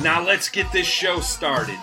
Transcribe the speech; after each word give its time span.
Now 0.00 0.24
let's 0.24 0.48
get 0.48 0.70
this 0.72 0.86
show 0.86 1.20
started. 1.20 1.78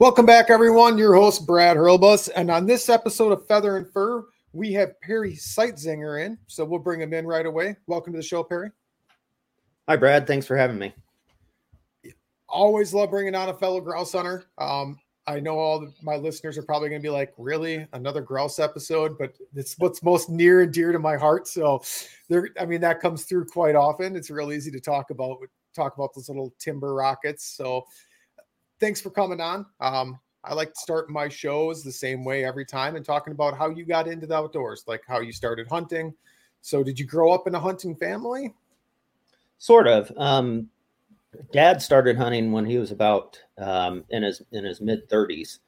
Welcome 0.00 0.26
back, 0.26 0.48
everyone. 0.48 0.96
Your 0.96 1.14
host, 1.14 1.46
Brad 1.46 1.76
Hurlbus. 1.76 2.30
And 2.34 2.50
on 2.50 2.66
this 2.66 2.88
episode 2.88 3.32
of 3.32 3.46
Feather 3.46 3.76
and 3.76 3.92
Fur, 3.92 4.24
we 4.52 4.72
have 4.72 5.00
Perry 5.00 5.34
Seitzinger 5.34 6.24
in. 6.24 6.38
So 6.46 6.64
we'll 6.64 6.78
bring 6.78 7.00
him 7.00 7.12
in 7.12 7.26
right 7.26 7.46
away. 7.46 7.76
Welcome 7.86 8.12
to 8.12 8.18
the 8.18 8.22
show, 8.22 8.44
Perry. 8.44 8.70
Hi, 9.88 9.96
Brad. 9.96 10.26
Thanks 10.26 10.46
for 10.46 10.56
having 10.56 10.78
me. 10.78 10.94
Always 12.48 12.94
love 12.94 13.10
bringing 13.10 13.34
on 13.34 13.48
a 13.48 13.54
fellow 13.54 13.80
grouse 13.80 14.12
hunter. 14.12 14.44
Um, 14.56 14.98
I 15.28 15.40
know 15.40 15.58
all 15.58 15.78
the, 15.78 15.92
my 16.02 16.16
listeners 16.16 16.56
are 16.56 16.62
probably 16.62 16.88
going 16.88 17.02
to 17.02 17.06
be 17.06 17.12
like, 17.12 17.34
really? 17.36 17.86
Another 17.92 18.22
grouse 18.22 18.58
episode? 18.58 19.18
But 19.18 19.34
it's 19.54 19.78
what's 19.78 20.02
most 20.02 20.30
near 20.30 20.62
and 20.62 20.72
dear 20.72 20.90
to 20.90 20.98
my 20.98 21.16
heart. 21.16 21.46
So 21.46 21.82
there, 22.28 22.48
I 22.58 22.64
mean, 22.64 22.80
that 22.80 23.00
comes 23.00 23.24
through 23.24 23.44
quite 23.44 23.76
often. 23.76 24.16
It's 24.16 24.30
real 24.30 24.52
easy 24.52 24.70
to 24.70 24.80
talk 24.80 25.10
about, 25.10 25.36
talk 25.76 25.94
about 25.96 26.14
those 26.14 26.30
little 26.30 26.54
timber 26.58 26.94
rockets. 26.94 27.44
So 27.44 27.84
thanks 28.80 29.02
for 29.02 29.10
coming 29.10 29.40
on. 29.40 29.66
Um, 29.80 30.18
I 30.44 30.54
like 30.54 30.72
to 30.72 30.80
start 30.80 31.10
my 31.10 31.28
shows 31.28 31.84
the 31.84 31.92
same 31.92 32.24
way 32.24 32.44
every 32.44 32.64
time 32.64 32.96
and 32.96 33.04
talking 33.04 33.32
about 33.32 33.56
how 33.58 33.68
you 33.68 33.84
got 33.84 34.08
into 34.08 34.26
the 34.26 34.34
outdoors, 34.34 34.84
like 34.86 35.02
how 35.06 35.20
you 35.20 35.32
started 35.32 35.68
hunting. 35.68 36.14
So, 36.62 36.82
did 36.82 36.98
you 36.98 37.04
grow 37.04 37.32
up 37.32 37.46
in 37.46 37.54
a 37.54 37.60
hunting 37.60 37.94
family? 37.94 38.54
Sort 39.58 39.86
of. 39.86 40.10
Um, 40.16 40.70
Dad 41.52 41.82
started 41.82 42.16
hunting 42.16 42.52
when 42.52 42.66
he 42.66 42.78
was 42.78 42.90
about 42.90 43.38
um, 43.58 44.04
in 44.10 44.22
his 44.22 44.42
in 44.52 44.64
his 44.64 44.80
mid 44.80 45.08
thirties, 45.08 45.60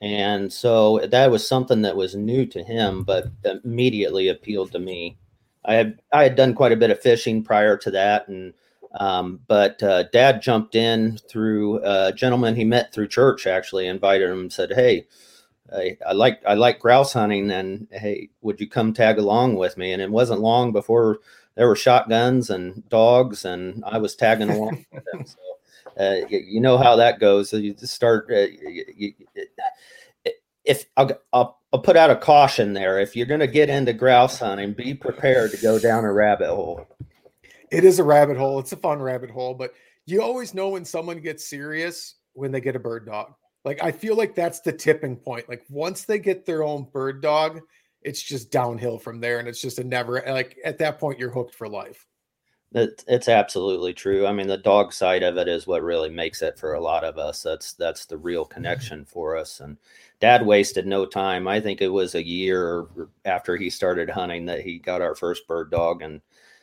and 0.00 0.52
so 0.52 0.98
that 1.06 1.30
was 1.30 1.46
something 1.46 1.82
that 1.82 1.96
was 1.96 2.14
new 2.14 2.46
to 2.46 2.62
him, 2.62 3.02
but 3.04 3.26
immediately 3.64 4.28
appealed 4.28 4.72
to 4.72 4.78
me. 4.78 5.18
I 5.64 5.74
had 5.74 6.00
I 6.12 6.22
had 6.22 6.36
done 6.36 6.54
quite 6.54 6.72
a 6.72 6.76
bit 6.76 6.90
of 6.90 7.00
fishing 7.00 7.42
prior 7.42 7.76
to 7.78 7.90
that, 7.90 8.28
and 8.28 8.54
um, 8.98 9.40
but 9.46 9.82
uh, 9.82 10.04
dad 10.04 10.42
jumped 10.42 10.74
in 10.74 11.18
through 11.28 11.80
a 11.84 12.12
gentleman 12.12 12.56
he 12.56 12.64
met 12.64 12.92
through 12.92 13.08
church, 13.08 13.46
actually 13.46 13.86
invited 13.86 14.30
him 14.30 14.40
and 14.40 14.52
said, 14.52 14.72
Hey, 14.72 15.06
I, 15.74 15.98
I 16.06 16.12
like 16.12 16.40
I 16.46 16.54
like 16.54 16.80
grouse 16.80 17.12
hunting, 17.12 17.50
and 17.50 17.88
hey, 17.90 18.30
would 18.40 18.60
you 18.60 18.68
come 18.68 18.92
tag 18.92 19.18
along 19.18 19.56
with 19.56 19.76
me? 19.76 19.92
And 19.92 20.00
it 20.00 20.10
wasn't 20.10 20.40
long 20.40 20.72
before 20.72 21.18
there 21.58 21.68
were 21.68 21.76
shotguns 21.76 22.48
and 22.48 22.88
dogs, 22.88 23.44
and 23.44 23.84
I 23.86 23.98
was 23.98 24.16
tagging 24.16 24.48
along 24.48 24.86
with 24.92 25.04
them. 25.12 25.26
So 25.26 25.38
uh, 26.00 26.26
you, 26.30 26.60
know 26.60 26.78
how 26.78 26.96
that 26.96 27.20
goes. 27.20 27.50
So 27.50 27.58
you 27.58 27.74
just 27.74 27.92
start. 27.92 28.30
Uh, 28.30 28.46
you, 28.96 29.12
if 30.64 30.86
I'll, 30.96 31.10
I'll, 31.34 31.60
I'll 31.72 31.80
put 31.80 31.96
out 31.96 32.10
a 32.10 32.16
caution 32.16 32.72
there, 32.72 32.98
if 32.98 33.14
you're 33.14 33.26
going 33.26 33.40
to 33.40 33.46
get 33.46 33.68
into 33.68 33.92
grouse 33.92 34.38
hunting, 34.38 34.72
be 34.72 34.94
prepared 34.94 35.50
to 35.50 35.56
go 35.58 35.78
down 35.78 36.04
a 36.04 36.12
rabbit 36.12 36.48
hole 36.48 36.86
it 37.70 37.84
is 37.84 37.98
a 37.98 38.04
rabbit 38.04 38.36
hole. 38.36 38.58
It's 38.58 38.72
a 38.72 38.76
fun 38.76 39.00
rabbit 39.00 39.30
hole, 39.30 39.54
but 39.54 39.74
you 40.06 40.22
always 40.22 40.54
know 40.54 40.70
when 40.70 40.84
someone 40.84 41.20
gets 41.20 41.48
serious 41.48 42.16
when 42.32 42.50
they 42.50 42.60
get 42.60 42.76
a 42.76 42.80
bird 42.80 43.06
dog. 43.06 43.34
Like 43.64 43.82
I 43.82 43.92
feel 43.92 44.16
like 44.16 44.34
that's 44.34 44.60
the 44.60 44.72
tipping 44.72 45.16
point. 45.16 45.48
Like 45.48 45.64
once 45.68 46.04
they 46.04 46.18
get 46.18 46.46
their 46.46 46.62
own 46.62 46.86
bird 46.92 47.20
dog, 47.20 47.60
it's 48.02 48.22
just 48.22 48.50
downhill 48.50 48.98
from 48.98 49.20
there, 49.20 49.38
and 49.38 49.48
it's 49.48 49.60
just 49.60 49.78
a 49.78 49.84
never 49.84 50.22
like 50.26 50.58
at 50.64 50.78
that 50.78 50.98
point 50.98 51.18
you're 51.18 51.30
hooked 51.30 51.54
for 51.54 51.68
life. 51.68 52.06
It's 52.74 53.28
absolutely 53.28 53.94
true. 53.94 54.26
I 54.26 54.32
mean, 54.32 54.46
the 54.46 54.58
dog 54.58 54.92
side 54.92 55.22
of 55.22 55.38
it 55.38 55.48
is 55.48 55.66
what 55.66 55.82
really 55.82 56.10
makes 56.10 56.42
it 56.42 56.58
for 56.58 56.74
a 56.74 56.80
lot 56.80 57.02
of 57.02 57.16
us. 57.16 57.42
That's 57.42 57.72
that's 57.72 58.04
the 58.04 58.18
real 58.18 58.44
mm-hmm. 58.44 58.54
connection 58.54 59.04
for 59.06 59.36
us. 59.36 59.60
And 59.60 59.78
Dad 60.20 60.44
wasted 60.44 60.86
no 60.86 61.06
time. 61.06 61.48
I 61.48 61.60
think 61.60 61.80
it 61.80 61.88
was 61.88 62.14
a 62.14 62.26
year 62.26 62.86
after 63.24 63.56
he 63.56 63.70
started 63.70 64.10
hunting 64.10 64.44
that 64.46 64.60
he 64.60 64.78
got 64.78 65.00
our 65.00 65.14
first 65.14 65.48
bird 65.48 65.70
dog, 65.70 66.02
and 66.02 66.20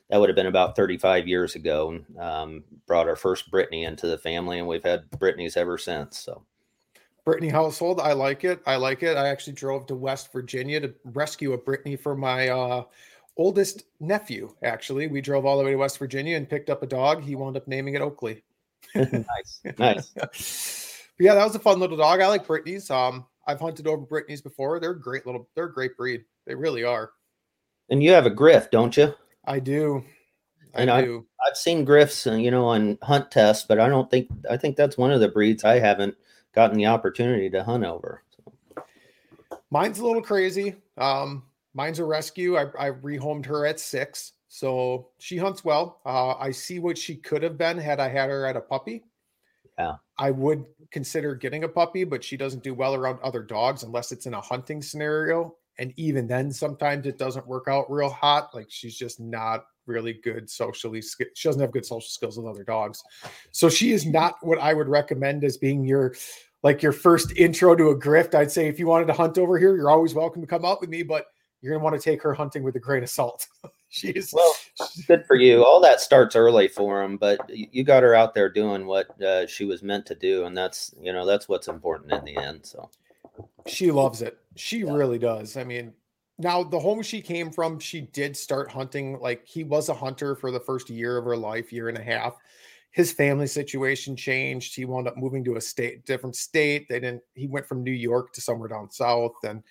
that 0.10 0.20
would 0.20 0.30
have 0.30 0.36
been 0.36 0.46
about 0.46 0.76
35 0.76 1.28
years 1.28 1.56
ago 1.56 1.92
and 1.92 2.20
um, 2.20 2.64
brought 2.86 3.08
our 3.08 3.16
first 3.16 3.50
Brittany 3.50 3.86
into 3.86 4.08
the 4.08 4.18
family 4.18 4.60
and 4.60 4.68
we've 4.68 4.84
had 4.84 5.10
Brittany's 5.12 5.58
ever 5.58 5.78
since. 5.78 6.20
So 6.20 6.44
Brittany 7.26 7.50
household. 7.50 8.00
I 8.00 8.14
like 8.14 8.44
it. 8.44 8.62
I 8.68 8.76
like 8.76 9.02
it. 9.02 9.18
I 9.18 9.28
actually 9.30 9.54
drove 9.54 9.88
to 9.88 9.96
West 9.96 10.32
Virginia 10.32 10.80
to 10.80 10.94
rescue 11.06 11.54
a 11.54 11.58
Brittany 11.58 11.96
for 11.96 12.16
my 12.16 12.50
uh, 12.50 12.84
oldest 13.36 13.84
nephew. 14.00 14.54
Actually, 14.64 15.08
we 15.08 15.22
drove 15.22 15.46
all 15.46 15.58
the 15.58 15.64
way 15.64 15.72
to 15.72 15.78
West 15.78 15.98
Virginia 15.98 16.38
and 16.38 16.50
picked 16.50 16.70
up 16.70 16.84
a 16.84 16.88
dog. 16.88 17.24
He 17.24 17.36
wound 17.36 17.58
up 17.58 17.68
naming 17.68 17.96
it 17.96 18.02
Oakley. 18.02 18.44
nice, 18.96 19.62
nice. 19.80 20.14
yeah, 21.20 21.34
that 21.34 21.44
was 21.44 21.56
a 21.56 21.60
fun 21.60 21.80
little 21.80 21.98
dog. 21.98 22.22
I 22.22 22.28
like 22.28 22.46
Brittany's. 22.46 22.92
Um, 22.92 23.26
I've 23.48 23.60
hunted 23.60 23.88
over 23.88 24.06
Brittany's 24.06 24.42
before. 24.42 24.80
They're 24.80 24.94
great 24.94 25.26
little. 25.26 25.50
They're 25.56 25.66
a 25.66 25.74
great 25.74 25.98
breed. 25.98 26.24
They 26.46 26.54
really 26.54 26.84
are. 26.84 27.12
And 27.90 28.04
you 28.04 28.12
have 28.12 28.28
a 28.28 28.32
griff, 28.32 28.70
don't 28.70 28.96
you? 28.96 29.14
I 29.46 29.60
do. 29.60 30.04
I 30.76 30.82
and 30.82 31.06
do. 31.06 31.26
I, 31.42 31.50
have 31.50 31.58
seen 31.58 31.86
griffs, 31.86 32.28
uh, 32.28 32.34
you 32.34 32.52
know, 32.52 32.66
on 32.66 32.98
hunt 33.02 33.32
tests, 33.32 33.66
but 33.68 33.80
I 33.80 33.88
don't 33.88 34.12
think 34.12 34.30
I 34.50 34.58
think 34.58 34.76
that's 34.76 34.98
one 34.98 35.12
of 35.12 35.22
the 35.22 35.30
breeds 35.30 35.64
I 35.64 35.80
haven't 35.80 36.16
gotten 36.56 36.78
the 36.78 36.86
opportunity 36.86 37.50
to 37.50 37.64
hunt 37.64 37.84
over. 37.84 38.24
So. 38.36 38.84
Mine's 39.70 40.00
a 40.00 40.06
little 40.06 40.22
crazy. 40.22 40.76
Um, 40.98 41.44
mine's 41.74 42.00
a 42.00 42.06
rescue. 42.06 42.58
I, 42.58 42.64
I 42.80 42.92
rehomed 42.92 43.46
her 43.46 43.66
at 43.66 43.80
six, 43.80 44.34
so 44.48 45.10
she 45.20 45.38
hunts 45.38 45.64
well. 45.64 46.02
Uh, 46.06 46.36
I 46.36 46.52
see 46.52 46.80
what 46.80 46.98
she 46.98 47.16
could 47.16 47.44
have 47.44 47.58
been 47.58 47.78
had 47.78 48.00
I 48.00 48.08
had 48.08 48.30
her 48.30 48.46
at 48.46 48.56
a 48.56 48.62
puppy. 48.62 49.04
Yeah, 49.78 49.96
I 50.18 50.32
would 50.32 50.66
consider 50.92 51.36
getting 51.36 51.66
a 51.66 51.70
puppy, 51.70 52.06
but 52.06 52.24
she 52.24 52.38
doesn't 52.38 52.64
do 52.64 52.74
well 52.74 52.96
around 52.96 53.20
other 53.22 53.44
dogs 53.44 53.84
unless 53.84 54.14
it's 54.14 54.26
in 54.26 54.34
a 54.34 54.42
hunting 54.42 54.82
scenario 54.82 55.56
and 55.78 55.94
even 55.98 56.28
then 56.28 56.52
sometimes 56.52 57.06
it 57.06 57.18
doesn't 57.18 57.48
work 57.48 57.68
out 57.68 57.92
real 57.92 58.10
hot 58.10 58.54
like 58.54 58.68
she's 58.70 58.96
just 58.96 59.20
not 59.20 59.66
really 59.86 60.14
good 60.14 60.50
socially 60.50 61.02
she 61.02 61.48
doesn't 61.48 61.62
have 61.62 61.72
good 61.72 61.86
social 61.86 62.08
skills 62.08 62.38
with 62.38 62.46
other 62.46 62.64
dogs 62.64 63.04
so 63.52 63.70
she 63.70 63.92
is 63.92 64.06
not 64.06 64.36
what 64.42 64.60
i 64.60 64.74
would 64.74 64.88
recommend 64.88 65.44
as 65.44 65.58
being 65.58 65.84
your 65.84 66.14
like 66.64 66.82
your 66.82 66.92
first 66.92 67.32
intro 67.38 67.76
to 67.76 67.90
a 67.90 67.96
griff 67.96 68.34
i'd 68.36 68.52
say 68.52 68.68
if 68.68 68.80
you 68.80 68.88
wanted 68.88 69.06
to 69.06 69.14
hunt 69.14 69.38
over 69.38 69.58
here 69.58 69.76
you're 69.76 69.90
always 69.90 70.14
welcome 70.14 70.42
to 70.42 70.48
come 70.48 70.66
out 70.66 70.82
with 70.82 70.90
me 70.90 71.04
but 71.04 71.28
you're 71.62 71.72
going 71.72 71.80
to 71.80 71.84
want 71.84 71.96
to 72.00 72.10
take 72.10 72.22
her 72.22 72.34
hunting 72.34 72.64
with 72.64 72.76
a 72.76 72.80
grain 72.80 73.04
of 73.04 73.10
salt 73.10 73.48
she's 73.90 74.34
well 74.34 74.54
good 75.08 75.26
for 75.26 75.36
you 75.36 75.64
all 75.64 75.80
that 75.80 76.02
starts 76.02 76.36
early 76.36 76.68
for 76.68 77.02
him 77.04 77.18
but 77.18 77.40
you 77.50 77.84
got 77.84 78.04
her 78.04 78.14
out 78.14 78.34
there 78.34 78.50
doing 78.50 78.86
what 78.86 79.22
uh, 79.22 79.48
she 79.48 79.64
was 79.64 79.82
meant 79.84 80.06
to 80.06 80.16
do 80.16 80.46
and 80.46 80.58
that's 80.58 80.94
you 81.00 81.14
know 81.14 81.26
that's 81.26 81.48
what's 81.48 81.68
important 81.68 82.12
in 82.12 82.26
the 82.26 82.36
end 82.38 82.66
so 82.66 82.90
she 83.68 83.92
loves 83.92 84.22
it. 84.22 84.38
She 84.56 84.80
yeah. 84.80 84.94
really 84.94 85.20
does. 85.20 85.58
I 85.58 85.64
mean, 85.64 85.94
now 86.38 86.64
the 86.64 86.80
home 86.80 87.02
she 87.02 87.22
came 87.22 87.52
from, 87.52 87.80
she 87.80 88.02
did 88.02 88.36
start 88.36 88.70
hunting. 88.70 89.20
Like 89.20 89.46
he 89.46 89.64
was 89.64 89.90
a 89.90 89.94
hunter 89.94 90.36
for 90.36 90.52
the 90.52 90.60
first 90.60 90.90
year 90.90 91.18
of 91.18 91.26
her 91.26 91.38
life, 91.38 91.72
year 91.72 91.90
and 91.90 91.98
a 91.98 92.04
half. 92.04 92.36
His 92.92 93.12
family 93.12 93.48
situation 93.48 94.16
changed. 94.16 94.76
He 94.76 94.86
wound 94.86 95.08
up 95.08 95.18
moving 95.18 95.44
to 95.46 95.58
a 95.58 95.62
state, 95.62 96.06
different 96.06 96.36
state. 96.36 96.88
They 96.88 97.00
didn't. 97.00 97.24
He 97.34 97.48
went 97.48 97.66
from 97.66 97.84
New 97.84 97.92
York 97.92 98.32
to 98.34 98.42
somewhere 98.42 98.70
down 98.70 98.90
south, 98.90 99.36
and 99.44 99.64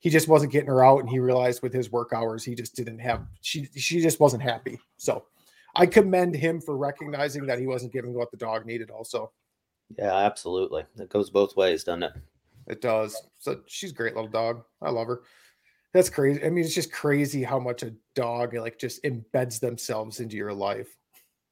he 0.00 0.10
just 0.10 0.26
wasn't 0.26 0.52
getting 0.52 0.68
her 0.68 0.84
out. 0.84 0.98
And 0.98 1.08
he 1.08 1.20
realized 1.20 1.62
with 1.62 1.72
his 1.72 1.92
work 1.92 2.12
hours, 2.12 2.44
he 2.44 2.56
just 2.56 2.74
didn't 2.74 2.98
have. 2.98 3.24
She 3.40 3.68
she 3.76 4.00
just 4.00 4.18
wasn't 4.18 4.42
happy. 4.42 4.78
So 4.96 5.26
I 5.76 5.86
commend 5.86 6.34
him 6.34 6.60
for 6.60 6.76
recognizing 6.76 7.46
that 7.46 7.58
he 7.58 7.66
wasn't 7.66 7.92
giving 7.92 8.14
what 8.14 8.30
the 8.30 8.36
dog 8.36 8.66
needed. 8.66 8.90
Also, 8.90 9.32
Yeah, 9.96 10.16
absolutely. 10.16 10.84
It 10.98 11.08
goes 11.08 11.30
both 11.30 11.56
ways, 11.56 11.84
doesn't 11.84 12.02
it? 12.02 12.12
It 12.68 12.80
does. 12.80 13.20
So 13.38 13.60
she's 13.66 13.90
a 13.90 13.94
great 13.94 14.14
little 14.14 14.30
dog. 14.30 14.64
I 14.80 14.90
love 14.90 15.06
her. 15.08 15.22
That's 15.92 16.08
crazy. 16.08 16.44
I 16.44 16.50
mean, 16.50 16.64
it's 16.64 16.74
just 16.74 16.92
crazy 16.92 17.42
how 17.42 17.58
much 17.58 17.82
a 17.82 17.94
dog 18.14 18.54
like 18.54 18.78
just 18.78 19.02
embeds 19.04 19.60
themselves 19.60 20.20
into 20.20 20.36
your 20.36 20.52
life. 20.52 20.96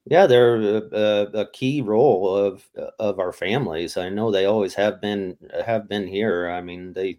Yeah, 0.06 0.26
they're 0.26 0.56
a, 0.56 1.28
a, 1.34 1.50
key 1.50 1.82
role 1.82 2.34
of 2.34 2.68
of 2.98 3.18
our 3.18 3.32
families. 3.32 3.96
I 3.98 4.08
know 4.08 4.30
they 4.30 4.46
always 4.46 4.74
have 4.74 5.00
been 5.00 5.36
have 5.64 5.88
been 5.88 6.06
here. 6.06 6.48
I 6.48 6.62
mean, 6.62 6.94
they 6.94 7.18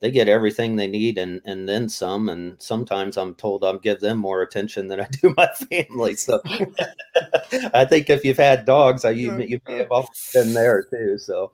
they 0.00 0.12
get 0.12 0.28
everything 0.28 0.76
they 0.76 0.86
need 0.86 1.18
and 1.18 1.40
and 1.44 1.68
then 1.68 1.88
some. 1.88 2.28
And 2.28 2.60
sometimes 2.62 3.16
I'm 3.16 3.34
told 3.34 3.64
I'll 3.64 3.78
give 3.78 4.00
them 4.00 4.18
more 4.18 4.42
attention 4.42 4.86
than 4.86 5.00
I 5.00 5.08
do 5.10 5.34
my 5.36 5.48
family. 5.48 6.14
So 6.14 6.40
I 7.74 7.84
think 7.84 8.08
if 8.08 8.24
you've 8.24 8.36
had 8.36 8.64
dogs, 8.64 9.04
I 9.04 9.10
you 9.10 9.32
you 9.40 9.60
may 9.68 9.78
have 9.78 9.90
also 9.90 10.12
been 10.32 10.54
there 10.54 10.84
too. 10.84 11.18
So 11.18 11.52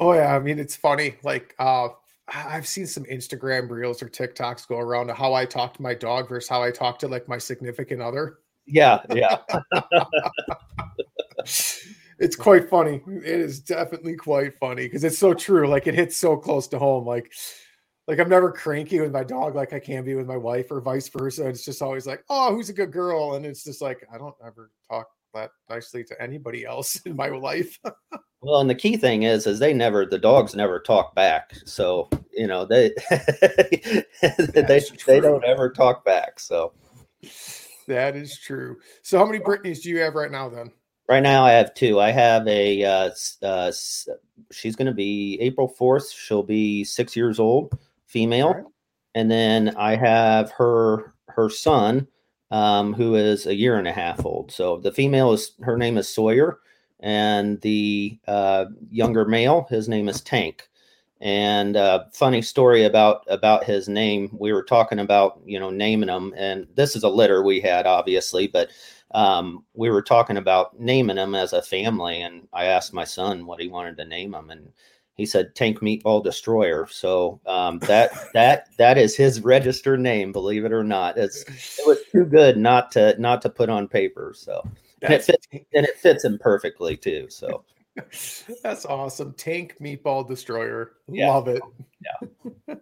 Oh 0.00 0.12
yeah, 0.14 0.34
I 0.34 0.40
mean 0.40 0.58
it's 0.58 0.76
funny. 0.76 1.14
Like 1.22 1.54
uh 1.60 1.88
I've 2.28 2.66
seen 2.66 2.86
some 2.86 3.04
Instagram 3.04 3.68
reels 3.68 4.02
or 4.02 4.08
TikToks 4.08 4.68
go 4.68 4.78
around 4.78 5.08
to 5.08 5.14
how 5.14 5.34
I 5.34 5.44
talk 5.44 5.74
to 5.74 5.82
my 5.82 5.94
dog 5.94 6.28
versus 6.28 6.48
how 6.48 6.62
I 6.62 6.70
talk 6.70 6.98
to 7.00 7.08
like 7.08 7.28
my 7.28 7.38
significant 7.38 8.00
other. 8.00 8.38
yeah, 8.66 9.00
yeah. 9.12 9.38
it's 12.18 12.36
quite 12.36 12.70
funny. 12.70 13.02
It 13.06 13.40
is 13.40 13.60
definitely 13.60 14.16
quite 14.16 14.56
funny 14.58 14.84
because 14.84 15.04
it's 15.04 15.18
so 15.18 15.34
true. 15.34 15.66
Like 15.66 15.86
it 15.86 15.94
hits 15.94 16.16
so 16.16 16.36
close 16.36 16.68
to 16.68 16.78
home. 16.78 17.04
Like, 17.04 17.32
like 18.06 18.20
I'm 18.20 18.28
never 18.28 18.52
cranky 18.52 19.00
with 19.00 19.12
my 19.12 19.24
dog 19.24 19.54
like 19.54 19.72
I 19.72 19.80
can 19.80 20.04
be 20.04 20.14
with 20.14 20.26
my 20.26 20.36
wife 20.36 20.70
or 20.70 20.80
vice 20.80 21.08
versa. 21.08 21.48
It's 21.48 21.64
just 21.64 21.82
always 21.82 22.06
like, 22.06 22.24
oh, 22.28 22.54
who's 22.54 22.68
a 22.68 22.74
good 22.74 22.92
girl? 22.92 23.34
And 23.34 23.44
it's 23.44 23.64
just 23.64 23.82
like 23.82 24.06
I 24.12 24.18
don't 24.18 24.36
ever 24.44 24.70
talk 24.88 25.08
that 25.34 25.50
nicely 25.68 26.04
to 26.04 26.22
anybody 26.22 26.64
else 26.64 27.00
in 27.06 27.16
my 27.16 27.28
life. 27.28 27.78
Well, 28.44 28.60
and 28.60 28.68
the 28.68 28.74
key 28.74 28.96
thing 28.96 29.22
is, 29.22 29.46
is 29.46 29.60
they 29.60 29.72
never, 29.72 30.04
the 30.04 30.18
dogs 30.18 30.56
never 30.56 30.80
talk 30.80 31.14
back. 31.14 31.52
So 31.64 32.08
you 32.32 32.48
know 32.48 32.64
they 32.64 32.90
they 33.10 34.04
That's 34.52 34.90
they 35.04 35.20
don't 35.20 35.44
ever 35.44 35.70
talk 35.70 36.04
back. 36.04 36.40
So 36.40 36.72
that 37.86 38.16
is 38.16 38.36
true. 38.36 38.78
So 39.02 39.16
how 39.18 39.26
many 39.26 39.38
Brittanys 39.38 39.82
do 39.82 39.90
you 39.90 40.00
have 40.00 40.16
right 40.16 40.32
now 40.32 40.48
then? 40.48 40.72
right 41.08 41.22
now 41.22 41.44
I 41.44 41.52
have 41.52 41.74
two. 41.74 42.00
I 42.00 42.10
have 42.10 42.46
a 42.48 42.84
uh, 42.84 43.10
uh, 43.42 43.72
she's 44.50 44.76
going 44.76 44.86
to 44.86 44.94
be 44.94 45.38
April 45.40 45.68
fourth. 45.68 46.10
She'll 46.10 46.42
be 46.42 46.84
six 46.84 47.14
years 47.16 47.38
old, 47.38 47.78
female, 48.06 48.48
Alright. 48.48 48.64
and 49.14 49.30
then 49.30 49.74
I 49.76 49.96
have 49.96 50.50
her 50.52 51.14
her 51.28 51.48
son, 51.50 52.06
um, 52.52 52.92
who 52.92 53.14
is 53.14 53.46
a 53.46 53.54
year 53.54 53.78
and 53.78 53.88
a 53.88 53.92
half 53.92 54.24
old. 54.26 54.52
So 54.52 54.76
the 54.76 54.92
female 54.92 55.32
is 55.32 55.52
her 55.62 55.76
name 55.78 55.96
is 55.96 56.08
Sawyer, 56.08 56.60
and 57.00 57.60
the 57.62 58.18
uh, 58.28 58.66
younger 58.90 59.24
male, 59.24 59.66
his 59.70 59.88
name 59.88 60.08
is 60.08 60.20
Tank. 60.20 60.68
And 61.22 61.76
uh, 61.76 62.04
funny 62.12 62.42
story 62.42 62.84
about 62.84 63.24
about 63.28 63.64
his 63.64 63.88
name. 63.88 64.36
We 64.38 64.52
were 64.52 64.64
talking 64.64 64.98
about 64.98 65.40
you 65.46 65.58
know 65.58 65.70
naming 65.70 66.08
them, 66.08 66.34
and 66.36 66.66
this 66.74 66.94
is 66.94 67.04
a 67.04 67.08
litter 67.08 67.42
we 67.42 67.60
had, 67.60 67.86
obviously, 67.86 68.48
but 68.48 68.70
um, 69.12 69.64
we 69.74 69.88
were 69.90 70.02
talking 70.02 70.36
about 70.36 70.78
naming 70.78 71.16
them 71.16 71.34
as 71.34 71.54
a 71.54 71.62
family. 71.62 72.20
And 72.20 72.48
I 72.52 72.66
asked 72.66 72.92
my 72.92 73.04
son 73.04 73.46
what 73.46 73.60
he 73.60 73.68
wanted 73.68 73.96
to 73.96 74.04
name 74.04 74.34
him, 74.34 74.50
and 74.50 74.72
he 75.16 75.26
said 75.26 75.54
Tank 75.54 75.80
Meatball 75.80 76.24
Destroyer. 76.24 76.86
So 76.86 77.40
um, 77.46 77.78
that 77.80 78.12
that 78.34 78.68
that 78.78 78.98
is 78.98 79.16
his 79.16 79.40
registered 79.40 80.00
name, 80.00 80.32
believe 80.32 80.64
it 80.64 80.72
or 80.72 80.84
not. 80.84 81.18
It's 81.18 81.42
it 81.78 81.86
was 81.86 81.98
too 82.10 82.24
good 82.24 82.56
not 82.56 82.90
to 82.92 83.20
not 83.20 83.42
to 83.42 83.50
put 83.50 83.68
on 83.68 83.88
paper. 83.88 84.32
So 84.34 84.62
and 85.02 85.12
it 85.12 85.24
fits 85.24 85.46
and 85.52 85.86
it 85.86 85.98
fits 85.98 86.24
him 86.24 86.38
perfectly 86.38 86.96
too. 86.96 87.26
So 87.28 87.64
that's 88.62 88.86
awesome. 88.86 89.34
Tank 89.34 89.76
Meatball 89.80 90.26
Destroyer. 90.26 90.92
Yeah. 91.08 91.28
Love 91.30 91.48
it. 91.48 91.62
Yeah. 92.04 92.72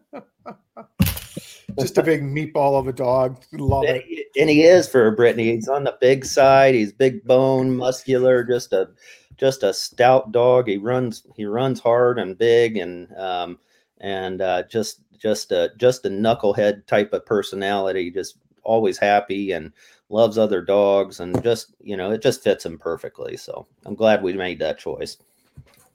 Just 1.79 1.99
a 1.99 2.03
big 2.03 2.23
meatball 2.23 2.79
of 2.79 2.89
a 2.89 2.93
dog. 2.93 3.43
Love 3.53 3.85
and 3.85 4.03
it. 4.07 4.27
and 4.39 4.51
he 4.51 4.65
is 4.65 4.89
for 4.89 5.11
Brittany. 5.13 5.55
He's 5.55 5.69
on 5.69 5.85
the 5.85 5.97
big 6.01 6.25
side. 6.25 6.75
He's 6.75 6.93
big 6.93 7.25
bone, 7.25 7.77
muscular, 7.77 8.45
just 8.45 8.73
a 8.73 8.91
just 9.41 9.63
a 9.63 9.73
stout 9.73 10.31
dog. 10.31 10.69
He 10.69 10.77
runs 10.77 11.27
he 11.35 11.47
runs 11.47 11.81
hard 11.81 12.19
and 12.19 12.37
big 12.37 12.77
and 12.77 13.13
um 13.17 13.59
and 14.01 14.41
uh, 14.43 14.63
just 14.65 15.01
just 15.19 15.51
a 15.51 15.73
just 15.79 16.05
a 16.05 16.11
knucklehead 16.11 16.87
type 16.87 17.13
of 17.15 17.25
personality. 17.27 18.11
Just 18.11 18.37
always 18.63 18.99
happy 18.99 19.53
and 19.53 19.73
loves 20.11 20.37
other 20.37 20.61
dogs 20.61 21.21
and 21.21 21.43
just 21.43 21.75
you 21.83 21.97
know 21.97 22.11
it 22.11 22.23
just 22.23 22.45
fits 22.45 22.67
him 22.67 22.79
perfectly. 22.79 23.37
So 23.39 23.67
I'm 23.87 23.95
glad 23.95 24.23
we 24.23 24.35
made 24.35 24.59
that 24.59 24.79
choice. 24.79 25.17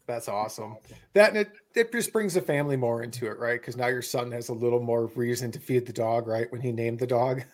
That's 0.08 0.28
awesome. 0.28 0.78
That 1.14 1.36
it, 1.36 1.52
it 1.74 1.92
just 1.92 2.14
brings 2.14 2.36
the 2.36 2.42
family 2.42 2.78
more 2.78 3.02
into 3.02 3.26
it, 3.26 3.40
right? 3.40 3.60
Because 3.60 3.76
now 3.76 3.88
your 3.88 4.04
son 4.04 4.32
has 4.34 4.50
a 4.50 4.54
little 4.54 4.80
more 4.80 5.08
reason 5.16 5.52
to 5.52 5.60
feed 5.60 5.88
the 5.88 5.94
dog, 5.94 6.28
right? 6.28 6.52
When 6.52 6.62
he 6.62 6.72
named 6.72 7.00
the 7.00 7.08
dog. 7.08 7.44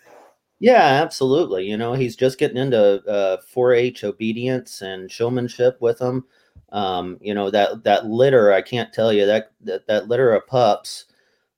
Yeah, 0.62 1.02
absolutely. 1.04 1.66
You 1.68 1.78
know, 1.78 1.94
he's 1.94 2.16
just 2.16 2.38
getting 2.38 2.58
into 2.58 3.04
uh, 3.10 3.38
4-H 3.42 4.04
obedience 4.04 4.82
and 4.82 5.12
showmanship 5.12 5.78
with 5.82 6.00
them. 6.00 6.26
Um, 6.72 7.18
you 7.22 7.34
know 7.34 7.50
that 7.52 7.84
that 7.84 8.06
litter, 8.06 8.54
I 8.54 8.62
can't 8.62 8.94
tell 8.94 9.12
you 9.12 9.26
that 9.26 9.52
that, 9.62 9.88
that 9.88 10.08
litter 10.08 10.34
of 10.34 10.48
pups 10.48 11.04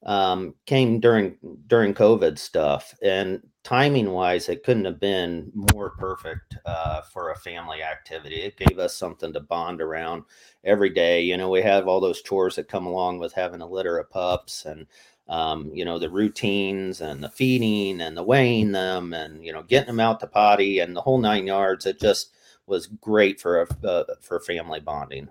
um, 0.03 0.55
came 0.67 0.99
during 0.99 1.37
during 1.67 1.95
COVID 1.95 2.39
stuff, 2.39 2.95
and 3.03 3.41
timing 3.63 4.11
wise, 4.11 4.49
it 4.49 4.63
couldn't 4.63 4.85
have 4.85 4.99
been 4.99 5.51
more 5.73 5.91
perfect 5.97 6.57
uh, 6.65 7.01
for 7.01 7.31
a 7.31 7.35
family 7.37 7.83
activity. 7.83 8.37
It 8.43 8.57
gave 8.57 8.79
us 8.79 8.95
something 8.95 9.33
to 9.33 9.39
bond 9.41 9.81
around 9.81 10.25
every 10.63 10.91
day. 10.91 11.21
You 11.23 11.37
know, 11.37 11.49
we 11.49 11.61
have 11.63 11.87
all 11.87 12.01
those 12.01 12.21
chores 12.23 12.55
that 12.57 12.67
come 12.69 12.85
along 12.87 13.19
with 13.19 13.33
having 13.33 13.61
a 13.61 13.67
litter 13.67 13.97
of 13.99 14.09
pups, 14.11 14.65
and 14.65 14.87
um, 15.27 15.71
you 15.73 15.85
know, 15.85 15.99
the 15.99 16.09
routines 16.09 17.01
and 17.01 17.23
the 17.23 17.29
feeding 17.29 18.01
and 18.01 18.17
the 18.17 18.23
weighing 18.23 18.71
them 18.71 19.13
and, 19.13 19.45
you 19.45 19.53
know, 19.53 19.63
getting 19.63 19.87
them 19.87 19.99
out 19.99 20.19
to 20.19 20.27
potty 20.27 20.79
and 20.79 20.95
the 20.95 21.01
whole 21.01 21.19
nine 21.19 21.47
yards. 21.47 21.85
It 21.85 21.99
just 21.99 22.31
was 22.67 22.87
great 22.87 23.39
for 23.39 23.61
a, 23.61 23.87
uh, 23.87 24.03
for 24.21 24.39
family 24.39 24.79
bonding. 24.79 25.29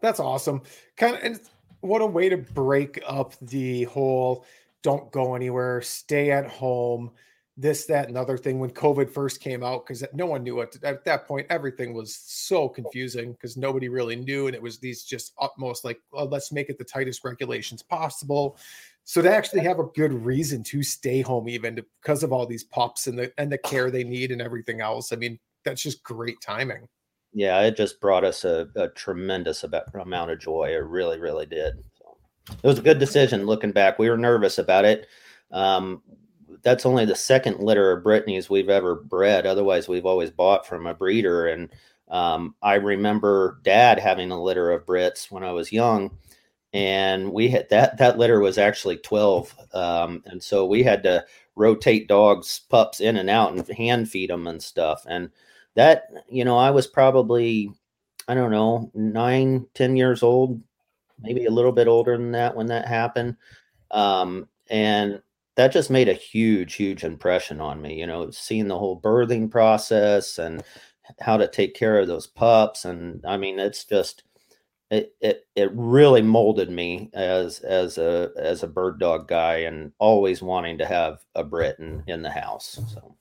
That's 0.00 0.20
awesome. 0.20 0.62
Kind 0.96 1.16
of, 1.16 1.22
and 1.22 1.40
what 1.80 2.02
a 2.02 2.06
way 2.06 2.28
to 2.28 2.36
break 2.36 3.02
up 3.06 3.34
the 3.40 3.84
whole 3.84 4.44
don't 4.82 5.12
go 5.12 5.34
anywhere, 5.34 5.80
stay 5.80 6.32
at 6.32 6.46
home, 6.46 7.12
this, 7.56 7.84
that, 7.84 8.08
and 8.08 8.16
other 8.16 8.38
thing 8.38 8.58
when 8.58 8.70
COVID 8.70 9.10
first 9.10 9.40
came 9.40 9.62
out, 9.62 9.86
because 9.86 10.02
no 10.12 10.26
one 10.26 10.42
knew 10.42 10.56
what 10.56 10.72
to, 10.72 10.88
at 10.88 11.04
that 11.04 11.28
point, 11.28 11.46
everything 11.50 11.92
was 11.92 12.14
so 12.14 12.68
confusing 12.68 13.32
because 13.32 13.56
nobody 13.56 13.88
really 13.88 14.16
knew. 14.16 14.46
And 14.46 14.56
it 14.56 14.62
was 14.62 14.78
these 14.78 15.04
just 15.04 15.34
utmost 15.38 15.84
like, 15.84 16.00
well, 16.12 16.26
let's 16.26 16.50
make 16.50 16.70
it 16.70 16.78
the 16.78 16.84
tightest 16.84 17.24
regulations 17.24 17.82
possible. 17.82 18.58
So 19.04 19.20
to 19.20 19.34
actually 19.34 19.62
have 19.62 19.78
a 19.78 19.88
good 19.94 20.12
reason 20.12 20.62
to 20.64 20.82
stay 20.82 21.22
home, 21.22 21.48
even 21.48 21.74
because 21.74 22.22
of 22.22 22.32
all 22.32 22.46
these 22.46 22.64
pups 22.64 23.06
and 23.06 23.18
the 23.18 23.32
and 23.36 23.50
the 23.50 23.58
care 23.58 23.90
they 23.90 24.04
need 24.04 24.30
and 24.30 24.40
everything 24.40 24.80
else. 24.80 25.12
I 25.12 25.16
mean, 25.16 25.38
that's 25.64 25.82
just 25.82 26.02
great 26.02 26.40
timing. 26.40 26.88
Yeah, 27.32 27.60
it 27.62 27.76
just 27.76 28.00
brought 28.00 28.24
us 28.24 28.44
a, 28.44 28.68
a 28.76 28.88
tremendous 28.88 29.64
amount 29.94 30.30
of 30.30 30.38
joy. 30.38 30.68
It 30.70 30.84
really, 30.84 31.18
really 31.18 31.46
did. 31.46 31.74
So 31.98 32.16
it 32.50 32.66
was 32.66 32.78
a 32.78 32.82
good 32.82 32.98
decision 32.98 33.46
looking 33.46 33.72
back. 33.72 33.98
We 33.98 34.10
were 34.10 34.18
nervous 34.18 34.58
about 34.58 34.84
it. 34.84 35.06
Um, 35.50 36.02
that's 36.62 36.86
only 36.86 37.04
the 37.04 37.14
second 37.14 37.60
litter 37.60 37.90
of 37.90 38.04
Brittany's 38.04 38.50
we've 38.50 38.68
ever 38.68 38.96
bred. 38.96 39.46
Otherwise, 39.46 39.88
we've 39.88 40.06
always 40.06 40.30
bought 40.30 40.66
from 40.66 40.86
a 40.86 40.94
breeder. 40.94 41.48
And 41.48 41.70
um, 42.08 42.54
I 42.62 42.74
remember 42.74 43.58
dad 43.62 43.98
having 43.98 44.30
a 44.30 44.40
litter 44.40 44.70
of 44.70 44.86
Brits 44.86 45.30
when 45.30 45.42
I 45.42 45.52
was 45.52 45.72
young. 45.72 46.10
And 46.72 47.32
we 47.32 47.48
had 47.48 47.68
that, 47.68 47.98
that 47.98 48.18
litter 48.18 48.40
was 48.40 48.56
actually 48.58 48.96
12. 48.98 49.54
Um, 49.74 50.22
and 50.26 50.42
so 50.42 50.64
we 50.64 50.82
had 50.82 51.02
to 51.02 51.24
rotate 51.54 52.08
dogs, 52.08 52.62
pups 52.70 53.00
in 53.00 53.16
and 53.18 53.28
out 53.28 53.52
and 53.52 53.68
hand 53.76 54.08
feed 54.08 54.30
them 54.30 54.46
and 54.46 54.62
stuff. 54.62 55.04
And 55.06 55.30
that, 55.74 56.08
you 56.28 56.44
know, 56.44 56.56
I 56.56 56.70
was 56.70 56.86
probably, 56.86 57.70
I 58.26 58.34
don't 58.34 58.50
know, 58.50 58.90
nine, 58.94 59.66
ten 59.74 59.96
years 59.96 60.22
old, 60.22 60.62
maybe 61.20 61.44
a 61.44 61.50
little 61.50 61.72
bit 61.72 61.88
older 61.88 62.16
than 62.16 62.32
that 62.32 62.56
when 62.56 62.66
that 62.66 62.86
happened. 62.86 63.36
Um, 63.90 64.48
and 64.70 65.20
that 65.56 65.72
just 65.72 65.90
made 65.90 66.08
a 66.08 66.14
huge, 66.14 66.74
huge 66.74 67.04
impression 67.04 67.60
on 67.60 67.82
me, 67.82 67.98
you 67.98 68.06
know, 68.06 68.30
seeing 68.30 68.68
the 68.68 68.78
whole 68.78 68.98
birthing 68.98 69.50
process 69.50 70.38
and 70.38 70.62
how 71.20 71.36
to 71.36 71.46
take 71.48 71.74
care 71.74 71.98
of 71.98 72.08
those 72.08 72.26
pups. 72.26 72.86
And 72.86 73.22
I 73.26 73.36
mean, 73.36 73.58
it's 73.58 73.84
just, 73.84 74.22
it, 74.92 75.14
it 75.22 75.46
it 75.56 75.70
really 75.72 76.20
molded 76.20 76.68
me 76.68 77.10
as 77.14 77.60
as 77.60 77.96
a 77.96 78.30
as 78.36 78.62
a 78.62 78.68
bird 78.68 79.00
dog 79.00 79.26
guy 79.26 79.60
and 79.60 79.90
always 79.98 80.42
wanting 80.42 80.76
to 80.78 80.84
have 80.84 81.24
a 81.34 81.42
Brit 81.42 81.78
in, 81.78 82.04
in 82.08 82.20
the 82.20 82.30
house. 82.30 82.78
So 82.92 83.16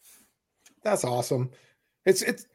that's 0.83 1.05
awesome. 1.05 1.49
It's 2.05 2.23
it's 2.23 2.45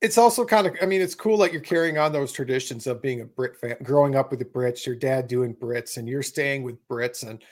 it's 0.00 0.16
also 0.16 0.46
kind 0.46 0.66
of 0.66 0.74
I 0.80 0.86
mean 0.86 1.02
it's 1.02 1.14
cool 1.14 1.36
that 1.38 1.52
you're 1.52 1.60
carrying 1.60 1.98
on 1.98 2.14
those 2.14 2.32
traditions 2.32 2.86
of 2.86 3.02
being 3.02 3.20
a 3.20 3.26
Brit 3.26 3.58
fan, 3.58 3.76
growing 3.82 4.16
up 4.16 4.30
with 4.30 4.38
the 4.38 4.46
Brits, 4.46 4.86
your 4.86 4.96
dad 4.96 5.28
doing 5.28 5.54
Brits, 5.54 5.98
and 5.98 6.08
you're 6.08 6.22
staying 6.22 6.62
with 6.62 6.76
Brits. 6.88 7.28
And 7.28 7.44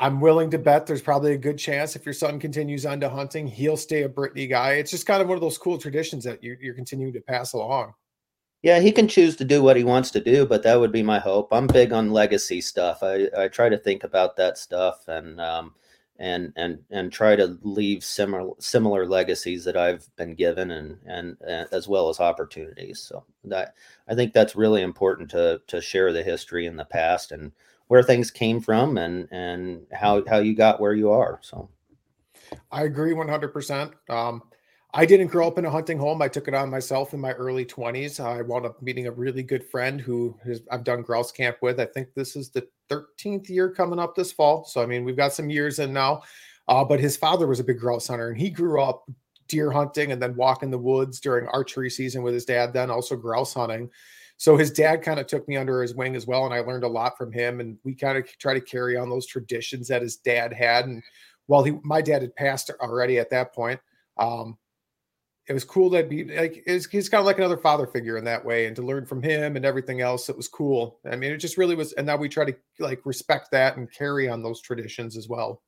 I'm 0.00 0.20
willing 0.20 0.50
to 0.50 0.58
bet 0.58 0.86
there's 0.86 1.02
probably 1.02 1.34
a 1.34 1.38
good 1.38 1.56
chance 1.56 1.94
if 1.94 2.04
your 2.04 2.12
son 2.14 2.40
continues 2.40 2.84
on 2.84 2.98
to 2.98 3.08
hunting, 3.08 3.46
he'll 3.46 3.76
stay 3.76 4.02
a 4.02 4.08
Brittany 4.08 4.48
guy. 4.48 4.72
It's 4.72 4.90
just 4.90 5.06
kind 5.06 5.22
of 5.22 5.28
one 5.28 5.36
of 5.36 5.40
those 5.40 5.56
cool 5.56 5.78
traditions 5.78 6.24
that 6.24 6.42
you're, 6.42 6.60
you're 6.60 6.74
continuing 6.74 7.12
to 7.12 7.20
pass 7.20 7.52
along. 7.52 7.94
Yeah, 8.66 8.80
he 8.80 8.90
can 8.90 9.06
choose 9.06 9.36
to 9.36 9.44
do 9.44 9.62
what 9.62 9.76
he 9.76 9.84
wants 9.84 10.10
to 10.10 10.18
do, 10.18 10.44
but 10.44 10.64
that 10.64 10.80
would 10.80 10.90
be 10.90 11.04
my 11.04 11.20
hope. 11.20 11.52
I'm 11.52 11.68
big 11.68 11.92
on 11.92 12.10
legacy 12.10 12.60
stuff. 12.60 12.98
I, 13.00 13.28
I 13.38 13.46
try 13.46 13.68
to 13.68 13.78
think 13.78 14.02
about 14.02 14.34
that 14.38 14.58
stuff 14.58 15.06
and 15.06 15.40
um, 15.40 15.72
and 16.18 16.52
and 16.56 16.80
and 16.90 17.12
try 17.12 17.36
to 17.36 17.56
leave 17.62 18.02
similar 18.02 18.54
similar 18.58 19.06
legacies 19.06 19.64
that 19.66 19.76
I've 19.76 20.08
been 20.16 20.34
given 20.34 20.72
and, 20.72 20.98
and 21.06 21.36
and 21.46 21.68
as 21.70 21.86
well 21.86 22.08
as 22.08 22.18
opportunities. 22.18 22.98
So 22.98 23.22
that 23.44 23.74
I 24.08 24.16
think 24.16 24.32
that's 24.32 24.56
really 24.56 24.82
important 24.82 25.30
to 25.30 25.60
to 25.68 25.80
share 25.80 26.12
the 26.12 26.24
history 26.24 26.66
in 26.66 26.74
the 26.74 26.86
past 26.86 27.30
and 27.30 27.52
where 27.86 28.02
things 28.02 28.32
came 28.32 28.58
from 28.60 28.98
and 28.98 29.28
and 29.30 29.86
how 29.92 30.24
how 30.26 30.38
you 30.38 30.56
got 30.56 30.80
where 30.80 30.94
you 30.94 31.12
are. 31.12 31.38
So 31.40 31.68
I 32.72 32.82
agree 32.82 33.12
100%. 33.12 33.92
Um, 34.10 34.42
I 34.98 35.04
didn't 35.04 35.26
grow 35.26 35.46
up 35.46 35.58
in 35.58 35.66
a 35.66 35.70
hunting 35.70 35.98
home. 35.98 36.22
I 36.22 36.28
took 36.28 36.48
it 36.48 36.54
on 36.54 36.70
myself 36.70 37.12
in 37.12 37.20
my 37.20 37.32
early 37.32 37.66
20s. 37.66 38.18
I 38.18 38.40
wound 38.40 38.64
up 38.64 38.80
meeting 38.80 39.06
a 39.06 39.12
really 39.12 39.42
good 39.42 39.62
friend 39.62 40.00
who 40.00 40.34
has, 40.42 40.62
I've 40.72 40.84
done 40.84 41.02
grouse 41.02 41.30
camp 41.30 41.58
with. 41.60 41.78
I 41.78 41.84
think 41.84 42.14
this 42.14 42.34
is 42.34 42.48
the 42.48 42.66
13th 42.88 43.50
year 43.50 43.68
coming 43.68 43.98
up 43.98 44.14
this 44.14 44.32
fall. 44.32 44.64
So, 44.64 44.82
I 44.82 44.86
mean, 44.86 45.04
we've 45.04 45.14
got 45.14 45.34
some 45.34 45.50
years 45.50 45.80
in 45.80 45.92
now. 45.92 46.22
Uh, 46.66 46.82
but 46.82 46.98
his 46.98 47.14
father 47.14 47.46
was 47.46 47.60
a 47.60 47.64
big 47.64 47.78
grouse 47.78 48.08
hunter 48.08 48.30
and 48.30 48.40
he 48.40 48.48
grew 48.48 48.80
up 48.80 49.04
deer 49.48 49.70
hunting 49.70 50.12
and 50.12 50.22
then 50.22 50.34
walking 50.34 50.70
the 50.70 50.78
woods 50.78 51.20
during 51.20 51.46
archery 51.48 51.90
season 51.90 52.22
with 52.22 52.32
his 52.32 52.46
dad, 52.46 52.72
then 52.72 52.90
also 52.90 53.16
grouse 53.16 53.52
hunting. 53.52 53.90
So 54.38 54.56
his 54.56 54.70
dad 54.70 55.02
kind 55.02 55.20
of 55.20 55.26
took 55.26 55.46
me 55.46 55.58
under 55.58 55.82
his 55.82 55.94
wing 55.94 56.16
as 56.16 56.26
well. 56.26 56.46
And 56.46 56.54
I 56.54 56.60
learned 56.60 56.84
a 56.84 56.88
lot 56.88 57.18
from 57.18 57.32
him. 57.32 57.60
And 57.60 57.76
we 57.84 57.94
kind 57.94 58.16
of 58.16 58.26
try 58.38 58.54
to 58.54 58.62
carry 58.62 58.96
on 58.96 59.10
those 59.10 59.26
traditions 59.26 59.88
that 59.88 60.00
his 60.00 60.16
dad 60.16 60.54
had. 60.54 60.86
And 60.86 61.02
while 61.48 61.64
he, 61.64 61.74
my 61.82 62.00
dad 62.00 62.22
had 62.22 62.34
passed 62.34 62.70
already 62.80 63.18
at 63.18 63.28
that 63.28 63.54
point, 63.54 63.78
um, 64.16 64.56
it 65.48 65.52
was 65.52 65.64
cool 65.64 65.90
to 65.90 66.02
be 66.02 66.24
like 66.24 66.62
he's 66.66 67.08
kind 67.08 67.20
of 67.20 67.26
like 67.26 67.38
another 67.38 67.56
father 67.56 67.86
figure 67.86 68.16
in 68.16 68.24
that 68.24 68.44
way 68.44 68.66
and 68.66 68.74
to 68.76 68.82
learn 68.82 69.06
from 69.06 69.22
him 69.22 69.56
and 69.56 69.64
everything 69.64 70.00
else 70.00 70.28
it 70.28 70.36
was 70.36 70.48
cool. 70.48 70.98
I 71.10 71.16
mean 71.16 71.32
it 71.32 71.38
just 71.38 71.56
really 71.56 71.74
was 71.74 71.92
and 71.92 72.06
now 72.06 72.16
we 72.16 72.28
try 72.28 72.44
to 72.44 72.56
like 72.78 73.04
respect 73.04 73.50
that 73.52 73.76
and 73.76 73.90
carry 73.92 74.28
on 74.28 74.42
those 74.42 74.60
traditions 74.60 75.16
as 75.16 75.28
well. 75.28 75.62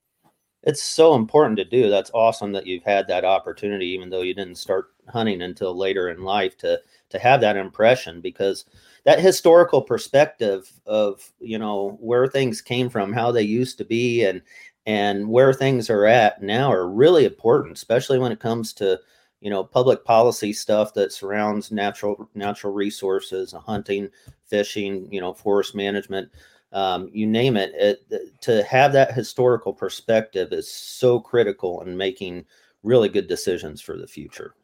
It's 0.65 0.83
so 0.83 1.15
important 1.15 1.57
to 1.59 1.65
do. 1.65 1.89
That's 1.89 2.11
awesome 2.13 2.51
that 2.53 2.67
you've 2.67 2.83
had 2.83 3.07
that 3.07 3.25
opportunity 3.25 3.87
even 3.87 4.11
though 4.11 4.23
you 4.23 4.35
didn't 4.35 4.57
start 4.57 4.89
hunting 5.09 5.43
until 5.43 5.77
later 5.77 6.09
in 6.09 6.23
life 6.23 6.57
to 6.59 6.81
to 7.11 7.19
have 7.19 7.41
that 7.41 7.57
impression 7.57 8.21
because 8.21 8.65
that 9.05 9.21
historical 9.21 9.81
perspective 9.81 10.71
of 10.87 11.33
you 11.41 11.59
know 11.59 11.97
where 12.01 12.27
things 12.27 12.61
came 12.61 12.91
from 12.91 13.13
how 13.13 13.31
they 13.31 13.43
used 13.43 13.79
to 13.79 13.85
be 13.85 14.25
and 14.25 14.43
and 14.87 15.29
where 15.29 15.53
things 15.53 15.89
are 15.89 16.07
at 16.07 16.43
now 16.43 16.73
are 16.73 16.89
really 16.89 17.25
important 17.25 17.77
especially 17.77 18.19
when 18.19 18.33
it 18.33 18.41
comes 18.41 18.73
to 18.73 18.99
you 19.41 19.51
know 19.51 19.63
public 19.63 20.05
policy 20.05 20.53
stuff 20.53 20.95
that 20.95 21.13
surrounds 21.13 21.71
natural 21.71 22.29
natural 22.35 22.73
resources 22.73 23.53
hunting 23.53 24.09
fishing 24.47 25.11
you 25.13 25.21
know 25.21 25.33
forest 25.33 25.75
management 25.75 26.31
um, 26.71 27.09
you 27.13 27.27
name 27.27 27.57
it, 27.57 27.73
it 27.75 28.41
to 28.43 28.63
have 28.65 28.93
that 28.93 29.15
historical 29.15 29.73
perspective 29.73 30.53
is 30.53 30.71
so 30.71 31.19
critical 31.19 31.81
in 31.83 31.97
making 31.97 32.45
really 32.83 33.09
good 33.09 33.27
decisions 33.27 33.81
for 33.81 33.97
the 33.97 34.07
future 34.07 34.55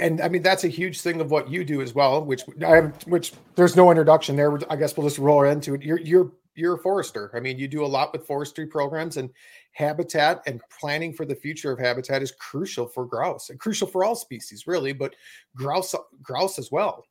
and 0.00 0.20
I 0.20 0.28
mean 0.28 0.42
that's 0.42 0.64
a 0.64 0.68
huge 0.68 1.00
thing 1.00 1.20
of 1.20 1.30
what 1.30 1.48
you 1.48 1.64
do 1.64 1.80
as 1.80 1.94
well, 1.94 2.24
which 2.24 2.42
I 2.66 2.76
have, 2.76 3.06
which 3.06 3.32
there's 3.54 3.76
no 3.76 3.90
introduction 3.90 4.34
there. 4.34 4.58
I 4.70 4.74
guess 4.74 4.96
we'll 4.96 5.06
just 5.06 5.18
roll 5.18 5.44
into 5.44 5.74
it. 5.74 5.82
You're 5.82 6.00
you're 6.00 6.32
you're 6.54 6.74
a 6.74 6.78
forester. 6.78 7.30
I 7.34 7.40
mean, 7.40 7.58
you 7.58 7.68
do 7.68 7.84
a 7.84 7.86
lot 7.86 8.12
with 8.12 8.26
forestry 8.26 8.66
programs 8.66 9.16
and 9.16 9.30
habitat 9.72 10.42
and 10.46 10.60
planning 10.80 11.12
for 11.12 11.24
the 11.24 11.34
future 11.34 11.72
of 11.72 11.78
habitat 11.78 12.22
is 12.22 12.32
crucial 12.32 12.86
for 12.86 13.06
grouse 13.06 13.50
and 13.50 13.58
crucial 13.58 13.88
for 13.88 14.04
all 14.04 14.14
species, 14.14 14.66
really, 14.66 14.92
but 14.92 15.14
grouse 15.56 15.94
grouse 16.22 16.58
as 16.58 16.70
well. 16.70 17.04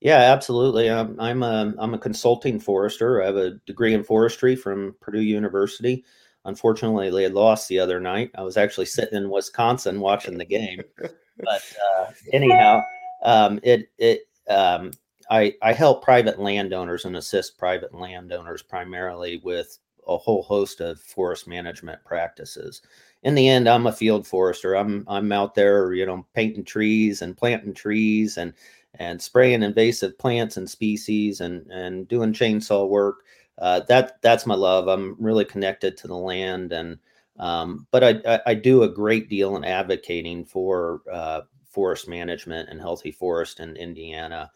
Yeah, 0.00 0.18
absolutely. 0.18 0.90
I'm 0.90 1.18
I'm 1.20 1.42
a 1.42 1.74
I'm 1.78 1.94
a 1.94 1.98
consulting 1.98 2.58
forester. 2.58 3.22
I 3.22 3.26
have 3.26 3.36
a 3.36 3.52
degree 3.66 3.94
in 3.94 4.02
forestry 4.02 4.56
from 4.56 4.96
Purdue 5.00 5.20
University. 5.20 6.04
Unfortunately, 6.44 7.08
they 7.08 7.22
had 7.22 7.34
lost 7.34 7.68
the 7.68 7.78
other 7.78 8.00
night. 8.00 8.32
I 8.34 8.42
was 8.42 8.56
actually 8.56 8.86
sitting 8.86 9.16
in 9.16 9.30
Wisconsin 9.30 10.00
watching 10.00 10.38
the 10.38 10.44
game. 10.44 10.82
but 10.96 11.62
uh, 11.98 12.06
anyhow, 12.32 12.82
um, 13.22 13.60
it 13.62 13.90
it 13.98 14.22
um, 14.48 14.90
I, 15.30 15.54
I 15.62 15.72
help 15.72 16.04
private 16.04 16.40
landowners 16.40 17.04
and 17.04 17.16
assist 17.16 17.58
private 17.58 17.94
landowners 17.94 18.62
primarily 18.62 19.40
with 19.44 19.78
a 20.06 20.16
whole 20.16 20.42
host 20.42 20.80
of 20.80 21.00
forest 21.00 21.46
management 21.46 22.02
practices. 22.04 22.82
In 23.22 23.34
the 23.34 23.48
end, 23.48 23.68
I'm 23.68 23.86
a 23.86 23.92
field 23.92 24.26
forester. 24.26 24.74
I'm 24.74 25.04
I'm 25.08 25.32
out 25.32 25.54
there, 25.54 25.92
you 25.94 26.06
know, 26.06 26.26
painting 26.34 26.64
trees 26.64 27.22
and 27.22 27.36
planting 27.36 27.74
trees 27.74 28.36
and 28.36 28.52
and 28.96 29.20
spraying 29.20 29.62
invasive 29.62 30.18
plants 30.18 30.56
and 30.56 30.68
species 30.68 31.40
and 31.40 31.66
and 31.70 32.08
doing 32.08 32.32
chainsaw 32.32 32.88
work. 32.88 33.24
Uh, 33.58 33.80
that 33.88 34.20
that's 34.22 34.46
my 34.46 34.54
love. 34.54 34.88
I'm 34.88 35.16
really 35.18 35.44
connected 35.44 35.96
to 35.98 36.08
the 36.08 36.16
land 36.16 36.72
and 36.72 36.98
um, 37.38 37.86
but 37.90 38.04
I, 38.04 38.20
I, 38.26 38.40
I 38.48 38.54
do 38.54 38.82
a 38.82 38.88
great 38.88 39.28
deal 39.28 39.56
in 39.56 39.64
advocating 39.64 40.44
for 40.44 41.00
uh, 41.10 41.42
forest 41.64 42.08
management 42.08 42.68
and 42.68 42.80
healthy 42.80 43.10
forest 43.10 43.60
in 43.60 43.76
Indiana 43.76 44.50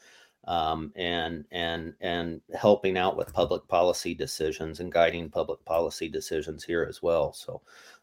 um, 0.46 0.92
and 0.96 1.44
and 1.50 1.94
and 2.00 2.40
helping 2.54 2.96
out 2.96 3.16
with 3.16 3.32
public 3.32 3.66
policy 3.68 4.14
decisions 4.14 4.80
and 4.80 4.92
guiding 4.92 5.28
public 5.28 5.64
policy 5.64 6.08
decisions 6.08 6.62
here 6.64 6.86
as 6.88 7.02
well. 7.02 7.32
So 7.32 7.62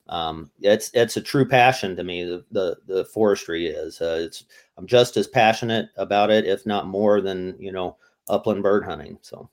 um, 0.09 0.51
it's 0.61 0.91
it's 0.93 1.17
a 1.17 1.21
true 1.21 1.47
passion 1.47 1.95
to 1.95 2.03
me. 2.03 2.23
The 2.23 2.43
the, 2.51 2.77
the 2.87 3.05
forestry 3.05 3.67
is. 3.67 4.01
Uh, 4.01 4.19
it's 4.25 4.45
I'm 4.77 4.87
just 4.87 5.15
as 5.17 5.27
passionate 5.27 5.89
about 5.95 6.29
it, 6.29 6.45
if 6.45 6.65
not 6.65 6.87
more, 6.87 7.21
than 7.21 7.55
you 7.59 7.71
know 7.71 7.97
upland 8.27 8.63
bird 8.63 8.83
hunting. 8.83 9.17
So. 9.21 9.49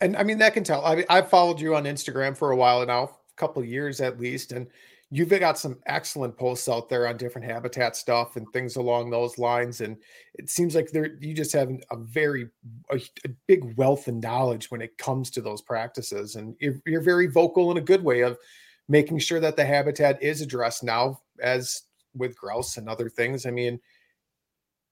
And 0.00 0.16
I 0.16 0.24
mean 0.24 0.38
that 0.38 0.54
can 0.54 0.64
tell. 0.64 0.84
I 0.84 1.04
I've 1.08 1.30
followed 1.30 1.60
you 1.60 1.76
on 1.76 1.84
Instagram 1.84 2.36
for 2.36 2.50
a 2.50 2.56
while 2.56 2.84
now, 2.84 3.04
a 3.04 3.36
couple 3.36 3.64
years 3.64 4.00
at 4.00 4.18
least, 4.18 4.50
and 4.50 4.66
you've 5.10 5.28
got 5.28 5.58
some 5.58 5.78
excellent 5.86 6.36
posts 6.36 6.68
out 6.68 6.88
there 6.88 7.06
on 7.06 7.16
different 7.16 7.46
habitat 7.46 7.96
stuff 7.96 8.36
and 8.36 8.46
things 8.52 8.76
along 8.76 9.10
those 9.10 9.38
lines 9.38 9.80
and 9.80 9.96
it 10.34 10.48
seems 10.48 10.74
like 10.74 10.90
there 10.90 11.16
you 11.20 11.34
just 11.34 11.52
have 11.52 11.70
a 11.90 11.96
very 11.96 12.48
a, 12.90 12.96
a, 13.24 13.28
big 13.46 13.76
wealth 13.76 14.08
of 14.08 14.14
knowledge 14.14 14.70
when 14.70 14.80
it 14.82 14.96
comes 14.98 15.30
to 15.30 15.40
those 15.40 15.62
practices 15.62 16.36
and 16.36 16.56
you're, 16.60 16.80
you're 16.86 17.00
very 17.00 17.26
vocal 17.26 17.70
in 17.70 17.76
a 17.76 17.82
good 17.82 18.02
way 18.02 18.22
of 18.22 18.38
making 18.88 19.18
sure 19.18 19.40
that 19.40 19.56
the 19.56 19.64
habitat 19.64 20.22
is 20.22 20.40
addressed 20.40 20.82
now 20.82 21.20
as 21.40 21.82
with 22.14 22.36
grouse 22.36 22.76
and 22.76 22.88
other 22.88 23.08
things. 23.08 23.46
I 23.46 23.50
mean 23.50 23.80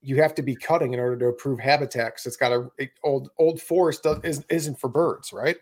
you 0.03 0.21
have 0.21 0.35
to 0.35 0.43
be 0.43 0.57
cutting 0.57 0.95
in 0.95 1.01
order 1.01 1.17
to 1.17 1.29
improve 1.29 1.61
habitat 1.61 2.07
because 2.07 2.27
it's 2.27 2.37
got 2.37 2.53
a, 2.53 2.89
old 3.05 3.31
old 3.39 3.61
forest 3.61 4.07
is, 4.25 4.45
isn't 4.51 4.79
for 4.79 4.89
birds 4.89 5.33
right 5.33 5.57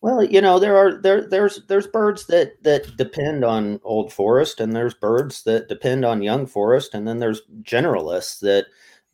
well, 0.00 0.22
you 0.22 0.40
know, 0.40 0.58
there 0.58 0.76
are 0.76 1.00
there 1.00 1.26
there's 1.26 1.66
there's 1.66 1.86
birds 1.86 2.26
that 2.26 2.62
that 2.62 2.96
depend 2.96 3.44
on 3.44 3.80
old 3.82 4.12
forest 4.12 4.60
and 4.60 4.74
there's 4.74 4.94
birds 4.94 5.42
that 5.42 5.68
depend 5.68 6.04
on 6.04 6.22
young 6.22 6.46
forest 6.46 6.94
and 6.94 7.06
then 7.06 7.18
there's 7.18 7.42
generalists 7.62 8.38
that 8.40 8.66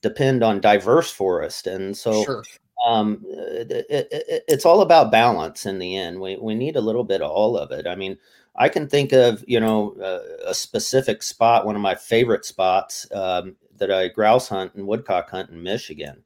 depend 0.02 0.42
on 0.42 0.60
diverse 0.60 1.10
forest. 1.10 1.66
And 1.66 1.96
so 1.96 2.24
sure. 2.24 2.44
um 2.86 3.22
it, 3.26 3.86
it, 3.88 4.08
it, 4.10 4.44
it's 4.46 4.66
all 4.66 4.82
about 4.82 5.10
balance 5.10 5.64
in 5.64 5.78
the 5.78 5.96
end. 5.96 6.20
We 6.20 6.36
we 6.36 6.54
need 6.54 6.76
a 6.76 6.82
little 6.82 7.04
bit 7.04 7.22
of 7.22 7.30
all 7.30 7.56
of 7.56 7.70
it. 7.70 7.86
I 7.86 7.94
mean, 7.94 8.18
I 8.56 8.68
can 8.68 8.86
think 8.86 9.12
of, 9.12 9.42
you 9.46 9.60
know, 9.60 9.96
uh, 10.02 10.50
a 10.50 10.54
specific 10.54 11.22
spot, 11.22 11.64
one 11.64 11.76
of 11.76 11.82
my 11.82 11.94
favorite 11.94 12.44
spots 12.44 13.10
um, 13.12 13.56
that 13.78 13.90
I 13.90 14.08
grouse 14.08 14.48
hunt 14.48 14.74
and 14.74 14.86
woodcock 14.86 15.30
hunt 15.30 15.48
in 15.48 15.62
Michigan. 15.62 16.22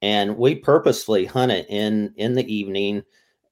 And 0.00 0.36
we 0.36 0.54
purposely 0.54 1.24
hunt 1.24 1.50
it 1.50 1.66
in 1.68 2.14
in 2.16 2.34
the 2.34 2.54
evening 2.54 3.02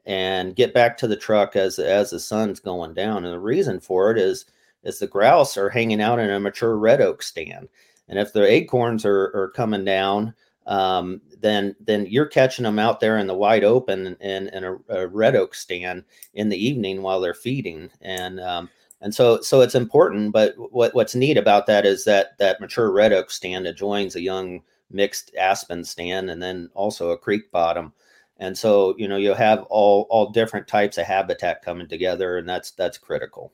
and 0.07 0.57
get 0.57 0.75
back 0.75 0.97
to 0.99 1.07
the 1.07 1.17
truck 1.17 1.57
as 1.57 1.79
as 1.79 2.11
the 2.11 2.21
sun's 2.21 2.61
going 2.61 2.95
down. 2.95 3.25
And 3.25 3.33
the 3.33 3.39
reason 3.39 3.81
for 3.81 4.11
it 4.11 4.19
is 4.19 4.47
is 4.83 4.99
the 4.99 5.07
grouse 5.07 5.57
are 5.57 5.71
hanging 5.71 6.01
out 6.01 6.19
in 6.19 6.31
a 6.31 6.39
mature 6.39 6.77
red 6.77 7.01
oak 7.01 7.23
stand, 7.23 7.69
and 8.09 8.19
if 8.19 8.33
the 8.33 8.47
acorns 8.47 9.05
are, 9.05 9.33
are 9.35 9.53
coming 9.55 9.85
down, 9.85 10.35
um, 10.67 11.21
then 11.41 11.75
then 11.81 12.07
you're 12.07 12.27
catching 12.27 12.65
them 12.65 12.79
out 12.79 13.01
there 13.01 13.19
in 13.19 13.27
the 13.27 13.35
wide 13.35 13.65
open 13.65 14.17
in, 14.21 14.49
a, 14.65 14.77
a 14.89 15.07
red 15.07 15.37
oak 15.37 15.55
stand 15.55 16.05
in 16.35 16.49
the 16.49 16.67
evening 16.67 17.03
while 17.03 17.21
they're 17.21 17.35
feeding, 17.35 17.91
and 18.03 18.41
um, 18.41 18.69
and 19.01 19.15
so 19.15 19.41
so 19.41 19.61
it's 19.61 19.75
important. 19.75 20.33
But 20.33 20.55
what 20.73 20.95
what's 20.95 21.15
neat 21.15 21.39
about 21.39 21.67
that 21.67 21.87
is 21.87 22.05
that 22.05 22.37
that 22.39 22.61
mature 22.61 22.91
red 22.91 23.13
oak 23.13 23.31
stand 23.31 23.67
adjoins 23.67 24.17
a 24.17 24.21
young 24.21 24.63
mixed 24.91 25.35
aspen 25.37 25.85
stand 25.85 26.31
and 26.31 26.43
then 26.43 26.71
also 26.75 27.11
a 27.11 27.19
creek 27.19 27.51
bottom 27.51 27.93
and 28.39 28.57
so 28.57 28.95
you 28.99 29.09
know 29.09 29.17
you'll 29.17 29.35
have 29.35 29.63
all 29.65 30.07
all 30.11 30.31
different 30.31 30.67
types 30.67 30.99
of 30.99 31.07
habitat 31.07 31.63
coming 31.63 31.89
together 31.89 32.39
and 32.39 32.49
that's 32.49 32.73
that's 32.73 32.99
critical. 32.99 33.53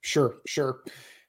Sure 0.00 0.36
sure. 0.46 0.80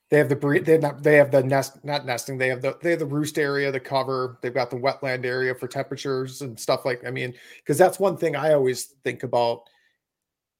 They 0.10 0.20
have 0.20 0.30
the 0.30 0.36
breed 0.36 0.66
they 0.66 0.80
have, 0.80 1.02
they 1.02 1.16
have 1.16 1.32
the 1.32 1.42
nest 1.42 1.84
not 1.84 2.06
nesting 2.06 2.38
they 2.38 2.50
have 2.50 2.62
the 2.62 2.78
they 2.84 2.92
have 2.92 3.00
the 3.00 3.06
roost 3.06 3.40
area 3.40 3.72
the 3.72 3.80
cover 3.80 4.38
they've 4.42 4.54
got 4.54 4.70
the 4.70 4.76
wetland 4.76 5.26
area 5.26 5.56
for 5.56 5.68
temperatures 5.68 6.44
and 6.44 6.60
stuff 6.60 6.86
like 6.86 7.04
i 7.04 7.10
mean 7.10 7.34
because 7.58 7.80
that's 7.80 8.00
one 8.00 8.16
thing 8.16 8.36
i 8.36 8.54
always 8.54 8.94
think 9.04 9.24
about 9.24 9.64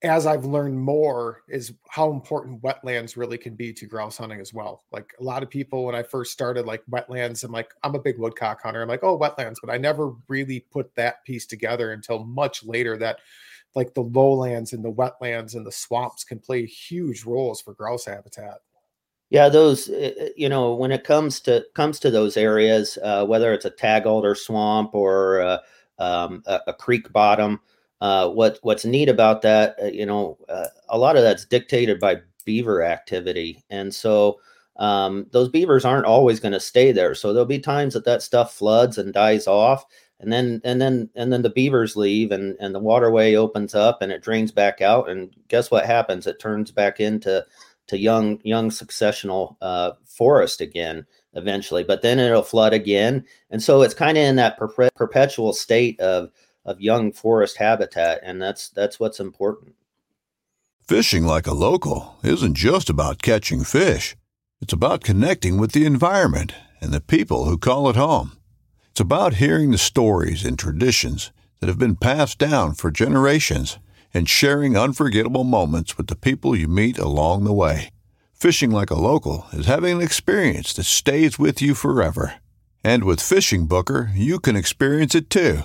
as 0.04 0.26
I've 0.26 0.44
learned 0.44 0.78
more, 0.78 1.42
is 1.48 1.72
how 1.88 2.12
important 2.12 2.62
wetlands 2.62 3.16
really 3.16 3.38
can 3.38 3.54
be 3.54 3.72
to 3.72 3.86
grouse 3.86 4.18
hunting 4.18 4.40
as 4.40 4.52
well. 4.52 4.84
Like 4.92 5.14
a 5.18 5.24
lot 5.24 5.42
of 5.42 5.50
people, 5.50 5.84
when 5.86 5.94
I 5.94 6.02
first 6.02 6.32
started, 6.32 6.66
like 6.66 6.82
wetlands, 6.90 7.42
I'm 7.42 7.52
like, 7.52 7.72
I'm 7.82 7.94
a 7.94 8.00
big 8.00 8.18
woodcock 8.18 8.62
hunter. 8.62 8.82
I'm 8.82 8.88
like, 8.88 9.02
oh, 9.02 9.18
wetlands, 9.18 9.56
but 9.62 9.72
I 9.72 9.78
never 9.78 10.12
really 10.28 10.60
put 10.60 10.94
that 10.96 11.24
piece 11.24 11.46
together 11.46 11.92
until 11.92 12.24
much 12.24 12.64
later 12.64 12.96
that 12.98 13.18
like 13.74 13.94
the 13.94 14.02
lowlands 14.02 14.72
and 14.72 14.84
the 14.84 14.92
wetlands 14.92 15.54
and 15.54 15.66
the 15.66 15.72
swamps 15.72 16.22
can 16.22 16.38
play 16.38 16.64
huge 16.64 17.24
roles 17.24 17.60
for 17.60 17.74
grouse 17.74 18.04
habitat. 18.04 18.58
Yeah, 19.30 19.48
those 19.48 19.88
eh, 19.88 20.12
eh, 20.18 20.28
you 20.36 20.48
know 20.48 20.74
when 20.74 20.92
it 20.92 21.02
comes 21.02 21.40
to 21.40 21.64
comes 21.74 21.98
to 22.00 22.10
those 22.10 22.36
areas, 22.36 22.98
uh, 23.02 23.24
whether 23.26 23.52
it's 23.52 23.64
a 23.64 23.70
tag 23.70 24.06
alder 24.06 24.34
swamp 24.34 24.94
or 24.94 25.40
uh, 25.40 25.58
um, 25.98 26.42
a, 26.46 26.60
a 26.68 26.74
creek 26.74 27.12
bottom, 27.12 27.60
uh, 28.00 28.28
what 28.28 28.58
what's 28.62 28.84
neat 28.84 29.08
about 29.08 29.42
that, 29.42 29.76
uh, 29.82 29.86
you 29.86 30.06
know, 30.06 30.38
uh, 30.48 30.66
a 30.88 30.98
lot 30.98 31.16
of 31.16 31.22
that's 31.22 31.44
dictated 31.44 32.00
by 32.00 32.20
beaver 32.44 32.82
activity, 32.82 33.64
and 33.70 33.94
so 33.94 34.38
um, 34.76 35.26
those 35.30 35.48
beavers 35.48 35.84
aren't 35.84 36.06
always 36.06 36.40
going 36.40 36.52
to 36.52 36.60
stay 36.60 36.92
there. 36.92 37.14
So 37.14 37.32
there'll 37.32 37.46
be 37.46 37.60
times 37.60 37.94
that 37.94 38.04
that 38.04 38.22
stuff 38.22 38.54
floods 38.54 38.98
and 38.98 39.12
dies 39.12 39.46
off, 39.46 39.84
and 40.20 40.32
then 40.32 40.60
and 40.64 40.80
then 40.80 41.08
and 41.14 41.32
then 41.32 41.42
the 41.42 41.50
beavers 41.50 41.96
leave, 41.96 42.32
and 42.32 42.56
and 42.60 42.74
the 42.74 42.80
waterway 42.80 43.34
opens 43.34 43.74
up 43.74 44.02
and 44.02 44.10
it 44.12 44.22
drains 44.22 44.52
back 44.52 44.80
out, 44.80 45.08
and 45.08 45.34
guess 45.48 45.70
what 45.70 45.86
happens? 45.86 46.26
It 46.26 46.40
turns 46.40 46.70
back 46.70 47.00
into 47.00 47.44
to 47.86 47.98
young 47.98 48.40
young 48.42 48.70
successional 48.70 49.56
uh, 49.60 49.92
forest 50.04 50.60
again 50.60 51.06
eventually, 51.34 51.84
but 51.84 52.02
then 52.02 52.18
it'll 52.18 52.42
flood 52.42 52.72
again, 52.72 53.24
and 53.50 53.62
so 53.62 53.82
it's 53.82 53.94
kind 53.94 54.18
of 54.18 54.24
in 54.24 54.36
that 54.36 54.56
per- 54.56 54.90
perpetual 54.94 55.52
state 55.52 55.98
of 56.00 56.30
of 56.64 56.80
young 56.80 57.12
forest 57.12 57.58
habitat, 57.58 58.20
and 58.22 58.40
that's 58.40 58.68
that's 58.68 58.98
what's 58.98 59.20
important. 59.20 59.74
Fishing 60.86 61.24
like 61.24 61.46
a 61.46 61.54
local 61.54 62.16
isn't 62.22 62.54
just 62.54 62.90
about 62.90 63.22
catching 63.22 63.64
fish. 63.64 64.16
It's 64.60 64.72
about 64.72 65.04
connecting 65.04 65.58
with 65.58 65.72
the 65.72 65.86
environment 65.86 66.54
and 66.80 66.92
the 66.92 67.00
people 67.00 67.44
who 67.44 67.58
call 67.58 67.88
it 67.88 67.96
home. 67.96 68.32
It's 68.90 69.00
about 69.00 69.34
hearing 69.34 69.70
the 69.70 69.78
stories 69.78 70.44
and 70.44 70.58
traditions 70.58 71.32
that 71.60 71.68
have 71.68 71.78
been 71.78 71.96
passed 71.96 72.38
down 72.38 72.74
for 72.74 72.90
generations 72.90 73.78
and 74.12 74.28
sharing 74.28 74.76
unforgettable 74.76 75.44
moments 75.44 75.96
with 75.96 76.06
the 76.06 76.16
people 76.16 76.54
you 76.54 76.68
meet 76.68 76.98
along 76.98 77.44
the 77.44 77.52
way. 77.52 77.90
Fishing 78.32 78.70
like 78.70 78.90
a 78.90 78.94
local 78.94 79.46
is 79.52 79.66
having 79.66 79.96
an 79.96 80.02
experience 80.02 80.72
that 80.74 80.84
stays 80.84 81.38
with 81.38 81.62
you 81.62 81.74
forever. 81.74 82.34
And 82.84 83.04
with 83.04 83.22
Fishing 83.22 83.66
Booker, 83.66 84.10
you 84.14 84.38
can 84.38 84.54
experience 84.54 85.14
it 85.14 85.30
too 85.30 85.64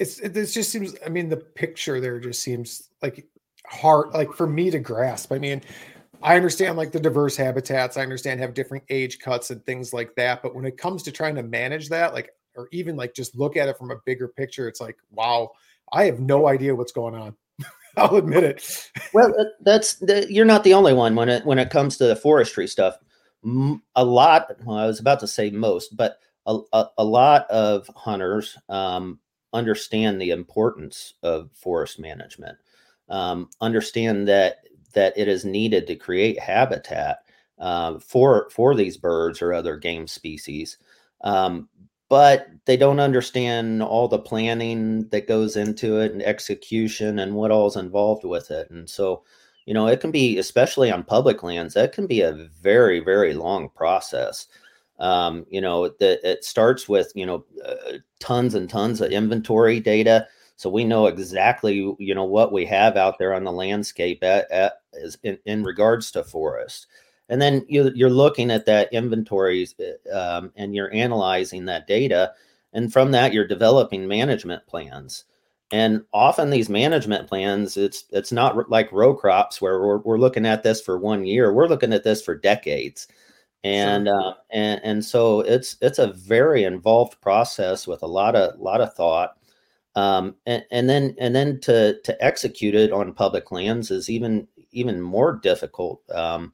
it's 0.00 0.18
it, 0.18 0.36
it 0.36 0.46
just 0.46 0.72
seems 0.72 0.96
i 1.06 1.08
mean 1.08 1.28
the 1.28 1.36
picture 1.36 2.00
there 2.00 2.18
just 2.18 2.42
seems 2.42 2.88
like 3.02 3.28
hard 3.66 4.08
like 4.12 4.32
for 4.32 4.48
me 4.48 4.70
to 4.70 4.80
grasp. 4.80 5.30
I 5.32 5.38
mean 5.38 5.62
i 6.22 6.34
understand 6.34 6.76
like 6.76 6.90
the 6.90 6.98
diverse 6.98 7.36
habitats 7.36 7.96
i 7.96 8.02
understand 8.02 8.40
have 8.40 8.54
different 8.54 8.82
age 8.88 9.20
cuts 9.20 9.50
and 9.50 9.64
things 9.64 9.92
like 9.92 10.14
that 10.16 10.42
but 10.42 10.54
when 10.54 10.64
it 10.64 10.76
comes 10.76 11.02
to 11.04 11.12
trying 11.12 11.36
to 11.36 11.42
manage 11.42 11.88
that 11.90 12.12
like 12.12 12.30
or 12.56 12.68
even 12.72 12.96
like 12.96 13.14
just 13.14 13.36
look 13.36 13.56
at 13.56 13.68
it 13.68 13.78
from 13.78 13.90
a 13.90 13.96
bigger 14.04 14.26
picture 14.26 14.66
it's 14.66 14.80
like 14.80 14.96
wow 15.12 15.50
i 15.92 16.04
have 16.04 16.18
no 16.18 16.48
idea 16.48 16.74
what's 16.74 16.92
going 16.92 17.14
on. 17.14 17.36
I'll 17.96 18.16
admit 18.16 18.44
it. 18.44 18.90
Well 19.12 19.32
that's 19.60 20.02
you're 20.28 20.44
not 20.44 20.64
the 20.64 20.74
only 20.74 20.94
one 20.94 21.14
when 21.14 21.28
it 21.28 21.44
when 21.44 21.58
it 21.58 21.70
comes 21.70 21.96
to 21.98 22.06
the 22.06 22.16
forestry 22.16 22.66
stuff. 22.66 22.96
A 23.44 24.04
lot 24.04 24.50
well, 24.64 24.76
i 24.76 24.86
was 24.86 25.00
about 25.00 25.20
to 25.20 25.26
say 25.26 25.50
most 25.50 25.96
but 25.96 26.18
a, 26.46 26.58
a, 26.72 26.86
a 26.98 27.04
lot 27.04 27.46
of 27.50 27.88
hunters 27.96 28.56
um, 28.68 29.18
understand 29.52 30.20
the 30.20 30.30
importance 30.30 31.14
of 31.22 31.50
forest 31.52 31.98
management, 31.98 32.58
um, 33.08 33.48
understand 33.60 34.28
that 34.28 34.58
that 34.92 35.16
it 35.16 35.28
is 35.28 35.44
needed 35.44 35.86
to 35.86 35.94
create 35.94 36.38
habitat 36.38 37.20
uh, 37.58 37.98
for 37.98 38.50
for 38.50 38.74
these 38.74 38.96
birds 38.96 39.42
or 39.42 39.52
other 39.52 39.76
game 39.76 40.06
species. 40.06 40.78
Um, 41.22 41.68
but 42.08 42.48
they 42.64 42.76
don't 42.76 42.98
understand 42.98 43.82
all 43.82 44.08
the 44.08 44.18
planning 44.18 45.08
that 45.10 45.28
goes 45.28 45.56
into 45.56 46.00
it 46.00 46.12
and 46.12 46.22
execution 46.22 47.20
and 47.20 47.36
what 47.36 47.52
all's 47.52 47.76
involved 47.76 48.24
with 48.24 48.50
it. 48.50 48.68
And 48.68 48.90
so, 48.90 49.22
you 49.64 49.74
know, 49.74 49.86
it 49.86 50.00
can 50.00 50.10
be, 50.10 50.36
especially 50.38 50.90
on 50.90 51.04
public 51.04 51.44
lands, 51.44 51.74
that 51.74 51.92
can 51.92 52.08
be 52.08 52.20
a 52.22 52.32
very, 52.60 52.98
very 52.98 53.32
long 53.32 53.68
process. 53.68 54.48
Um, 55.00 55.46
you 55.48 55.62
know, 55.62 55.88
that 55.88 56.20
it 56.22 56.44
starts 56.44 56.88
with, 56.88 57.10
you 57.14 57.24
know, 57.24 57.44
uh, 57.64 57.98
tons 58.18 58.54
and 58.54 58.68
tons 58.68 59.00
of 59.00 59.10
inventory 59.10 59.80
data. 59.80 60.28
So 60.56 60.68
we 60.68 60.84
know 60.84 61.06
exactly, 61.06 61.76
you 61.98 62.14
know, 62.14 62.24
what 62.24 62.52
we 62.52 62.66
have 62.66 62.98
out 62.98 63.18
there 63.18 63.32
on 63.32 63.44
the 63.44 63.50
landscape 63.50 64.22
at, 64.22 64.50
at 64.50 64.82
in, 65.22 65.38
in 65.46 65.64
regards 65.64 66.10
to 66.10 66.22
forest. 66.22 66.86
And 67.30 67.40
then 67.40 67.64
you, 67.66 67.90
you're 67.94 68.10
looking 68.10 68.50
at 68.50 68.66
that 68.66 68.92
inventory 68.92 69.66
uh, 69.80 70.14
um, 70.14 70.52
and 70.56 70.74
you're 70.74 70.92
analyzing 70.92 71.64
that 71.64 71.86
data. 71.86 72.32
And 72.74 72.92
from 72.92 73.12
that, 73.12 73.32
you're 73.32 73.46
developing 73.46 74.06
management 74.06 74.66
plans. 74.66 75.24
And 75.72 76.02
often 76.12 76.50
these 76.50 76.68
management 76.68 77.28
plans, 77.28 77.76
it's 77.76 78.04
it's 78.10 78.32
not 78.32 78.68
like 78.68 78.92
row 78.92 79.14
crops 79.14 79.62
where 79.62 79.80
we're, 79.80 79.98
we're 79.98 80.18
looking 80.18 80.44
at 80.44 80.62
this 80.62 80.80
for 80.82 80.98
one 80.98 81.24
year. 81.24 81.52
We're 81.52 81.68
looking 81.68 81.92
at 81.92 82.04
this 82.04 82.20
for 82.20 82.34
decades 82.34 83.06
and 83.64 84.06
sure. 84.06 84.20
uh, 84.20 84.34
and 84.50 84.80
and 84.84 85.04
so 85.04 85.40
it's 85.40 85.76
it's 85.80 85.98
a 85.98 86.12
very 86.12 86.64
involved 86.64 87.20
process 87.20 87.86
with 87.86 88.02
a 88.02 88.06
lot 88.06 88.34
of 88.36 88.58
lot 88.58 88.80
of 88.80 88.94
thought. 88.94 89.36
Um, 89.96 90.36
and, 90.46 90.64
and 90.70 90.88
then 90.88 91.16
and 91.18 91.34
then 91.34 91.60
to 91.62 92.00
to 92.02 92.24
execute 92.24 92.74
it 92.74 92.92
on 92.92 93.12
public 93.12 93.50
lands 93.52 93.90
is 93.90 94.08
even 94.08 94.46
even 94.72 95.00
more 95.00 95.38
difficult. 95.42 96.02
Um, 96.10 96.52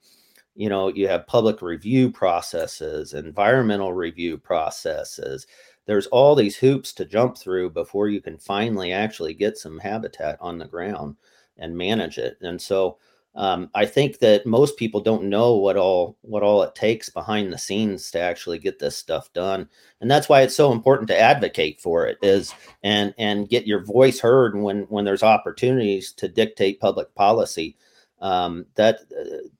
you 0.56 0.68
know 0.68 0.88
you 0.88 1.06
have 1.06 1.26
public 1.26 1.62
review 1.62 2.10
processes 2.10 3.14
environmental 3.14 3.92
review 3.92 4.38
processes. 4.38 5.46
There's 5.86 6.08
all 6.08 6.34
these 6.34 6.56
hoops 6.56 6.92
to 6.94 7.04
jump 7.04 7.38
through 7.38 7.70
before 7.70 8.08
you 8.08 8.20
can 8.20 8.38
finally 8.38 8.92
actually 8.92 9.34
get 9.34 9.56
some 9.56 9.78
habitat 9.78 10.36
on 10.40 10.58
the 10.58 10.66
ground 10.66 11.16
and 11.58 11.76
manage 11.76 12.18
it. 12.18 12.38
And 12.40 12.60
so 12.60 12.98
um, 13.36 13.68
I 13.74 13.84
think 13.84 14.20
that 14.20 14.46
most 14.46 14.78
people 14.78 15.00
don't 15.00 15.24
know 15.24 15.56
what 15.56 15.76
all 15.76 16.16
what 16.22 16.42
all 16.42 16.62
it 16.62 16.74
takes 16.74 17.10
behind 17.10 17.52
the 17.52 17.58
scenes 17.58 18.10
to 18.12 18.20
actually 18.20 18.58
get 18.58 18.78
this 18.78 18.96
stuff 18.96 19.30
done, 19.34 19.68
and 20.00 20.10
that's 20.10 20.28
why 20.28 20.40
it's 20.40 20.56
so 20.56 20.72
important 20.72 21.08
to 21.08 21.20
advocate 21.20 21.80
for 21.80 22.06
it 22.06 22.16
is 22.22 22.54
and 22.82 23.14
and 23.18 23.48
get 23.50 23.66
your 23.66 23.84
voice 23.84 24.20
heard 24.20 24.58
when 24.58 24.82
when 24.84 25.04
there's 25.04 25.22
opportunities 25.22 26.12
to 26.12 26.28
dictate 26.28 26.80
public 26.80 27.14
policy. 27.14 27.76
Um, 28.22 28.64
that 28.76 29.00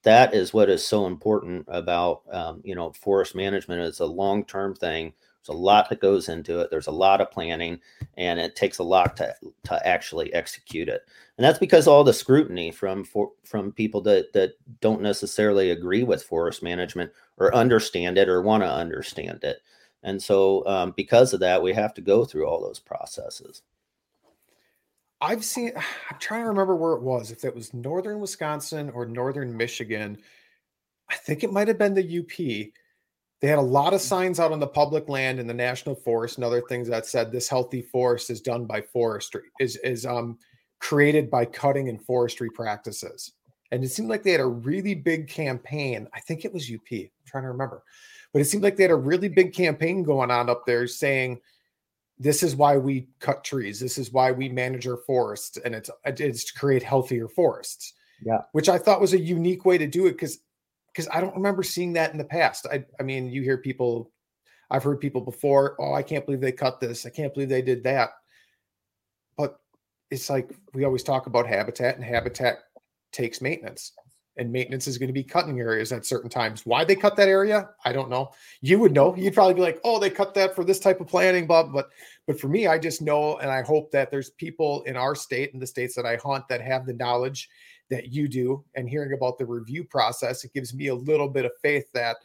that 0.03 0.33
is 0.33 0.55
what 0.55 0.71
is 0.71 0.87
so 0.87 1.07
important 1.07 1.67
about 1.69 2.23
um, 2.33 2.63
you 2.65 2.75
know 2.75 2.93
forest 2.93 3.35
management. 3.35 3.83
It's 3.83 4.01
a 4.01 4.07
long 4.07 4.47
term 4.47 4.75
thing. 4.75 5.13
A 5.49 5.53
lot 5.53 5.89
that 5.89 6.01
goes 6.01 6.29
into 6.29 6.61
it. 6.61 6.71
There's 6.71 6.87
a 6.87 6.93
lot 6.93 7.21
of 7.21 7.31
planning, 7.31 7.81
and 8.17 8.39
it 8.39 8.57
takes 8.57 8.79
a 8.79 8.83
lot 8.83 9.17
to 9.19 9.35
to 9.65 9.87
actually 9.87 10.33
execute 10.35 10.89
it. 10.89 11.03
And 11.39 11.45
that's 11.45 11.59
because 11.59 11.87
all 11.87 12.05
the 12.05 12.13
scrutiny 12.13 12.71
from 12.71 13.05
for, 13.05 13.33
from 13.45 13.73
people 13.73 14.01
that 14.03 14.33
that 14.33 14.55
don't 14.81 15.03
necessarily 15.03 15.71
agree 15.71 16.03
with 16.03 16.23
forest 16.23 16.63
management 16.63 17.13
or 17.37 17.55
understand 17.55 18.19
it 18.19 18.29
or 18.29 18.43
want 18.43 18.63
to 18.63 18.71
understand 18.71 19.45
it. 19.45 19.59
And 20.03 20.23
so 20.23 20.67
um, 20.67 20.95
because 20.97 21.33
of 21.33 21.41
that 21.41 21.63
we 21.63 21.73
have 21.75 21.95
to 21.95 22.01
go 22.01 22.25
through 22.25 22.47
all 22.47 22.61
those 22.61 22.79
processes. 22.79 23.63
I've 25.21 25.45
seen 25.45 25.73
i'm 26.11 26.19
trying 26.19 26.43
to 26.43 26.49
remember 26.49 26.77
where 26.77 26.93
it 26.93 27.03
was 27.03 27.31
if 27.31 27.45
it 27.45 27.55
was 27.55 27.75
northern 27.75 28.21
wisconsin 28.21 28.91
or 28.91 29.07
northern 29.07 29.57
michigan. 29.57 30.19
I 31.09 31.15
think 31.15 31.45
it 31.45 31.53
might 31.53 31.69
have 31.69 31.79
been 31.79 31.95
the 31.95 32.19
UP 32.19 32.73
they 33.41 33.49
had 33.49 33.59
a 33.59 33.63
lot 33.63 33.95
of 33.95 34.01
signs 34.01 34.41
out 34.41 34.53
on 34.53 34.61
the 34.61 34.67
public 34.67 35.09
land 35.09 35.39
in 35.39 35.47
the 35.47 35.55
national 35.55 35.95
forest 35.95 36.37
and 36.37 36.45
other 36.45 36.63
things 36.69 36.89
that 36.89 37.07
said 37.07 37.31
this 37.31 37.49
healthy 37.49 37.83
forest 37.83 38.31
is 38.31 38.41
done 38.41 38.65
by 38.65 38.81
forestry 38.81 39.43
is 39.61 39.77
is 39.77 40.07
um 40.07 40.39
created 40.79 41.31
by 41.31 41.45
cutting 41.45 41.89
and 41.89 42.03
forestry 42.03 42.51
practices. 42.51 43.33
And 43.73 43.83
it 43.83 43.89
seemed 43.89 44.09
like 44.09 44.23
they 44.23 44.33
had 44.33 44.41
a 44.41 44.47
really 44.47 44.95
big 44.95 45.29
campaign. 45.29 46.07
I 46.15 46.21
think 46.21 46.45
it 46.45 46.53
was 46.53 46.71
UP. 46.71 46.87
I'm 46.93 47.09
trying 47.25 47.45
to 47.45 47.49
remember. 47.49 47.83
But 48.33 48.43
it 48.43 48.45
seemed 48.47 48.63
like 48.63 48.77
they 48.77 48.85
had 48.85 48.93
a 48.93 48.97
really 48.97 49.29
big 49.29 49.53
campaign 49.53 50.03
going 50.03 50.31
on 50.31 50.49
up 50.49 50.65
there 50.67 50.87
saying, 50.87 51.41
this 52.19 52.43
is 52.43 52.57
why 52.57 52.77
we 52.77 53.09
cut 53.19 53.45
trees. 53.45 53.81
This 53.81 53.99
is 53.99 54.13
why 54.13 54.33
we 54.33 54.49
manage 54.49 54.87
our 54.87 54.97
forests. 54.99 55.59
And 55.65 55.75
it's, 55.75 55.91
it's 56.05 56.45
to 56.45 56.59
create 56.59 56.83
healthier 56.83 57.29
forests. 57.29 57.93
Yeah. 58.25 58.43
Which 58.53 58.69
I 58.69 58.79
thought 58.79 59.01
was 59.01 59.13
a 59.13 59.21
unique 59.21 59.65
way 59.65 59.77
to 59.79 59.87
do 59.87 60.07
it 60.07 60.13
because 60.13 60.39
because 60.97 61.11
I 61.13 61.21
don't 61.21 61.37
remember 61.37 61.63
seeing 61.63 61.93
that 61.93 62.13
in 62.13 62.19
the 62.19 62.25
past. 62.25 62.67
I, 62.73 62.83
I 62.99 63.03
mean, 63.03 63.29
you 63.29 63.43
hear 63.43 63.59
people, 63.59 64.11
I've 64.71 64.83
heard 64.83 64.99
people 64.99 65.21
before, 65.21 65.77
oh, 65.79 65.93
I 65.93 66.03
can't 66.03 66.25
believe 66.25 66.41
they 66.41 66.53
cut 66.53 66.81
this. 66.81 67.05
I 67.05 67.11
can't 67.11 67.35
believe 67.35 67.51
they 67.51 67.61
did 67.63 67.85
that 67.85 68.11
But 69.37 69.61
it's 70.11 70.31
like 70.31 70.51
we 70.73 70.85
always 70.85 71.03
talk 71.03 71.27
about 71.27 71.47
habitat 71.47 71.97
and 71.97 72.05
habitat 72.05 72.61
takes 73.13 73.43
maintenance 73.43 73.93
and 74.39 74.53
maintenance 74.53 74.87
is 74.87 74.99
going 74.99 75.09
to 75.09 75.15
be 75.15 75.25
cutting 75.25 75.61
areas 75.61 75.93
at 75.93 76.07
certain 76.07 76.31
times. 76.31 76.67
Why 76.67 76.85
they 76.85 76.95
cut 76.95 77.17
that 77.17 77.29
area, 77.29 77.71
I 77.85 77.93
don't 77.93 78.11
know. 78.11 78.31
You 78.61 78.79
would 78.79 78.93
know. 78.93 79.15
You'd 79.17 79.35
probably 79.35 79.55
be 79.55 79.63
like, 79.63 79.81
"Oh, 79.85 79.99
they 79.99 80.11
cut 80.11 80.35
that 80.35 80.55
for 80.55 80.65
this 80.65 80.81
type 80.81 81.01
of 81.01 81.07
planning." 81.07 81.47
But 81.47 81.73
but 81.73 81.89
but 82.27 82.39
for 82.41 82.49
me, 82.49 82.67
I 82.67 82.79
just 82.79 83.03
know, 83.03 83.39
and 83.39 83.51
I 83.51 83.63
hope 83.63 83.91
that 83.93 84.11
there's 84.11 84.31
people 84.31 84.83
in 84.83 84.97
our 84.97 85.15
state 85.15 85.53
and 85.53 85.63
the 85.63 85.67
states 85.67 85.95
that 85.97 86.07
I 86.07 86.17
hunt 86.17 86.49
that 86.49 86.61
have 86.61 86.87
the 86.87 86.95
knowledge 86.95 87.49
that 87.91 88.13
you 88.13 88.29
do. 88.29 88.65
And 88.75 88.89
hearing 88.89 89.13
about 89.13 89.39
the 89.39 89.47
review 89.47 89.85
process, 89.85 90.45
it 90.45 90.53
gives 90.53 90.75
me 90.75 90.89
a 90.89 90.95
little 90.95 91.29
bit 91.29 91.45
of 91.45 91.53
faith 91.63 91.87
that 91.93 92.17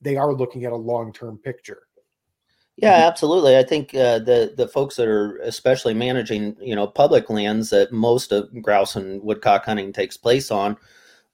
they 0.00 0.16
are 0.16 0.32
looking 0.32 0.64
at 0.64 0.72
a 0.72 0.76
long 0.76 1.12
term 1.12 1.38
picture. 1.38 1.82
Yeah, 2.76 3.06
absolutely. 3.06 3.56
I 3.56 3.62
think 3.62 3.94
uh, 3.94 4.18
the 4.18 4.52
the 4.54 4.68
folks 4.68 4.96
that 4.96 5.08
are 5.08 5.38
especially 5.38 5.94
managing, 5.94 6.56
you 6.60 6.76
know, 6.76 6.86
public 6.86 7.30
lands 7.30 7.70
that 7.70 7.90
most 7.90 8.32
of 8.32 8.50
grouse 8.62 8.96
and 8.96 9.22
woodcock 9.22 9.64
hunting 9.64 9.94
takes 9.94 10.18
place 10.18 10.50
on, 10.50 10.76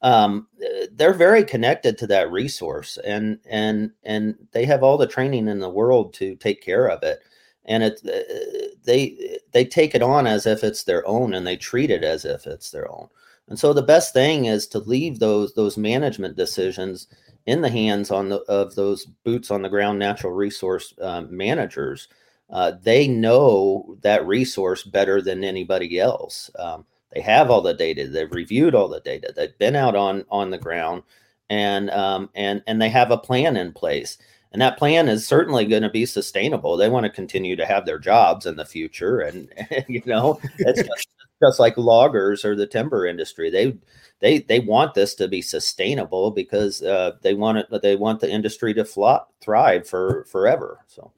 um, 0.02 0.46
they're 0.92 1.12
very 1.12 1.42
connected 1.42 1.98
to 1.98 2.06
that 2.08 2.30
resource, 2.30 2.96
and 3.04 3.40
and 3.50 3.90
and 4.04 4.36
they 4.52 4.64
have 4.66 4.84
all 4.84 4.96
the 4.96 5.06
training 5.06 5.48
in 5.48 5.58
the 5.58 5.68
world 5.68 6.14
to 6.14 6.36
take 6.36 6.62
care 6.62 6.88
of 6.88 7.02
it, 7.02 7.18
and 7.64 7.82
it 7.82 8.00
uh, 8.06 8.76
they 8.84 9.38
they 9.50 9.64
take 9.64 9.96
it 9.96 10.02
on 10.02 10.28
as 10.28 10.46
if 10.46 10.62
it's 10.62 10.84
their 10.84 11.06
own, 11.08 11.34
and 11.34 11.44
they 11.44 11.56
treat 11.56 11.90
it 11.90 12.04
as 12.04 12.24
if 12.24 12.46
it's 12.46 12.70
their 12.70 12.88
own. 12.88 13.08
And 13.52 13.58
so 13.58 13.74
the 13.74 13.82
best 13.82 14.14
thing 14.14 14.46
is 14.46 14.66
to 14.68 14.78
leave 14.78 15.18
those 15.18 15.52
those 15.52 15.76
management 15.76 16.36
decisions 16.36 17.06
in 17.44 17.60
the 17.60 17.68
hands 17.68 18.10
on 18.10 18.30
the, 18.30 18.36
of 18.48 18.76
those 18.76 19.04
boots 19.04 19.50
on 19.50 19.60
the 19.60 19.68
ground 19.68 19.98
natural 19.98 20.32
resource 20.32 20.94
uh, 21.02 21.20
managers. 21.28 22.08
Uh, 22.48 22.72
they 22.82 23.06
know 23.06 23.98
that 24.00 24.26
resource 24.26 24.84
better 24.84 25.20
than 25.20 25.44
anybody 25.44 26.00
else. 26.00 26.50
Um, 26.58 26.86
they 27.12 27.20
have 27.20 27.50
all 27.50 27.60
the 27.60 27.74
data. 27.74 28.08
They've 28.08 28.32
reviewed 28.32 28.74
all 28.74 28.88
the 28.88 29.00
data. 29.00 29.34
They've 29.36 29.58
been 29.58 29.76
out 29.76 29.96
on 29.96 30.24
on 30.30 30.48
the 30.48 30.56
ground, 30.56 31.02
and 31.50 31.90
um, 31.90 32.30
and 32.34 32.62
and 32.66 32.80
they 32.80 32.88
have 32.88 33.10
a 33.10 33.18
plan 33.18 33.58
in 33.58 33.74
place. 33.74 34.16
And 34.52 34.62
that 34.62 34.78
plan 34.78 35.10
is 35.10 35.26
certainly 35.26 35.66
going 35.66 35.82
to 35.82 35.90
be 35.90 36.06
sustainable. 36.06 36.78
They 36.78 36.88
want 36.88 37.04
to 37.04 37.10
continue 37.10 37.56
to 37.56 37.66
have 37.66 37.84
their 37.84 37.98
jobs 37.98 38.46
in 38.46 38.56
the 38.56 38.64
future, 38.64 39.20
and, 39.20 39.52
and 39.68 39.84
you 39.88 40.02
know, 40.06 40.40
it's 40.58 40.82
just, 40.88 41.08
just 41.42 41.60
like 41.60 41.76
loggers 41.76 42.44
or 42.44 42.54
the 42.54 42.66
timber 42.66 43.06
industry. 43.06 43.50
They 43.50 43.76
they 44.20 44.38
they 44.38 44.60
want 44.60 44.94
this 44.94 45.14
to 45.16 45.28
be 45.28 45.42
sustainable 45.42 46.30
because 46.30 46.82
uh, 46.82 47.12
they 47.22 47.34
want 47.34 47.58
it. 47.58 47.82
They 47.82 47.96
want 47.96 48.20
the 48.20 48.30
industry 48.30 48.72
to 48.74 48.84
flop, 48.84 49.32
thrive 49.40 49.86
for 49.86 50.24
forever. 50.24 50.80
So, 50.86 51.12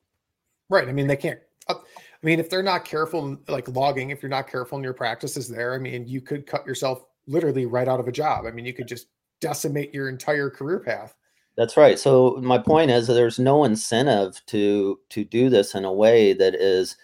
right. 0.69 0.89
I 0.89 0.93
mean, 0.93 1.07
they 1.07 1.17
can't. 1.17 1.41
Uh, 1.69 1.75
I 1.75 2.27
mean, 2.27 2.41
if 2.41 2.49
they're 2.49 2.63
not 2.63 2.85
careful, 2.85 3.37
like 3.49 3.69
logging, 3.69 4.11
if 4.11 4.23
you're 4.23 4.31
not 4.31 4.49
careful 4.49 4.79
in 4.79 4.85
your 4.85 4.95
practices 4.95 5.49
there, 5.49 5.75
I 5.75 5.79
mean, 5.79 6.09
you 6.09 6.23
could 6.23 6.47
cut 6.47 6.67
yourself 6.67 7.05
literally 7.27 7.67
right 7.67 7.89
out 7.89 8.01
of 8.01 8.09
a 8.09 8.13
job. 8.13 8.47
I 8.47 8.51
mean, 8.51 8.65
you 8.65 8.73
could 8.73 8.89
just 8.89 9.09
decimate 9.41 9.93
your 9.93 10.09
entire 10.09 10.49
career 10.49 10.81
path. 10.81 11.15
That's 11.57 11.77
right. 11.77 11.99
So 11.99 12.39
my 12.43 12.59
point 12.59 12.91
is, 12.91 13.07
there's 13.07 13.39
no 13.39 13.65
incentive 13.65 14.41
to 14.47 14.99
to 15.11 15.25
do 15.25 15.51
this 15.51 15.75
in 15.75 15.85
a 15.85 15.93
way 15.93 16.33
that 16.33 16.55
is 16.55 16.97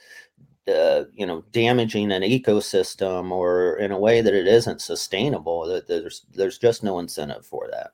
uh, 0.68 1.04
you 1.12 1.26
know 1.26 1.44
damaging 1.52 2.12
an 2.12 2.22
ecosystem 2.22 3.30
or 3.30 3.76
in 3.76 3.92
a 3.92 3.98
way 3.98 4.20
that 4.20 4.34
it 4.34 4.46
isn't 4.46 4.80
sustainable 4.80 5.66
that 5.66 5.88
there's 5.88 6.26
there's 6.34 6.58
just 6.58 6.82
no 6.82 6.98
incentive 6.98 7.44
for 7.44 7.68
that. 7.70 7.92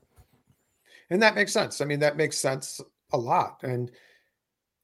And 1.11 1.23
that 1.23 1.35
makes 1.35 1.53
sense. 1.53 1.81
I 1.81 1.85
mean 1.85 2.01
that 2.01 2.17
makes 2.17 2.39
sense 2.39 2.81
a 3.13 3.19
lot. 3.19 3.63
And 3.63 3.91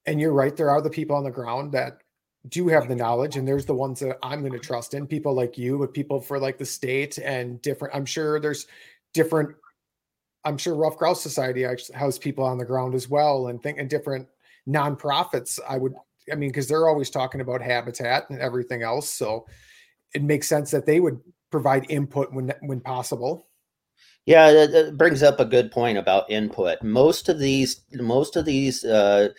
and 0.07 0.21
you're 0.21 0.33
right 0.33 0.57
there 0.57 0.71
are 0.71 0.81
the 0.81 0.91
people 0.91 1.17
on 1.17 1.25
the 1.25 1.31
ground 1.31 1.73
that 1.73 1.99
do 2.49 2.67
have 2.69 2.89
the 2.89 2.97
knowledge 2.97 3.37
and 3.37 3.47
there's 3.47 3.67
the 3.67 3.75
ones 3.75 4.01
that 4.01 4.19
i'm 4.23 4.41
going 4.41 4.53
to 4.53 4.59
trust 4.59 4.95
in 4.95 5.07
people 5.07 5.33
like 5.33 5.57
you 5.57 5.79
but 5.79 5.95
people 5.95 6.21
for 6.21 6.39
like 6.39 6.59
the 6.59 6.65
state 6.65 7.19
and 7.19 7.63
different 7.63 7.95
i'm 7.95 8.05
sure 8.05 8.41
there's 8.41 8.67
different 9.15 9.55
i'm 10.45 10.59
sure 10.59 10.75
Ruffed 10.75 10.99
Grouse 10.99 11.23
Society 11.23 11.65
has 11.95 12.19
people 12.19 12.45
on 12.45 12.59
the 12.59 12.65
ground 12.65 12.95
as 12.95 13.09
well 13.09 13.47
and 13.49 13.63
think 13.63 13.79
and 13.79 13.89
different 13.89 14.27
nonprofits 14.69 15.61
i 15.69 15.77
would 15.77 15.95
I 16.31 16.35
mean, 16.35 16.51
because 16.51 16.69
they're 16.69 16.89
always 16.89 17.11
talking 17.11 17.41
about 17.41 17.63
habitat 17.63 18.29
and 18.31 18.39
everything 18.39 18.83
else. 18.83 19.11
So 19.11 19.47
it 20.15 20.23
makes 20.23 20.49
sense 20.49 20.71
that 20.71 20.87
they 20.87 21.01
would 21.01 21.21
provide 21.51 21.91
input 21.91 22.33
when 22.33 22.53
when 22.61 22.81
possible. 22.81 23.47
Yeah, 24.25 24.51
it 24.51 24.97
brings 24.97 25.23
up 25.23 25.41
a 25.41 25.45
good 25.45 25.73
point 25.73 25.99
about 25.99 26.31
input. 26.31 26.81
Most 26.83 27.29
of 27.29 27.41
these, 27.41 27.81
most 27.93 28.37
of 28.37 28.45
these 28.45 28.85
uh, 28.85 29.31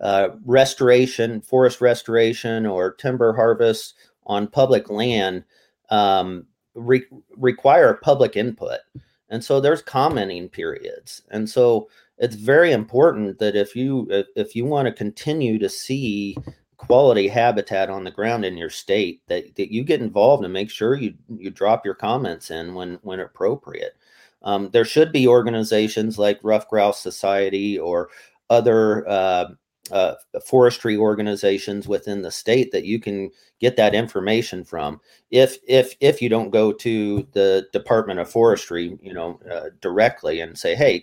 uh, 0.00 0.28
restoration, 0.46 1.42
forest 1.42 1.80
restoration, 1.82 2.64
or 2.64 2.94
timber 2.94 3.34
harvest 3.34 3.94
on 4.24 4.46
public 4.46 4.88
land 4.88 5.44
um, 5.90 6.46
re- 6.74 7.04
require 7.36 8.00
public 8.02 8.34
input, 8.34 8.80
and 9.28 9.44
so 9.44 9.60
there's 9.60 9.82
commenting 9.82 10.48
periods, 10.48 11.22
and 11.30 11.50
so 11.50 11.90
it's 12.20 12.36
very 12.36 12.72
important 12.72 13.38
that 13.38 13.56
if 13.56 13.74
you 13.74 14.06
if, 14.36 14.54
you 14.54 14.66
want 14.66 14.86
to 14.86 14.92
continue 14.92 15.58
to 15.58 15.68
see 15.68 16.36
quality 16.76 17.26
habitat 17.26 17.90
on 17.90 18.04
the 18.04 18.10
ground 18.10 18.44
in 18.44 18.56
your 18.56 18.70
state 18.70 19.22
that, 19.26 19.56
that 19.56 19.72
you 19.72 19.82
get 19.82 20.00
involved 20.02 20.44
and 20.44 20.52
make 20.52 20.70
sure 20.70 20.94
you 20.94 21.14
you 21.28 21.50
drop 21.50 21.84
your 21.84 21.94
comments 21.94 22.50
in 22.50 22.74
when 22.74 22.98
when 23.02 23.20
appropriate. 23.20 23.96
Um, 24.42 24.70
there 24.70 24.84
should 24.84 25.12
be 25.12 25.26
organizations 25.26 26.18
like 26.18 26.40
Ruffed 26.42 26.70
Grouse 26.70 27.00
Society 27.00 27.78
or 27.78 28.08
other 28.48 29.08
uh, 29.08 29.48
uh, 29.90 30.14
forestry 30.44 30.96
organizations 30.96 31.88
within 31.88 32.22
the 32.22 32.30
state 32.30 32.72
that 32.72 32.84
you 32.84 33.00
can 33.00 33.30
get 33.60 33.76
that 33.76 33.94
information 33.94 34.64
from. 34.64 35.00
If 35.30 35.58
if 35.66 35.94
if 36.00 36.20
you 36.22 36.28
don't 36.28 36.50
go 36.50 36.72
to 36.72 37.26
the 37.32 37.66
Department 37.72 38.20
of 38.20 38.30
Forestry, 38.30 38.98
you 39.02 39.12
know, 39.12 39.40
uh, 39.50 39.70
directly 39.80 40.40
and 40.40 40.58
say, 40.58 40.74
"Hey, 40.74 41.02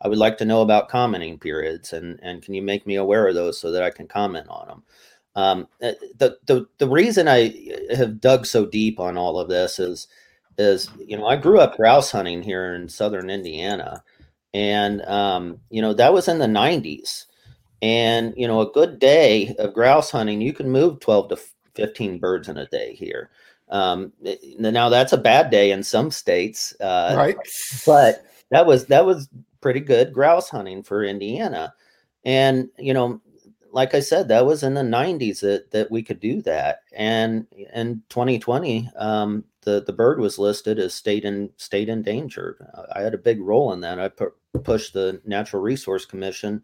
I 0.00 0.08
would 0.08 0.18
like 0.18 0.38
to 0.38 0.44
know 0.44 0.62
about 0.62 0.88
commenting 0.88 1.38
periods, 1.38 1.92
and 1.92 2.18
and 2.22 2.42
can 2.42 2.54
you 2.54 2.62
make 2.62 2.86
me 2.86 2.96
aware 2.96 3.28
of 3.28 3.34
those 3.34 3.58
so 3.58 3.70
that 3.72 3.82
I 3.82 3.90
can 3.90 4.06
comment 4.06 4.48
on 4.48 4.68
them? 4.68 4.82
Um, 5.36 5.68
eh, 5.80 5.94
the 6.16 6.38
the 6.46 6.66
the 6.78 6.88
reason 6.88 7.28
I 7.28 7.54
have 7.94 8.20
dug 8.20 8.46
so 8.46 8.66
deep 8.66 8.98
on 8.98 9.18
all 9.18 9.38
of 9.38 9.48
this 9.48 9.78
is 9.78 10.08
is 10.58 10.88
you 10.98 11.16
know 11.16 11.26
I 11.26 11.36
grew 11.36 11.60
up 11.60 11.76
grouse 11.76 12.10
hunting 12.10 12.42
here 12.42 12.74
in 12.74 12.88
southern 12.88 13.30
Indiana, 13.30 14.02
and 14.54 15.02
um, 15.02 15.60
you 15.70 15.82
know 15.82 15.92
that 15.94 16.12
was 16.12 16.28
in 16.28 16.38
the 16.38 16.46
'90s, 16.46 17.26
and 17.82 18.32
you 18.36 18.46
know 18.46 18.60
a 18.60 18.72
good 18.72 18.98
day 18.98 19.54
of 19.58 19.74
grouse 19.74 20.10
hunting 20.10 20.40
you 20.40 20.52
can 20.52 20.70
move 20.70 21.00
12 21.00 21.28
to 21.28 21.38
15 21.74 22.18
birds 22.18 22.48
in 22.48 22.56
a 22.56 22.66
day 22.66 22.94
here 22.94 23.30
Um, 23.68 24.12
now 24.58 24.88
that's 24.88 25.12
a 25.12 25.18
bad 25.18 25.50
day 25.50 25.72
in 25.72 25.82
some 25.82 26.10
states, 26.10 26.72
uh, 26.80 27.14
right? 27.16 27.36
But 27.84 28.24
that 28.50 28.64
was 28.66 28.86
that 28.86 29.04
was 29.04 29.28
pretty 29.60 29.80
good 29.80 30.12
grouse 30.12 30.48
hunting 30.48 30.82
for 30.84 31.04
Indiana, 31.04 31.74
and 32.24 32.68
you 32.78 32.94
know, 32.94 33.20
like 33.72 33.92
I 33.94 34.00
said, 34.00 34.28
that 34.28 34.46
was 34.46 34.62
in 34.62 34.74
the 34.74 34.82
'90s 34.82 35.40
that 35.40 35.72
that 35.72 35.90
we 35.90 36.02
could 36.02 36.20
do 36.20 36.42
that, 36.42 36.82
and 36.96 37.46
in 37.74 38.02
2020, 38.08 38.88
um, 38.94 39.44
the 39.62 39.82
the 39.84 39.92
bird 39.92 40.20
was 40.20 40.38
listed 40.38 40.78
as 40.78 40.94
state 40.94 41.24
in 41.24 41.50
state 41.56 41.88
endangered. 41.88 42.64
I 42.94 43.00
had 43.00 43.14
a 43.14 43.18
big 43.18 43.40
role 43.40 43.72
in 43.72 43.80
that. 43.80 43.98
I 43.98 44.08
pu- 44.08 44.32
pushed 44.62 44.92
the 44.92 45.20
Natural 45.24 45.60
Resource 45.60 46.06
Commission 46.06 46.62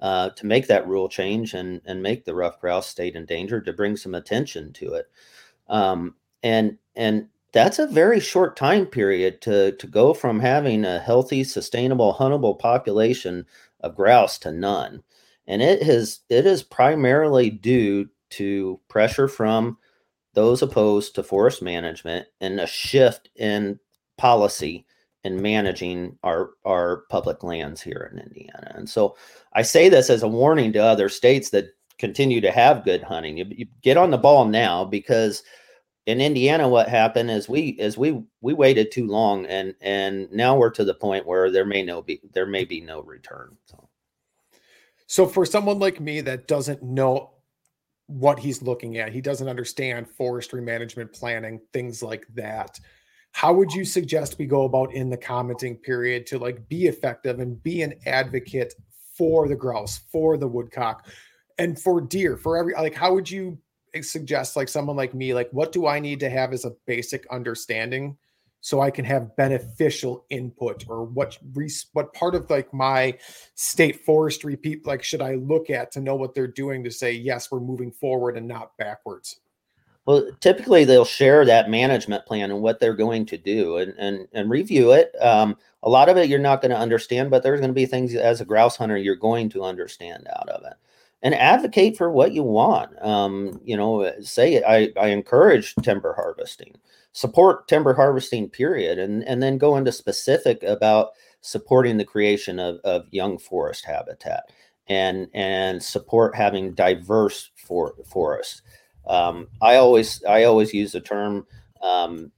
uh, 0.00 0.30
to 0.30 0.46
make 0.46 0.66
that 0.66 0.88
rule 0.88 1.08
change 1.08 1.54
and 1.54 1.80
and 1.84 2.02
make 2.02 2.24
the 2.24 2.34
ruffed 2.34 2.60
grouse 2.60 2.86
state 2.86 3.16
endangered 3.16 3.66
to 3.66 3.72
bring 3.72 3.96
some 3.96 4.14
attention 4.14 4.72
to 4.72 4.94
it. 4.94 5.10
Um, 5.68 6.14
and 6.42 6.78
and 6.96 7.28
that's 7.52 7.78
a 7.78 7.86
very 7.86 8.20
short 8.20 8.56
time 8.56 8.86
period 8.86 9.40
to 9.42 9.72
to 9.72 9.86
go 9.86 10.14
from 10.14 10.40
having 10.40 10.84
a 10.84 10.98
healthy, 11.00 11.44
sustainable, 11.44 12.14
huntable 12.14 12.58
population 12.58 13.46
of 13.80 13.96
grouse 13.96 14.38
to 14.38 14.52
none. 14.52 15.02
And 15.46 15.62
it 15.62 15.82
has 15.82 16.20
it 16.28 16.46
is 16.46 16.62
primarily 16.62 17.50
due 17.50 18.08
to 18.30 18.80
pressure 18.88 19.28
from 19.28 19.78
those 20.34 20.62
opposed 20.62 21.14
to 21.16 21.22
forest 21.22 21.60
management 21.60 22.28
and 22.40 22.60
a 22.60 22.66
shift 22.66 23.28
in 23.34 23.80
policy 24.16 24.86
in 25.24 25.40
managing 25.42 26.16
our 26.22 26.50
our 26.64 27.04
public 27.10 27.42
lands 27.42 27.80
here 27.80 28.10
in 28.12 28.20
Indiana. 28.20 28.72
And 28.74 28.88
so 28.88 29.16
I 29.52 29.62
say 29.62 29.88
this 29.88 30.10
as 30.10 30.22
a 30.22 30.28
warning 30.28 30.72
to 30.72 30.78
other 30.78 31.08
states 31.08 31.50
that 31.50 31.74
continue 31.98 32.40
to 32.40 32.50
have 32.50 32.84
good 32.84 33.02
hunting. 33.02 33.36
You, 33.36 33.46
you 33.50 33.66
get 33.82 33.98
on 33.98 34.10
the 34.10 34.18
ball 34.18 34.46
now 34.46 34.84
because 34.84 35.42
in 36.06 36.20
Indiana, 36.20 36.68
what 36.68 36.88
happened 36.88 37.30
is 37.30 37.48
we 37.48 37.68
is 37.70 37.98
we 37.98 38.22
we 38.40 38.54
waited 38.54 38.90
too 38.90 39.06
long, 39.06 39.46
and 39.46 39.74
and 39.80 40.30
now 40.32 40.56
we're 40.56 40.70
to 40.70 40.84
the 40.84 40.94
point 40.94 41.26
where 41.26 41.50
there 41.50 41.66
may 41.66 41.82
no 41.82 42.02
be 42.02 42.20
there 42.32 42.46
may 42.46 42.64
be 42.64 42.80
no 42.80 43.02
return. 43.02 43.56
So, 43.66 43.88
so 45.06 45.26
for 45.26 45.44
someone 45.44 45.78
like 45.78 46.00
me 46.00 46.20
that 46.22 46.48
doesn't 46.48 46.82
know 46.82 47.34
what 48.06 48.38
he's 48.38 48.62
looking 48.62 48.98
at, 48.98 49.12
he 49.12 49.20
doesn't 49.20 49.48
understand 49.48 50.08
forestry 50.08 50.62
management 50.62 51.12
planning, 51.12 51.60
things 51.72 52.02
like 52.02 52.26
that. 52.34 52.80
How 53.32 53.52
would 53.52 53.72
you 53.72 53.84
suggest 53.84 54.38
we 54.38 54.46
go 54.46 54.64
about 54.64 54.92
in 54.92 55.08
the 55.08 55.16
commenting 55.16 55.76
period 55.76 56.26
to 56.26 56.38
like 56.38 56.68
be 56.68 56.86
effective 56.86 57.40
and 57.40 57.62
be 57.62 57.82
an 57.82 57.94
advocate 58.06 58.74
for 59.16 59.48
the 59.48 59.56
grouse, 59.56 60.00
for 60.10 60.36
the 60.36 60.48
woodcock, 60.48 61.06
and 61.58 61.80
for 61.80 62.00
deer, 62.00 62.36
for 62.36 62.56
every 62.56 62.74
like? 62.74 62.94
How 62.94 63.14
would 63.14 63.30
you 63.30 63.58
suggest 64.02 64.56
like 64.56 64.68
someone 64.68 64.96
like 64.96 65.14
me 65.14 65.34
like 65.34 65.48
what 65.50 65.72
do 65.72 65.86
i 65.86 65.98
need 65.98 66.20
to 66.20 66.30
have 66.30 66.52
as 66.52 66.64
a 66.64 66.72
basic 66.86 67.26
understanding 67.30 68.16
so 68.60 68.80
i 68.80 68.90
can 68.90 69.04
have 69.04 69.34
beneficial 69.36 70.24
input 70.30 70.84
or 70.88 71.04
what 71.04 71.36
what 71.92 72.12
part 72.14 72.34
of 72.34 72.48
like 72.50 72.72
my 72.72 73.16
state 73.54 74.04
forestry 74.04 74.56
people 74.56 74.90
like 74.90 75.02
should 75.02 75.22
i 75.22 75.34
look 75.34 75.70
at 75.70 75.90
to 75.90 76.00
know 76.00 76.14
what 76.14 76.34
they're 76.34 76.46
doing 76.46 76.84
to 76.84 76.90
say 76.90 77.12
yes 77.12 77.50
we're 77.50 77.60
moving 77.60 77.90
forward 77.90 78.36
and 78.36 78.46
not 78.46 78.76
backwards 78.78 79.40
well 80.10 80.30
typically 80.40 80.84
they'll 80.84 81.04
share 81.04 81.44
that 81.44 81.70
management 81.70 82.26
plan 82.26 82.50
and 82.50 82.60
what 82.60 82.80
they're 82.80 82.94
going 82.94 83.24
to 83.24 83.38
do 83.38 83.76
and 83.78 83.94
and, 83.98 84.28
and 84.32 84.50
review 84.50 84.92
it 84.92 85.14
um, 85.20 85.56
a 85.82 85.88
lot 85.88 86.08
of 86.08 86.16
it 86.16 86.28
you're 86.28 86.38
not 86.38 86.60
going 86.60 86.70
to 86.70 86.76
understand 86.76 87.30
but 87.30 87.42
there's 87.42 87.60
going 87.60 87.70
to 87.70 87.74
be 87.74 87.86
things 87.86 88.14
as 88.14 88.40
a 88.40 88.44
grouse 88.44 88.76
hunter 88.76 88.96
you're 88.96 89.16
going 89.16 89.48
to 89.48 89.62
understand 89.62 90.26
out 90.36 90.48
of 90.48 90.64
it 90.64 90.74
and 91.22 91.34
advocate 91.34 91.96
for 91.96 92.10
what 92.10 92.32
you 92.32 92.42
want. 92.42 92.90
Um, 93.02 93.60
you 93.64 93.76
know, 93.76 94.12
say 94.20 94.62
I, 94.62 94.90
I 95.00 95.08
encourage 95.08 95.74
timber 95.82 96.14
harvesting, 96.14 96.76
support 97.12 97.68
timber 97.68 97.94
harvesting, 97.94 98.48
period, 98.48 98.98
and 98.98 99.22
and 99.24 99.42
then 99.42 99.58
go 99.58 99.76
into 99.76 99.92
specific 99.92 100.62
about 100.62 101.10
supporting 101.42 101.96
the 101.96 102.04
creation 102.04 102.58
of, 102.58 102.78
of 102.84 103.06
young 103.10 103.38
forest 103.38 103.84
habitat 103.84 104.50
and 104.88 105.28
and 105.34 105.82
support 105.82 106.34
having 106.34 106.74
diverse 106.74 107.50
for 107.56 107.94
forests. 108.08 108.62
Um, 109.06 109.48
I 109.60 109.76
always 109.76 110.22
I 110.24 110.44
always 110.44 110.72
use 110.74 110.92
the 110.92 111.00
term 111.00 111.46
um, 111.82 112.32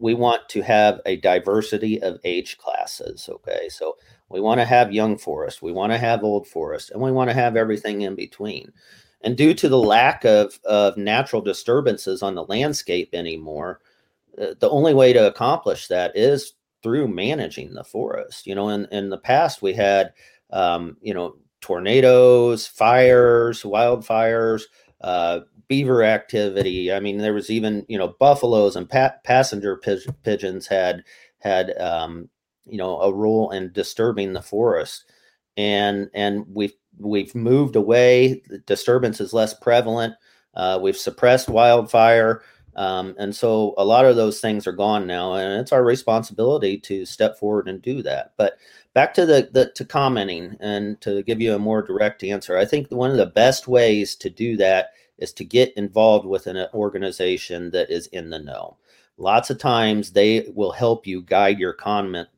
we 0.00 0.14
want 0.14 0.48
to 0.50 0.62
have 0.62 1.00
a 1.06 1.16
diversity 1.16 2.00
of 2.02 2.18
age 2.24 2.58
classes. 2.58 3.28
Okay, 3.28 3.68
so 3.68 3.96
we 4.28 4.40
want 4.40 4.60
to 4.60 4.64
have 4.64 4.92
young 4.92 5.18
forest, 5.18 5.62
we 5.62 5.72
want 5.72 5.92
to 5.92 5.98
have 5.98 6.22
old 6.22 6.46
forest, 6.46 6.90
and 6.90 7.00
we 7.00 7.12
want 7.12 7.30
to 7.30 7.34
have 7.34 7.56
everything 7.56 8.02
in 8.02 8.14
between. 8.14 8.72
And 9.22 9.36
due 9.36 9.54
to 9.54 9.68
the 9.68 9.78
lack 9.78 10.24
of, 10.24 10.58
of 10.64 10.96
natural 10.96 11.42
disturbances 11.42 12.22
on 12.22 12.34
the 12.34 12.44
landscape 12.44 13.10
anymore, 13.12 13.80
uh, 14.40 14.54
the 14.60 14.70
only 14.70 14.94
way 14.94 15.12
to 15.12 15.26
accomplish 15.26 15.88
that 15.88 16.16
is 16.16 16.52
through 16.82 17.08
managing 17.08 17.74
the 17.74 17.82
forest. 17.82 18.46
You 18.46 18.54
know, 18.54 18.68
in, 18.68 18.86
in 18.92 19.08
the 19.08 19.18
past, 19.18 19.60
we 19.60 19.72
had, 19.72 20.12
um, 20.50 20.96
you 21.00 21.14
know, 21.14 21.36
tornadoes, 21.60 22.68
fires, 22.68 23.62
wildfires, 23.64 24.62
uh, 25.00 25.40
beaver 25.68 26.02
activity. 26.02 26.92
I 26.92 27.00
mean, 27.00 27.18
there 27.18 27.34
was 27.34 27.50
even, 27.50 27.84
you 27.88 27.98
know, 27.98 28.14
buffaloes 28.18 28.76
and 28.76 28.88
pa- 28.88 29.14
passenger 29.24 29.80
pigeons 30.22 30.66
had 30.66 31.04
had 31.38 31.78
um, 31.78 32.28
you 32.66 32.78
know 32.78 33.00
a 33.00 33.12
role 33.12 33.50
in 33.50 33.72
disturbing 33.72 34.32
the 34.32 34.42
forest. 34.42 35.04
And 35.56 36.08
and 36.14 36.44
we've 36.52 36.74
we've 36.98 37.34
moved 37.34 37.76
away. 37.76 38.42
The 38.48 38.58
disturbance 38.58 39.20
is 39.20 39.32
less 39.32 39.54
prevalent. 39.54 40.14
Uh, 40.54 40.78
we've 40.80 40.96
suppressed 40.96 41.48
wildfire. 41.48 42.42
Um, 42.74 43.16
and 43.18 43.34
so 43.34 43.74
a 43.76 43.84
lot 43.84 44.04
of 44.04 44.14
those 44.14 44.40
things 44.40 44.64
are 44.68 44.72
gone 44.72 45.04
now 45.04 45.34
and 45.34 45.60
it's 45.60 45.72
our 45.72 45.82
responsibility 45.82 46.78
to 46.78 47.04
step 47.04 47.36
forward 47.36 47.66
and 47.68 47.82
do 47.82 48.02
that. 48.02 48.34
But 48.36 48.56
back 48.98 49.14
to 49.14 49.26
the, 49.26 49.48
the 49.52 49.70
to 49.76 49.84
commenting 49.84 50.56
and 50.58 51.00
to 51.00 51.22
give 51.22 51.40
you 51.40 51.54
a 51.54 51.58
more 51.58 51.82
direct 51.82 52.24
answer 52.24 52.58
i 52.58 52.64
think 52.64 52.90
one 52.90 53.12
of 53.12 53.16
the 53.16 53.26
best 53.26 53.68
ways 53.68 54.16
to 54.16 54.28
do 54.28 54.56
that 54.56 54.88
is 55.18 55.32
to 55.32 55.44
get 55.44 55.76
involved 55.76 56.26
with 56.26 56.46
an 56.46 56.66
organization 56.74 57.70
that 57.70 57.90
is 57.90 58.06
in 58.08 58.30
the 58.30 58.38
know 58.38 58.76
lots 59.18 59.50
of 59.50 59.58
times 59.58 60.12
they 60.12 60.48
will 60.54 60.72
help 60.72 61.06
you 61.06 61.20
guide 61.22 61.58
your 61.58 61.72
comment 61.72 62.28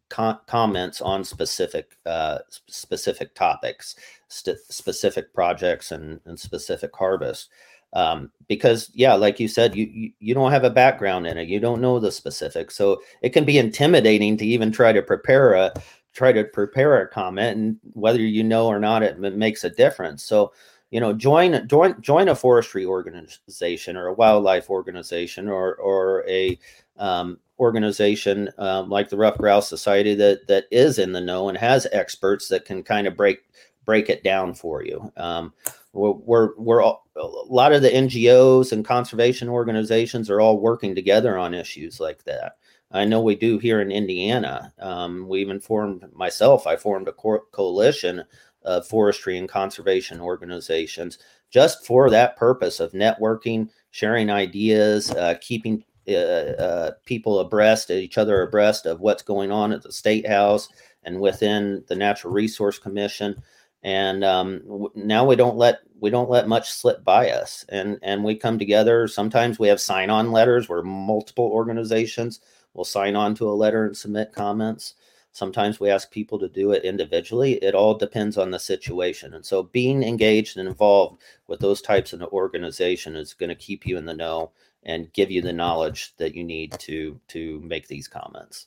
comments 0.46 1.00
on 1.00 1.22
specific 1.22 1.96
uh, 2.04 2.38
specific 2.66 3.32
topics, 3.34 3.94
st- 4.26 4.58
specific 4.68 5.32
projects, 5.32 5.92
and, 5.92 6.20
and 6.24 6.38
specific 6.38 6.94
harvests. 6.96 7.48
Um, 7.92 8.30
because 8.48 8.90
yeah, 8.92 9.14
like 9.14 9.38
you 9.38 9.46
said, 9.46 9.76
you, 9.76 9.86
you 9.86 10.12
you 10.18 10.34
don't 10.34 10.50
have 10.50 10.64
a 10.64 10.70
background 10.70 11.26
in 11.26 11.38
it, 11.38 11.48
you 11.48 11.60
don't 11.60 11.80
know 11.80 12.00
the 12.00 12.10
specifics, 12.10 12.76
so 12.76 13.00
it 13.22 13.30
can 13.30 13.44
be 13.44 13.58
intimidating 13.58 14.36
to 14.38 14.46
even 14.46 14.72
try 14.72 14.92
to 14.92 15.02
prepare 15.02 15.54
a 15.54 15.72
try 16.12 16.32
to 16.32 16.44
prepare 16.44 17.00
a 17.00 17.08
comment, 17.08 17.56
and 17.56 17.76
whether 17.92 18.20
you 18.20 18.42
know 18.42 18.66
or 18.66 18.80
not, 18.80 19.02
it, 19.02 19.22
it 19.22 19.36
makes 19.36 19.62
a 19.62 19.70
difference. 19.70 20.24
So 20.24 20.52
you 20.90 21.00
know 21.00 21.12
join 21.12 21.66
join 21.68 22.00
join 22.00 22.28
a 22.28 22.34
forestry 22.34 22.84
organization 22.84 23.96
or 23.96 24.08
a 24.08 24.14
wildlife 24.14 24.70
organization 24.70 25.48
or 25.48 25.74
or 25.76 26.24
a 26.28 26.58
um, 26.98 27.38
organization 27.58 28.50
um, 28.58 28.88
like 28.88 29.08
the 29.08 29.16
Ruffed 29.16 29.38
Grouse 29.38 29.68
Society 29.68 30.14
that 30.16 30.46
that 30.48 30.64
is 30.70 30.98
in 30.98 31.12
the 31.12 31.20
know 31.20 31.48
and 31.48 31.58
has 31.58 31.86
experts 31.92 32.48
that 32.48 32.64
can 32.64 32.82
kind 32.82 33.06
of 33.06 33.16
break 33.16 33.40
break 33.84 34.08
it 34.08 34.22
down 34.22 34.54
for 34.54 34.84
you. 34.84 35.12
Um, 35.16 35.52
we're, 35.92 36.12
we're, 36.12 36.50
we're 36.56 36.82
all, 36.82 37.06
a 37.16 37.26
lot 37.26 37.72
of 37.72 37.82
the 37.82 37.88
NGOs 37.88 38.72
and 38.72 38.84
conservation 38.84 39.48
organizations 39.48 40.30
are 40.30 40.40
all 40.40 40.60
working 40.60 40.94
together 40.94 41.36
on 41.36 41.54
issues 41.54 41.98
like 41.98 42.22
that. 42.24 42.56
I 42.92 43.04
know 43.04 43.20
we 43.20 43.36
do 43.36 43.58
here 43.58 43.80
in 43.80 43.90
Indiana. 43.92 44.72
Um, 44.80 45.28
we 45.28 45.40
even 45.40 45.60
formed 45.60 46.04
myself. 46.12 46.66
I 46.66 46.76
formed 46.76 47.08
a 47.08 47.12
co- 47.12 47.44
coalition 47.52 48.24
of 48.62 48.86
forestry 48.86 49.38
and 49.38 49.48
conservation 49.48 50.20
organizations 50.20 51.18
just 51.50 51.84
for 51.84 52.10
that 52.10 52.36
purpose 52.36 52.80
of 52.80 52.92
networking, 52.92 53.68
sharing 53.90 54.30
ideas, 54.30 55.10
uh, 55.12 55.34
keeping 55.40 55.84
uh, 56.08 56.12
uh, 56.12 56.90
people 57.04 57.40
abreast, 57.40 57.90
each 57.90 58.18
other 58.18 58.42
abreast 58.42 58.86
of 58.86 59.00
what's 59.00 59.22
going 59.22 59.50
on 59.50 59.72
at 59.72 59.82
the 59.82 59.92
state 59.92 60.26
house 60.26 60.68
and 61.04 61.20
within 61.20 61.84
the 61.88 61.96
Natural 61.96 62.32
Resource 62.32 62.78
Commission. 62.78 63.40
And 63.82 64.24
um, 64.24 64.60
w- 64.66 64.90
now 64.94 65.24
we 65.24 65.36
don't 65.36 65.56
let 65.56 65.80
we 66.00 66.10
don't 66.10 66.30
let 66.30 66.48
much 66.48 66.70
slip 66.70 67.02
by 67.04 67.30
us, 67.30 67.64
and 67.68 67.98
and 68.02 68.22
we 68.22 68.34
come 68.34 68.58
together. 68.58 69.08
Sometimes 69.08 69.58
we 69.58 69.68
have 69.68 69.80
sign 69.80 70.10
on 70.10 70.32
letters 70.32 70.68
where 70.68 70.82
multiple 70.82 71.46
organizations 71.46 72.40
will 72.74 72.84
sign 72.84 73.16
on 73.16 73.34
to 73.36 73.48
a 73.48 73.52
letter 73.52 73.86
and 73.86 73.96
submit 73.96 74.32
comments. 74.32 74.94
Sometimes 75.32 75.78
we 75.78 75.90
ask 75.90 76.10
people 76.10 76.38
to 76.38 76.48
do 76.48 76.72
it 76.72 76.84
individually. 76.84 77.54
It 77.62 77.74
all 77.74 77.94
depends 77.94 78.36
on 78.36 78.50
the 78.50 78.58
situation. 78.58 79.34
And 79.34 79.46
so 79.46 79.62
being 79.62 80.02
engaged 80.02 80.56
and 80.56 80.68
involved 80.68 81.22
with 81.46 81.60
those 81.60 81.80
types 81.80 82.12
of 82.12 82.22
organization 82.22 83.16
is 83.16 83.34
going 83.34 83.48
to 83.48 83.54
keep 83.54 83.86
you 83.86 83.96
in 83.96 84.06
the 84.06 84.14
know 84.14 84.50
and 84.82 85.12
give 85.12 85.30
you 85.30 85.42
the 85.42 85.52
knowledge 85.52 86.14
that 86.16 86.34
you 86.34 86.42
need 86.42 86.72
to 86.78 87.20
to 87.28 87.60
make 87.60 87.86
these 87.86 88.08
comments 88.08 88.66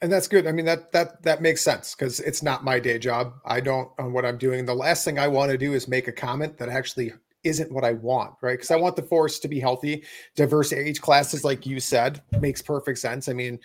and 0.00 0.10
that's 0.10 0.26
good 0.26 0.46
i 0.46 0.52
mean 0.52 0.64
that 0.64 0.90
that 0.92 1.22
that 1.22 1.42
makes 1.42 1.60
sense 1.60 1.94
because 1.94 2.20
it's 2.20 2.42
not 2.42 2.64
my 2.64 2.80
day 2.80 2.98
job 2.98 3.34
i 3.44 3.60
don't 3.60 3.90
on 3.98 4.14
what 4.14 4.24
i'm 4.24 4.38
doing 4.38 4.64
the 4.64 4.74
last 4.74 5.04
thing 5.04 5.18
i 5.18 5.28
want 5.28 5.50
to 5.50 5.58
do 5.58 5.74
is 5.74 5.88
make 5.88 6.08
a 6.08 6.12
comment 6.12 6.56
that 6.56 6.70
actually 6.70 7.12
isn't 7.44 7.72
what 7.72 7.84
I 7.84 7.92
want, 7.92 8.34
right? 8.42 8.52
Because 8.52 8.70
I 8.70 8.76
want 8.76 8.96
the 8.96 9.02
forest 9.02 9.42
to 9.42 9.48
be 9.48 9.60
healthy, 9.60 10.04
diverse 10.36 10.72
age 10.72 11.00
classes, 11.00 11.44
like 11.44 11.66
you 11.66 11.80
said, 11.80 12.20
makes 12.40 12.60
perfect 12.60 12.98
sense. 12.98 13.28
I 13.28 13.32
mean, 13.32 13.58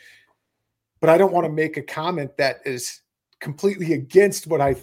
but 1.06 1.14
I 1.14 1.20
don't 1.20 1.32
want 1.32 1.46
to 1.46 1.52
make 1.52 1.78
a 1.78 1.84
comment 1.84 2.36
that 2.38 2.62
is 2.66 3.02
completely 3.40 3.94
against 3.94 4.48
what 4.48 4.60
I 4.60 4.76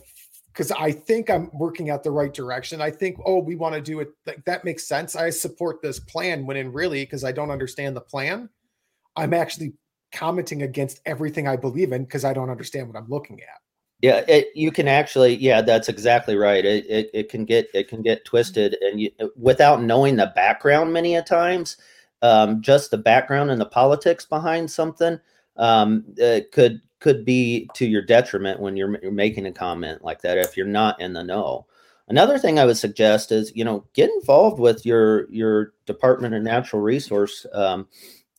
because 0.52 0.70
I 0.70 0.92
think 0.92 1.30
I'm 1.30 1.50
working 1.52 1.90
out 1.90 2.04
the 2.04 2.12
right 2.12 2.32
direction. 2.32 2.80
I 2.80 2.92
think, 2.92 3.16
oh, 3.26 3.38
we 3.40 3.56
want 3.56 3.74
to 3.74 3.80
do 3.80 3.98
it. 3.98 4.10
Like, 4.24 4.44
that 4.44 4.64
makes 4.64 4.86
sense. 4.86 5.16
I 5.16 5.30
support 5.30 5.82
this 5.82 5.98
plan 5.98 6.46
when 6.46 6.56
in 6.56 6.70
really, 6.70 7.04
because 7.04 7.24
I 7.24 7.32
don't 7.32 7.50
understand 7.50 7.96
the 7.96 8.02
plan, 8.02 8.48
I'm 9.16 9.34
actually 9.34 9.72
commenting 10.12 10.62
against 10.62 11.00
everything 11.06 11.48
I 11.48 11.56
believe 11.56 11.90
in 11.90 12.04
because 12.04 12.24
I 12.24 12.32
don't 12.32 12.50
understand 12.50 12.86
what 12.86 12.96
I'm 12.96 13.08
looking 13.08 13.40
at. 13.40 13.60
Yeah, 14.00 14.22
it, 14.28 14.48
you 14.54 14.70
can 14.70 14.86
actually. 14.86 15.34
Yeah, 15.34 15.60
that's 15.60 15.88
exactly 15.88 16.36
right. 16.36 16.64
It, 16.64 16.86
it 16.88 17.10
it 17.12 17.28
can 17.30 17.44
get 17.44 17.68
it 17.74 17.88
can 17.88 18.00
get 18.00 18.24
twisted, 18.24 18.76
and 18.80 19.00
you, 19.00 19.10
without 19.34 19.82
knowing 19.82 20.14
the 20.14 20.32
background, 20.36 20.92
many 20.92 21.16
a 21.16 21.22
times, 21.22 21.78
um, 22.20 22.62
just 22.62 22.92
the 22.92 22.98
background 22.98 23.50
and 23.50 23.60
the 23.60 23.66
politics 23.66 24.24
behind 24.24 24.70
something, 24.70 25.18
um, 25.56 26.04
it 26.16 26.52
could 26.52 26.80
could 27.00 27.24
be 27.24 27.68
to 27.74 27.84
your 27.84 28.02
detriment 28.02 28.60
when 28.60 28.76
you're, 28.76 28.98
you're 29.02 29.10
making 29.10 29.46
a 29.46 29.52
comment 29.52 30.04
like 30.04 30.22
that 30.22 30.38
if 30.38 30.56
you're 30.56 30.66
not 30.66 31.00
in 31.00 31.12
the 31.12 31.22
know. 31.22 31.66
Another 32.08 32.38
thing 32.38 32.58
I 32.58 32.64
would 32.64 32.76
suggest 32.76 33.32
is 33.32 33.52
you 33.54 33.64
know 33.64 33.84
get 33.94 34.10
involved 34.10 34.58
with 34.58 34.84
your 34.86 35.30
your 35.30 35.72
Department 35.86 36.34
of 36.34 36.42
Natural 36.42 36.82
Resource 36.82 37.46
um, 37.52 37.88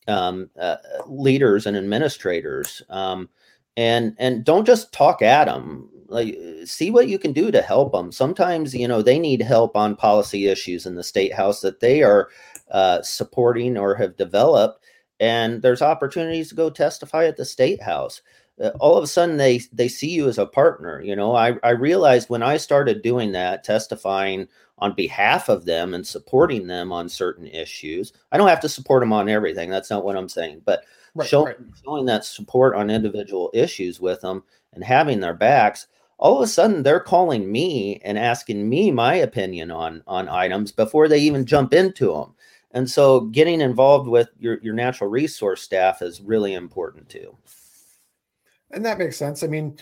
um, 0.08 0.50
uh, 0.60 0.76
leaders 1.06 1.66
and 1.66 1.76
administrators. 1.76 2.82
Um, 2.88 3.28
and 3.76 4.14
and 4.18 4.44
don't 4.44 4.66
just 4.66 4.92
talk 4.92 5.22
at 5.22 5.46
them 5.46 5.88
like 6.08 6.38
see 6.64 6.90
what 6.90 7.08
you 7.08 7.18
can 7.18 7.32
do 7.32 7.50
to 7.50 7.62
help 7.62 7.92
them 7.92 8.12
sometimes 8.12 8.74
you 8.74 8.86
know 8.86 9.02
they 9.02 9.18
need 9.18 9.42
help 9.42 9.74
on 9.74 9.96
policy 9.96 10.46
issues 10.46 10.86
in 10.86 10.94
the 10.94 11.02
state 11.02 11.32
house 11.32 11.60
that 11.60 11.80
they 11.80 12.02
are 12.02 12.28
uh, 12.70 13.02
supporting 13.02 13.76
or 13.76 13.94
have 13.94 14.16
developed 14.16 14.84
and 15.20 15.62
there's 15.62 15.82
opportunities 15.82 16.48
to 16.48 16.54
go 16.54 16.70
testify 16.70 17.26
at 17.26 17.36
the 17.36 17.44
state 17.44 17.82
house. 17.82 18.22
Uh, 18.62 18.70
all 18.78 18.96
of 18.96 19.02
a 19.02 19.08
sudden 19.08 19.36
they 19.36 19.58
they 19.72 19.88
see 19.88 20.10
you 20.10 20.28
as 20.28 20.38
a 20.38 20.46
partner 20.46 21.00
you 21.02 21.16
know? 21.16 21.34
I 21.34 21.56
i 21.64 21.70
realized 21.70 22.30
when 22.30 22.44
i 22.44 22.56
started 22.56 23.02
doing 23.02 23.32
that 23.32 23.64
testifying 23.64 24.46
on 24.78 24.94
behalf 24.94 25.48
of 25.48 25.64
them 25.64 25.92
and 25.92 26.06
supporting 26.06 26.68
them 26.68 26.92
on 26.92 27.08
certain 27.08 27.48
issues 27.48 28.12
i 28.30 28.38
don't 28.38 28.46
have 28.46 28.60
to 28.60 28.68
support 28.68 29.00
them 29.00 29.12
on 29.12 29.28
everything 29.28 29.70
that's 29.70 29.90
not 29.90 30.04
what 30.04 30.16
i'm 30.16 30.28
saying 30.28 30.62
but 30.64 30.84
right, 31.16 31.28
showing, 31.28 31.46
right. 31.46 31.56
showing 31.84 32.04
that 32.06 32.24
support 32.24 32.76
on 32.76 32.90
individual 32.90 33.50
issues 33.54 33.98
with 33.98 34.20
them 34.20 34.44
and 34.72 34.84
having 34.84 35.18
their 35.18 35.34
backs 35.34 35.88
all 36.18 36.36
of 36.36 36.42
a 36.44 36.46
sudden 36.46 36.84
they're 36.84 37.00
calling 37.00 37.50
me 37.50 38.00
and 38.04 38.16
asking 38.16 38.68
me 38.68 38.92
my 38.92 39.16
opinion 39.16 39.72
on 39.72 40.00
on 40.06 40.28
items 40.28 40.70
before 40.70 41.08
they 41.08 41.18
even 41.18 41.44
jump 41.44 41.74
into 41.74 42.12
them 42.12 42.32
and 42.74 42.90
so 42.90 43.20
getting 43.20 43.60
involved 43.60 44.08
with 44.08 44.28
your, 44.38 44.58
your 44.60 44.74
natural 44.74 45.08
resource 45.08 45.62
staff 45.62 46.02
is 46.02 46.20
really 46.20 46.54
important 46.54 47.08
too 47.08 47.34
and 48.72 48.84
that 48.84 48.98
makes 48.98 49.16
sense 49.16 49.42
i 49.42 49.46
mean 49.46 49.78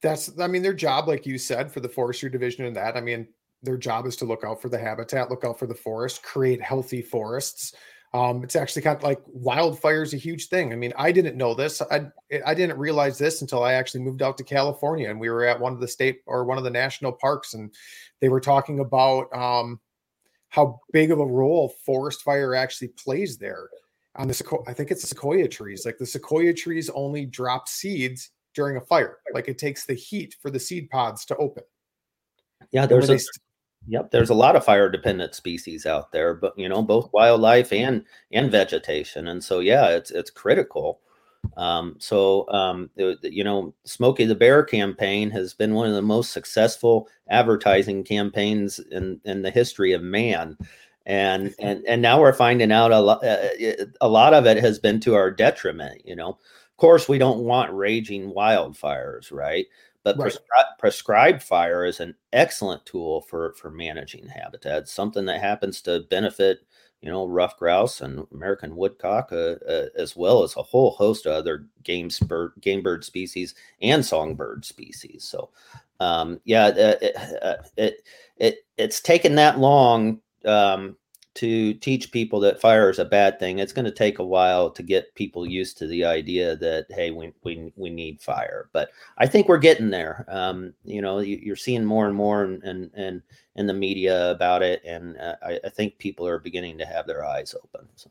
that's 0.00 0.38
i 0.40 0.46
mean 0.46 0.62
their 0.62 0.72
job 0.72 1.06
like 1.06 1.26
you 1.26 1.36
said 1.36 1.70
for 1.70 1.80
the 1.80 1.88
forestry 1.88 2.30
division 2.30 2.64
and 2.64 2.76
that 2.76 2.96
i 2.96 3.00
mean 3.00 3.28
their 3.62 3.76
job 3.76 4.06
is 4.06 4.16
to 4.16 4.24
look 4.24 4.44
out 4.44 4.62
for 4.62 4.68
the 4.68 4.78
habitat 4.78 5.28
look 5.28 5.44
out 5.44 5.58
for 5.58 5.66
the 5.66 5.74
forest 5.74 6.22
create 6.22 6.62
healthy 6.62 7.02
forests 7.02 7.74
um, 8.14 8.42
it's 8.42 8.56
actually 8.56 8.82
kind 8.82 8.96
of 8.96 9.02
like 9.02 9.20
wildfire 9.26 10.02
is 10.02 10.14
a 10.14 10.18
huge 10.18 10.48
thing. 10.48 10.72
I 10.72 10.76
mean, 10.76 10.94
I 10.96 11.12
didn't 11.12 11.36
know 11.36 11.54
this. 11.54 11.82
I 11.82 12.06
I 12.46 12.54
didn't 12.54 12.78
realize 12.78 13.18
this 13.18 13.42
until 13.42 13.62
I 13.62 13.74
actually 13.74 14.00
moved 14.00 14.22
out 14.22 14.38
to 14.38 14.44
California 14.44 15.10
and 15.10 15.20
we 15.20 15.28
were 15.28 15.44
at 15.44 15.60
one 15.60 15.74
of 15.74 15.80
the 15.80 15.88
state 15.88 16.22
or 16.24 16.44
one 16.44 16.56
of 16.56 16.64
the 16.64 16.70
national 16.70 17.12
parks 17.12 17.52
and 17.52 17.70
they 18.20 18.30
were 18.30 18.40
talking 18.40 18.80
about 18.80 19.30
um, 19.36 19.78
how 20.48 20.80
big 20.92 21.10
of 21.10 21.20
a 21.20 21.26
role 21.26 21.74
forest 21.84 22.22
fire 22.22 22.54
actually 22.54 22.88
plays 22.88 23.38
there. 23.38 23.68
On 24.16 24.26
the 24.26 24.34
sequoia, 24.34 24.62
I 24.66 24.72
think 24.72 24.90
it's 24.90 25.08
sequoia 25.08 25.46
trees. 25.46 25.84
Like 25.84 25.98
the 25.98 26.06
sequoia 26.06 26.52
trees 26.52 26.90
only 26.90 27.26
drop 27.26 27.68
seeds 27.68 28.30
during 28.54 28.76
a 28.76 28.80
fire. 28.80 29.18
Like 29.32 29.48
it 29.48 29.58
takes 29.58 29.86
the 29.86 29.94
heat 29.94 30.36
for 30.40 30.50
the 30.50 30.58
seed 30.58 30.90
pods 30.90 31.24
to 31.26 31.36
open. 31.36 31.62
Yeah, 32.72 32.86
there's 32.86 33.10
a, 33.10 33.18
Yep, 33.86 34.10
there's 34.10 34.30
a 34.30 34.34
lot 34.34 34.56
of 34.56 34.64
fire 34.64 34.90
dependent 34.90 35.34
species 35.34 35.86
out 35.86 36.12
there, 36.12 36.34
but 36.34 36.58
you 36.58 36.68
know, 36.68 36.82
both 36.82 37.10
wildlife 37.12 37.72
and 37.72 38.04
and 38.32 38.50
vegetation. 38.50 39.28
And 39.28 39.42
so 39.42 39.60
yeah, 39.60 39.88
it's 39.88 40.10
it's 40.10 40.30
critical. 40.30 41.00
Um, 41.56 41.96
so 41.98 42.48
um, 42.50 42.90
you 42.96 43.44
know, 43.44 43.74
Smokey 43.84 44.24
the 44.24 44.34
Bear 44.34 44.62
campaign 44.62 45.30
has 45.30 45.54
been 45.54 45.74
one 45.74 45.88
of 45.88 45.94
the 45.94 46.02
most 46.02 46.32
successful 46.32 47.08
advertising 47.28 48.04
campaigns 48.04 48.78
in 48.78 49.20
in 49.24 49.42
the 49.42 49.50
history 49.50 49.92
of 49.92 50.02
man. 50.02 50.56
And 51.06 51.54
and 51.58 51.84
and 51.86 52.00
now 52.00 52.20
we're 52.20 52.32
finding 52.32 52.72
out 52.72 52.92
a 52.92 53.00
lot 53.00 53.24
uh, 53.24 53.48
a 54.00 54.08
lot 54.08 54.34
of 54.34 54.46
it 54.46 54.58
has 54.58 54.78
been 54.78 55.00
to 55.00 55.14
our 55.14 55.30
detriment, 55.30 56.02
you 56.04 56.16
know. 56.16 56.30
Of 56.30 56.80
course, 56.80 57.08
we 57.08 57.18
don't 57.18 57.40
want 57.40 57.72
raging 57.72 58.32
wildfires, 58.32 59.32
right? 59.32 59.66
But 60.04 60.16
right. 60.16 60.32
prescri- 60.32 60.78
prescribed 60.78 61.42
fire 61.42 61.84
is 61.84 61.98
an 61.98 62.14
excellent 62.32 62.86
tool 62.86 63.22
for 63.22 63.54
for 63.54 63.70
managing 63.70 64.28
habitats. 64.28 64.92
Something 64.92 65.24
that 65.26 65.40
happens 65.40 65.82
to 65.82 66.00
benefit, 66.08 66.60
you 67.00 67.10
know, 67.10 67.26
ruffed 67.26 67.58
grouse 67.58 68.00
and 68.00 68.26
American 68.32 68.74
woodcock, 68.74 69.30
uh, 69.32 69.56
uh, 69.68 69.86
as 69.96 70.16
well 70.16 70.42
as 70.42 70.56
a 70.56 70.62
whole 70.62 70.90
host 70.92 71.26
of 71.26 71.32
other 71.32 71.66
game 71.84 72.10
bird 72.26 72.52
game 72.60 72.82
bird 72.82 73.04
species 73.04 73.54
and 73.82 74.04
songbird 74.04 74.64
species. 74.64 75.24
So, 75.24 75.50
um, 76.00 76.40
yeah, 76.44 76.66
uh, 76.66 76.96
it, 77.00 77.16
uh, 77.42 77.56
it 77.76 78.02
it 78.36 78.66
it's 78.76 79.00
taken 79.00 79.36
that 79.36 79.58
long 79.58 80.20
um, 80.44 80.96
to 81.34 81.74
teach 81.74 82.10
people 82.10 82.40
that 82.40 82.60
fire 82.60 82.90
is 82.90 82.98
a 82.98 83.04
bad 83.04 83.38
thing, 83.38 83.58
it's 83.58 83.72
going 83.72 83.84
to 83.84 83.90
take 83.90 84.18
a 84.18 84.24
while 84.24 84.70
to 84.70 84.82
get 84.82 85.14
people 85.14 85.46
used 85.46 85.78
to 85.78 85.86
the 85.86 86.04
idea 86.04 86.56
that 86.56 86.86
hey, 86.90 87.10
we 87.10 87.32
we, 87.44 87.72
we 87.76 87.90
need 87.90 88.20
fire. 88.20 88.68
But 88.72 88.90
I 89.18 89.26
think 89.26 89.48
we're 89.48 89.58
getting 89.58 89.90
there. 89.90 90.24
Um, 90.28 90.74
you 90.84 91.00
know, 91.00 91.20
you, 91.20 91.52
are 91.52 91.56
seeing 91.56 91.84
more 91.84 92.06
and 92.06 92.16
more 92.16 92.44
and 92.44 92.62
and 92.64 92.90
in, 92.94 93.22
in, 93.56 93.66
the 93.66 93.74
media 93.74 94.30
about 94.30 94.62
it, 94.62 94.82
and 94.84 95.16
uh, 95.18 95.36
I, 95.42 95.60
I, 95.64 95.68
think 95.68 95.98
people 95.98 96.26
are 96.26 96.38
beginning 96.38 96.78
to 96.78 96.86
have 96.86 97.06
their 97.06 97.24
eyes 97.24 97.54
open. 97.54 97.88
So. 97.94 98.10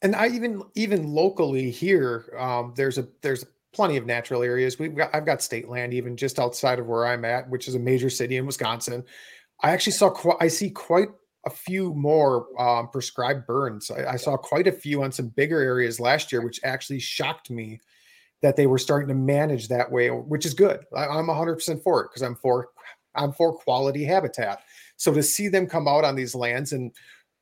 And 0.00 0.14
I 0.14 0.28
even 0.28 0.62
even 0.74 1.12
locally 1.12 1.70
here, 1.70 2.32
um, 2.38 2.72
there's 2.76 2.98
a 2.98 3.08
there's 3.20 3.44
plenty 3.72 3.96
of 3.96 4.06
natural 4.06 4.42
areas. 4.42 4.78
We've 4.78 4.94
got 4.94 5.14
I've 5.14 5.26
got 5.26 5.42
state 5.42 5.68
land 5.68 5.92
even 5.92 6.16
just 6.16 6.38
outside 6.38 6.78
of 6.78 6.86
where 6.86 7.06
I'm 7.06 7.24
at, 7.24 7.48
which 7.48 7.68
is 7.68 7.74
a 7.74 7.80
major 7.80 8.10
city 8.10 8.36
in 8.36 8.46
Wisconsin. 8.46 9.04
I 9.62 9.70
actually 9.70 9.92
saw 9.92 10.14
I 10.40 10.48
see 10.48 10.70
quite 10.70 11.08
a 11.46 11.50
few 11.50 11.94
more 11.94 12.48
um, 12.60 12.88
prescribed 12.90 13.46
burns. 13.46 13.90
I, 13.90 14.12
I, 14.12 14.16
saw 14.16 14.36
quite 14.36 14.66
a 14.66 14.72
few 14.72 15.02
on 15.02 15.12
some 15.12 15.28
bigger 15.28 15.60
areas 15.60 16.00
last 16.00 16.32
year, 16.32 16.42
which 16.42 16.60
actually 16.64 16.98
shocked 16.98 17.48
me 17.48 17.80
that 18.42 18.56
they 18.56 18.66
were 18.66 18.78
starting 18.78 19.08
to 19.08 19.14
manage 19.14 19.68
that 19.68 19.90
way, 19.90 20.10
which 20.10 20.44
is 20.44 20.54
good. 20.54 20.84
I, 20.94 21.06
I'm 21.06 21.26
100% 21.26 21.82
for 21.82 22.02
it 22.02 22.08
because 22.08 22.22
I'm 22.22 22.34
for 22.34 22.68
I'm 23.14 23.32
for 23.32 23.52
quality 23.52 24.04
habitat. 24.04 24.62
So 24.96 25.12
to 25.12 25.22
see 25.22 25.48
them 25.48 25.66
come 25.66 25.88
out 25.88 26.04
on 26.04 26.14
these 26.14 26.34
lands 26.34 26.72
and 26.72 26.92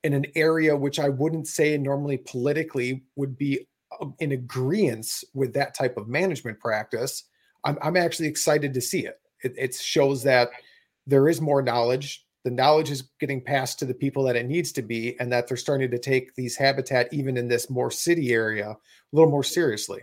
in 0.05 0.13
an 0.13 0.27
area 0.35 0.77
which 0.77 0.99
I 0.99 1.09
wouldn't 1.09 1.49
say 1.49 1.77
normally 1.77 2.19
politically 2.19 3.03
would 3.17 3.37
be 3.37 3.67
um, 4.01 4.15
in 4.21 4.33
agreement 4.33 5.07
with 5.35 5.53
that 5.55 5.75
type 5.75 5.97
of 5.97 6.09
management 6.09 6.61
practice, 6.61 7.25
I'm, 7.65 7.79
I'm 7.83 7.97
actually 7.97 8.29
excited 8.29 8.73
to 8.75 8.81
see 8.81 9.07
it. 9.07 9.21
it. 9.43 9.55
It 9.57 9.75
shows 9.75 10.23
that 10.23 10.51
there 11.07 11.29
is 11.29 11.41
more 11.41 11.63
knowledge 11.63 12.26
the 12.47 12.51
knowledge 12.53 12.93
is 12.93 13.03
getting 13.19 13.41
passed 13.41 13.77
to 13.77 13.85
the 13.85 13.93
people 13.93 14.23
that 14.23 14.37
it 14.37 14.47
needs 14.47 14.71
to 14.71 14.81
be 14.81 15.19
and 15.19 15.33
that 15.33 15.49
they're 15.49 15.57
starting 15.57 15.91
to 15.91 15.99
take 15.99 16.33
these 16.37 16.57
habitat 16.57 17.13
even 17.13 17.37
in 17.37 17.49
this 17.49 17.69
more 17.69 17.91
city 17.91 18.33
area 18.33 18.71
a 18.71 18.77
little 19.11 19.33
more 19.33 19.43
seriously. 19.43 20.01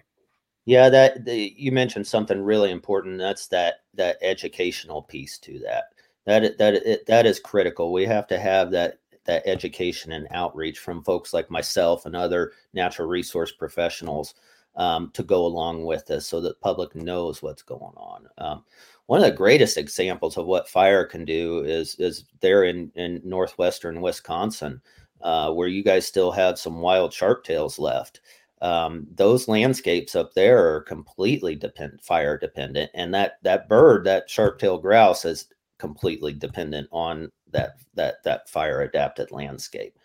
Yeah 0.65 0.89
that 0.89 1.23
the, 1.23 1.53
you 1.55 1.71
mentioned 1.71 2.05
something 2.05 2.41
really 2.41 2.69
important 2.69 3.17
that's 3.17 3.47
that 3.47 3.75
that 3.93 4.17
educational 4.21 5.01
piece 5.01 5.37
to 5.39 5.57
that. 5.59 5.85
That 6.25 6.57
that 6.57 7.05
that 7.07 7.25
is 7.25 7.39
critical. 7.39 7.93
We 7.93 8.05
have 8.07 8.27
to 8.27 8.37
have 8.37 8.71
that 8.71 8.99
that 9.23 9.43
education 9.45 10.11
and 10.11 10.27
outreach 10.31 10.79
from 10.79 11.01
folks 11.01 11.33
like 11.33 11.49
myself 11.49 12.05
and 12.05 12.13
other 12.13 12.51
natural 12.73 13.07
resource 13.07 13.53
professionals 13.53 14.35
um, 14.75 15.11
to 15.13 15.23
go 15.23 15.45
along 15.45 15.85
with 15.85 16.05
this 16.07 16.27
so 16.27 16.41
that 16.41 16.59
public 16.59 16.93
knows 16.93 17.41
what's 17.41 17.61
going 17.61 17.93
on. 17.95 18.27
Um, 18.37 18.65
one 19.07 19.19
of 19.19 19.25
the 19.25 19.31
greatest 19.35 19.77
examples 19.77 20.37
of 20.37 20.45
what 20.45 20.69
fire 20.69 21.05
can 21.05 21.25
do 21.25 21.63
is 21.63 21.95
is 21.99 22.25
there 22.41 22.63
in 22.63 22.91
in 22.95 23.21
northwestern 23.23 24.01
Wisconsin, 24.01 24.81
uh, 25.21 25.51
where 25.51 25.67
you 25.67 25.83
guys 25.83 26.05
still 26.05 26.31
have 26.31 26.57
some 26.59 26.79
wild 26.79 27.13
sharp 27.13 27.43
tails 27.43 27.79
left. 27.79 28.21
Um, 28.61 29.07
those 29.13 29.49
landscapes 29.49 30.15
up 30.15 30.33
there 30.33 30.73
are 30.73 30.81
completely 30.81 31.55
depend 31.55 32.01
fire 32.01 32.37
dependent, 32.37 32.91
and 32.93 33.13
that 33.13 33.33
that 33.43 33.67
bird, 33.67 34.05
that 34.05 34.29
sharp 34.29 34.59
tail 34.59 34.77
grouse, 34.77 35.25
is 35.25 35.47
completely 35.79 36.33
dependent 36.33 36.87
on 36.91 37.29
that 37.51 37.73
that 37.93 38.23
that 38.23 38.49
fire 38.49 38.81
adapted 38.81 39.31
landscape. 39.31 39.97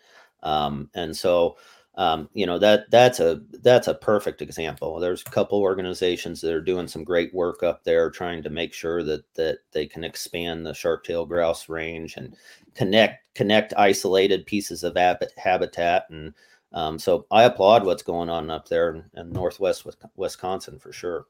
Um, 0.43 0.89
and 0.93 1.15
so 1.15 1.57
um, 1.99 2.29
you 2.33 2.45
know 2.45 2.57
that 2.57 2.89
that's 2.91 3.19
a 3.19 3.41
that's 3.61 3.89
a 3.89 3.93
perfect 3.93 4.41
example. 4.41 5.01
There's 5.01 5.21
a 5.21 5.29
couple 5.31 5.59
organizations 5.59 6.39
that 6.39 6.53
are 6.53 6.61
doing 6.61 6.87
some 6.87 7.03
great 7.03 7.33
work 7.33 7.61
up 7.61 7.83
there, 7.83 8.09
trying 8.09 8.41
to 8.43 8.49
make 8.49 8.73
sure 8.73 9.03
that 9.03 9.25
that 9.33 9.59
they 9.73 9.85
can 9.85 10.05
expand 10.05 10.65
the 10.65 10.73
sharp-tailed 10.73 11.27
grouse 11.27 11.67
range 11.67 12.15
and 12.15 12.37
connect 12.73 13.35
connect 13.35 13.73
isolated 13.75 14.45
pieces 14.45 14.85
of 14.85 14.95
habitat. 14.95 16.05
And 16.09 16.33
um, 16.71 16.97
so 16.97 17.25
I 17.31 17.43
applaud 17.43 17.85
what's 17.85 18.03
going 18.03 18.29
on 18.29 18.49
up 18.49 18.69
there 18.69 18.95
in, 18.95 19.03
in 19.17 19.33
Northwest 19.33 19.85
Wisconsin 20.15 20.79
for 20.79 20.93
sure. 20.93 21.25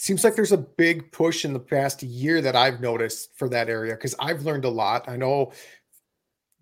Seems 0.00 0.22
like 0.22 0.34
there's 0.34 0.52
a 0.52 0.58
big 0.58 1.10
push 1.12 1.44
in 1.44 1.52
the 1.52 1.60
past 1.60 2.02
year 2.02 2.40
that 2.40 2.54
I've 2.54 2.80
noticed 2.80 3.36
for 3.36 3.48
that 3.50 3.68
area 3.68 3.94
because 3.94 4.14
I've 4.18 4.42
learned 4.42 4.64
a 4.64 4.68
lot. 4.68 5.08
I 5.08 5.16
know 5.16 5.52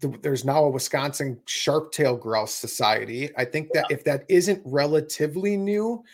the, 0.01 0.19
there's 0.23 0.45
now 0.45 0.65
a 0.65 0.71
Wisconsin 0.71 1.41
Sharp-tailed 1.47 2.21
Grouse 2.21 2.55
Society. 2.55 3.31
I 3.37 3.45
think 3.45 3.71
that 3.73 3.87
if 3.91 4.05
that 4.05 4.25
isn't 4.29 4.63
relatively 4.65 5.57
new, 5.57 6.05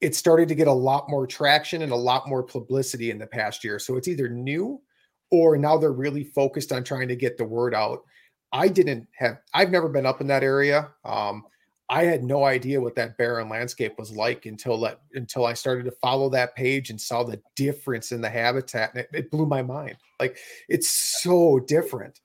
it 0.00 0.14
started 0.14 0.48
to 0.48 0.54
get 0.54 0.68
a 0.68 0.72
lot 0.72 1.08
more 1.08 1.26
traction 1.26 1.82
and 1.82 1.92
a 1.92 1.96
lot 1.96 2.28
more 2.28 2.42
publicity 2.42 3.10
in 3.10 3.18
the 3.18 3.26
past 3.26 3.64
year. 3.64 3.78
So 3.78 3.96
it's 3.96 4.08
either 4.08 4.28
new 4.28 4.80
or 5.30 5.56
now 5.56 5.78
they're 5.78 5.92
really 5.92 6.24
focused 6.24 6.72
on 6.72 6.84
trying 6.84 7.08
to 7.08 7.16
get 7.16 7.38
the 7.38 7.44
word 7.44 7.74
out. 7.74 8.02
I 8.52 8.68
didn't 8.68 9.08
have, 9.16 9.38
I've 9.54 9.70
never 9.70 9.88
been 9.88 10.06
up 10.06 10.20
in 10.20 10.26
that 10.26 10.42
area. 10.42 10.90
Um, 11.04 11.44
I 11.88 12.04
had 12.04 12.24
no 12.24 12.44
idea 12.44 12.80
what 12.80 12.94
that 12.94 13.18
barren 13.18 13.50
landscape 13.50 13.98
was 13.98 14.10
like 14.10 14.46
until 14.46 14.80
that 14.80 15.00
until 15.12 15.44
I 15.44 15.52
started 15.52 15.84
to 15.84 15.90
follow 15.90 16.30
that 16.30 16.56
page 16.56 16.88
and 16.88 16.98
saw 16.98 17.22
the 17.22 17.42
difference 17.54 18.12
in 18.12 18.22
the 18.22 18.30
habitat, 18.30 18.94
and 18.94 19.00
it, 19.00 19.10
it 19.12 19.30
blew 19.30 19.44
my 19.44 19.60
mind. 19.60 19.96
Like 20.18 20.38
it's 20.70 20.90
so 21.22 21.58
different 21.58 22.21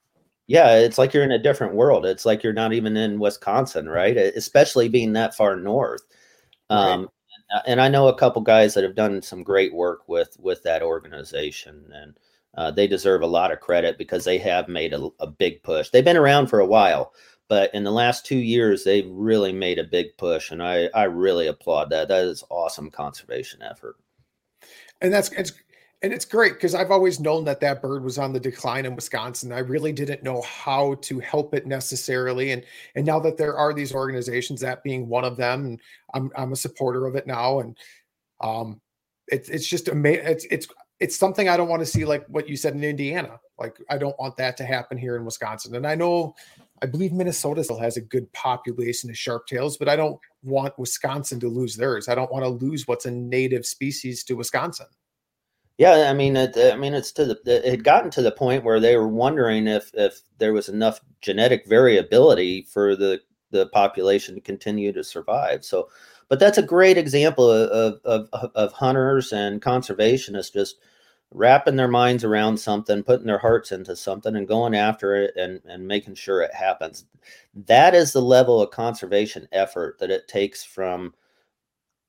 yeah, 0.47 0.75
it's 0.75 0.97
like 0.97 1.13
you're 1.13 1.23
in 1.23 1.31
a 1.31 1.39
different 1.39 1.75
world. 1.75 2.05
It's 2.05 2.25
like 2.25 2.41
you're 2.41 2.53
not 2.53 2.73
even 2.73 2.95
in 2.95 3.19
Wisconsin, 3.19 3.89
right? 3.89 4.15
Especially 4.15 4.87
being 4.87 5.13
that 5.13 5.35
far 5.35 5.57
north. 5.57 6.01
Um, 6.69 7.01
right. 7.01 7.61
And 7.65 7.81
I 7.81 7.87
know 7.89 8.07
a 8.07 8.17
couple 8.17 8.41
guys 8.41 8.73
that 8.73 8.83
have 8.83 8.95
done 8.95 9.21
some 9.21 9.43
great 9.43 9.73
work 9.73 10.07
with 10.07 10.35
with 10.39 10.63
that 10.63 10.81
organization, 10.83 11.85
and 11.93 12.19
uh, 12.55 12.71
they 12.71 12.87
deserve 12.87 13.21
a 13.21 13.27
lot 13.27 13.51
of 13.51 13.59
credit 13.59 13.97
because 13.97 14.25
they 14.25 14.37
have 14.39 14.67
made 14.67 14.93
a, 14.93 15.09
a 15.19 15.27
big 15.27 15.63
push. 15.63 15.89
They've 15.89 16.03
been 16.03 16.17
around 16.17 16.47
for 16.47 16.59
a 16.59 16.65
while, 16.65 17.13
but 17.47 17.73
in 17.73 17.83
the 17.83 17.91
last 17.91 18.25
two 18.25 18.37
years, 18.37 18.83
they've 18.83 19.09
really 19.09 19.53
made 19.53 19.79
a 19.79 19.83
big 19.85 20.17
push, 20.17 20.51
and 20.51 20.61
I 20.61 20.89
I 20.93 21.03
really 21.03 21.47
applaud 21.47 21.89
that. 21.91 22.09
That 22.09 22.25
is 22.25 22.43
awesome 22.49 22.89
conservation 22.91 23.61
effort. 23.61 23.95
And 25.01 25.13
that's 25.13 25.31
it's 25.31 25.53
and 26.03 26.13
it's 26.13 26.25
great 26.25 26.53
because 26.53 26.75
I've 26.75 26.91
always 26.91 27.19
known 27.19 27.43
that 27.45 27.59
that 27.61 27.81
bird 27.81 28.03
was 28.03 28.19
on 28.19 28.31
the 28.31 28.39
decline 28.39 28.85
in 28.85 28.95
Wisconsin. 28.95 29.51
I 29.51 29.59
really 29.59 29.91
didn't 29.91 30.21
know 30.21 30.41
how 30.43 30.95
to 31.01 31.19
help 31.19 31.55
it 31.55 31.65
necessarily, 31.65 32.51
and 32.51 32.63
and 32.95 33.05
now 33.05 33.19
that 33.19 33.37
there 33.37 33.57
are 33.57 33.73
these 33.73 33.93
organizations, 33.93 34.61
that 34.61 34.83
being 34.83 35.07
one 35.07 35.25
of 35.25 35.37
them, 35.37 35.65
and 35.65 35.81
I'm 36.13 36.31
I'm 36.35 36.53
a 36.53 36.57
supporter 36.57 37.07
of 37.07 37.15
it 37.15 37.25
now, 37.25 37.59
and 37.59 37.77
um, 38.41 38.79
it's 39.27 39.49
it's 39.49 39.67
just 39.67 39.87
amazing. 39.87 40.25
It's 40.27 40.45
it's 40.51 40.67
it's 40.99 41.15
something 41.17 41.49
I 41.49 41.57
don't 41.57 41.69
want 41.69 41.79
to 41.81 41.85
see 41.85 42.05
like 42.05 42.25
what 42.27 42.47
you 42.47 42.57
said 42.57 42.73
in 42.73 42.83
Indiana. 42.83 43.39
Like 43.57 43.77
I 43.89 43.97
don't 43.97 44.17
want 44.19 44.37
that 44.37 44.55
to 44.57 44.65
happen 44.65 44.99
here 44.99 45.15
in 45.15 45.25
Wisconsin, 45.25 45.75
and 45.75 45.87
I 45.87 45.95
know. 45.95 46.35
I 46.79 46.85
believe 46.85 47.11
Minnesota 47.11 47.63
still 47.63 47.79
has 47.79 47.97
a 47.97 48.01
good 48.01 48.31
population 48.33 49.09
of 49.09 49.17
sharp 49.17 49.47
tails, 49.47 49.77
but 49.77 49.89
I 49.89 49.95
don't 49.95 50.19
want 50.43 50.77
Wisconsin 50.77 51.39
to 51.39 51.49
lose 51.49 51.75
theirs. 51.75 52.07
I 52.07 52.13
don't 52.13 52.31
want 52.31 52.45
to 52.45 52.49
lose 52.49 52.87
what's 52.87 53.07
a 53.07 53.11
native 53.11 53.65
species 53.65 54.23
to 54.25 54.35
Wisconsin. 54.35 54.85
Yeah, 55.77 56.09
I 56.09 56.13
mean, 56.13 56.35
it, 56.35 56.57
I 56.57 56.75
mean, 56.75 56.93
it's 56.95 57.11
to 57.13 57.25
the 57.25 57.39
it 57.45 57.65
had 57.69 57.83
gotten 57.83 58.09
to 58.11 58.21
the 58.23 58.31
point 58.31 58.63
where 58.63 58.79
they 58.79 58.97
were 58.97 59.07
wondering 59.07 59.67
if 59.67 59.91
if 59.93 60.21
there 60.39 60.53
was 60.53 60.69
enough 60.69 61.01
genetic 61.21 61.67
variability 61.67 62.63
for 62.63 62.95
the 62.95 63.21
the 63.51 63.67
population 63.67 64.35
to 64.35 64.41
continue 64.41 64.91
to 64.93 65.03
survive. 65.03 65.63
So, 65.63 65.89
but 66.29 66.39
that's 66.39 66.57
a 66.57 66.63
great 66.63 66.97
example 66.97 67.49
of 67.51 67.99
of, 68.05 68.29
of 68.55 68.73
hunters 68.73 69.31
and 69.31 69.61
conservationists 69.61 70.51
just 70.53 70.77
wrapping 71.31 71.75
their 71.75 71.87
minds 71.87 72.23
around 72.23 72.57
something, 72.57 73.03
putting 73.03 73.27
their 73.27 73.37
hearts 73.37 73.71
into 73.71 73.95
something, 73.95 74.35
and 74.35 74.47
going 74.47 74.73
after 74.75 75.15
it 75.15 75.35
and 75.37 75.61
and 75.65 75.87
making 75.87 76.15
sure 76.15 76.41
it 76.41 76.53
happens. 76.55 77.05
That 77.53 77.93
is 77.93 78.13
the 78.13 78.21
level 78.21 78.61
of 78.61 78.71
conservation 78.71 79.47
effort 79.51 79.99
that 79.99 80.09
it 80.11 80.27
takes 80.27 80.63
from 80.63 81.13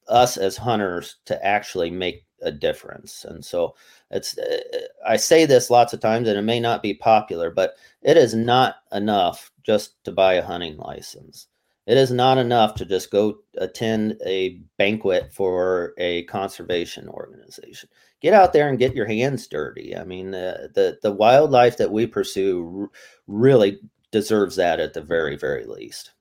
us 0.08 0.36
as 0.36 0.56
hunters 0.56 1.16
to 1.26 1.44
actually 1.44 1.90
make 1.90 2.24
a 2.42 2.52
difference. 2.52 3.24
And 3.24 3.44
so 3.44 3.74
it's 4.10 4.36
uh, 4.38 4.60
I 5.06 5.16
say 5.16 5.44
this 5.44 5.70
lots 5.70 5.92
of 5.92 6.00
times 6.00 6.28
and 6.28 6.38
it 6.38 6.42
may 6.42 6.60
not 6.60 6.82
be 6.82 6.94
popular, 6.94 7.50
but 7.50 7.74
it 8.02 8.16
is 8.16 8.34
not 8.34 8.76
enough 8.92 9.50
just 9.62 10.02
to 10.04 10.12
buy 10.12 10.34
a 10.34 10.44
hunting 10.44 10.76
license. 10.76 11.48
It 11.86 11.96
is 11.96 12.10
not 12.10 12.36
enough 12.36 12.74
to 12.76 12.84
just 12.84 13.10
go 13.10 13.38
attend 13.56 14.20
a 14.24 14.60
banquet 14.76 15.32
for 15.32 15.94
a 15.96 16.24
conservation 16.24 17.08
organization. 17.08 17.88
Get 18.20 18.34
out 18.34 18.52
there 18.52 18.68
and 18.68 18.78
get 18.78 18.94
your 18.94 19.06
hands 19.06 19.46
dirty. 19.46 19.96
I 19.96 20.04
mean, 20.04 20.30
the 20.30 20.70
the, 20.74 20.98
the 21.02 21.12
wildlife 21.12 21.78
that 21.78 21.90
we 21.90 22.06
pursue 22.06 22.90
really 23.26 23.80
deserves 24.10 24.56
that 24.56 24.80
at 24.80 24.92
the 24.92 25.00
very 25.00 25.36
very 25.36 25.64
least. 25.64 26.12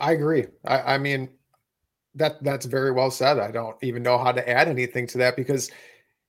I 0.00 0.12
agree. 0.12 0.46
I, 0.64 0.94
I 0.94 0.98
mean, 0.98 1.28
that 2.14 2.42
that's 2.42 2.66
very 2.66 2.92
well 2.92 3.10
said. 3.10 3.38
I 3.38 3.50
don't 3.50 3.76
even 3.82 4.02
know 4.02 4.18
how 4.18 4.32
to 4.32 4.48
add 4.48 4.68
anything 4.68 5.06
to 5.08 5.18
that 5.18 5.36
because 5.36 5.70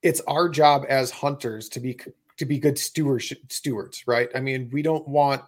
it's 0.02 0.20
our 0.22 0.48
job 0.48 0.84
as 0.88 1.10
hunters 1.10 1.68
to 1.70 1.80
be 1.80 1.98
to 2.36 2.44
be 2.44 2.58
good 2.58 2.78
stewards 2.78 3.32
stewards, 3.48 4.06
right? 4.06 4.28
I 4.34 4.40
mean, 4.40 4.70
we 4.72 4.82
don't 4.82 5.06
want 5.06 5.42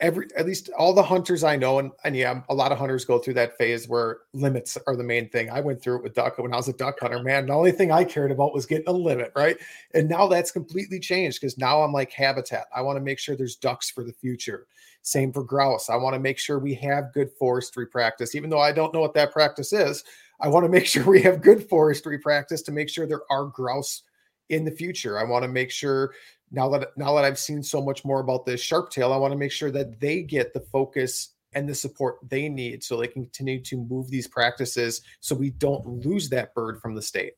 every 0.00 0.26
at 0.36 0.46
least 0.46 0.68
all 0.76 0.92
the 0.92 1.02
hunters 1.02 1.42
I 1.42 1.56
know, 1.56 1.78
and, 1.78 1.90
and 2.04 2.16
yeah, 2.16 2.42
a 2.48 2.54
lot 2.54 2.72
of 2.72 2.78
hunters 2.78 3.04
go 3.04 3.18
through 3.18 3.34
that 3.34 3.56
phase 3.56 3.88
where 3.88 4.18
limits 4.32 4.76
are 4.86 4.96
the 4.96 5.04
main 5.04 5.28
thing. 5.28 5.50
I 5.50 5.60
went 5.60 5.82
through 5.82 5.96
it 5.96 6.02
with 6.02 6.14
duck 6.14 6.38
when 6.38 6.52
I 6.52 6.56
was 6.56 6.68
a 6.68 6.74
duck 6.74 7.00
hunter, 7.00 7.22
man. 7.22 7.46
The 7.46 7.54
only 7.54 7.72
thing 7.72 7.90
I 7.90 8.04
cared 8.04 8.30
about 8.30 8.52
was 8.52 8.66
getting 8.66 8.88
a 8.88 8.92
limit, 8.92 9.32
right? 9.34 9.56
And 9.94 10.08
now 10.08 10.26
that's 10.26 10.50
completely 10.50 11.00
changed 11.00 11.40
because 11.40 11.58
now 11.58 11.82
I'm 11.82 11.92
like 11.92 12.12
habitat. 12.12 12.66
I 12.74 12.82
want 12.82 12.96
to 12.96 13.04
make 13.04 13.18
sure 13.18 13.36
there's 13.36 13.56
ducks 13.56 13.90
for 13.90 14.04
the 14.04 14.12
future. 14.12 14.66
Same 15.02 15.32
for 15.32 15.44
grouse. 15.44 15.88
I 15.88 15.96
want 15.96 16.14
to 16.14 16.20
make 16.20 16.38
sure 16.38 16.58
we 16.58 16.74
have 16.74 17.12
good 17.12 17.30
forestry 17.38 17.86
practice, 17.86 18.34
even 18.34 18.50
though 18.50 18.60
I 18.60 18.72
don't 18.72 18.92
know 18.92 19.00
what 19.00 19.14
that 19.14 19.32
practice 19.32 19.72
is. 19.72 20.04
I 20.40 20.48
want 20.48 20.64
to 20.64 20.70
make 20.70 20.86
sure 20.86 21.04
we 21.04 21.22
have 21.22 21.40
good 21.40 21.68
forestry 21.68 22.18
practice 22.18 22.62
to 22.62 22.72
make 22.72 22.88
sure 22.88 23.06
there 23.06 23.22
are 23.30 23.46
grouse 23.46 24.02
in 24.48 24.64
the 24.64 24.70
future. 24.70 25.18
I 25.18 25.24
want 25.24 25.42
to 25.44 25.48
make 25.48 25.70
sure 25.70 26.12
now 26.50 26.68
that 26.70 26.96
now 26.96 27.14
that 27.14 27.24
I've 27.24 27.38
seen 27.38 27.62
so 27.62 27.82
much 27.82 28.04
more 28.04 28.20
about 28.20 28.46
this 28.46 28.60
sharp 28.60 28.90
tail, 28.90 29.12
I 29.12 29.16
want 29.16 29.32
to 29.32 29.38
make 29.38 29.52
sure 29.52 29.70
that 29.72 30.00
they 30.00 30.22
get 30.22 30.52
the 30.52 30.60
focus 30.60 31.34
and 31.54 31.68
the 31.68 31.74
support 31.74 32.18
they 32.28 32.48
need 32.48 32.84
so 32.84 32.96
they 32.96 33.08
can 33.08 33.24
continue 33.24 33.60
to 33.62 33.76
move 33.76 34.10
these 34.10 34.28
practices 34.28 35.00
so 35.20 35.34
we 35.34 35.50
don't 35.50 35.86
lose 35.86 36.28
that 36.28 36.54
bird 36.54 36.80
from 36.80 36.94
the 36.94 37.02
state. 37.02 37.32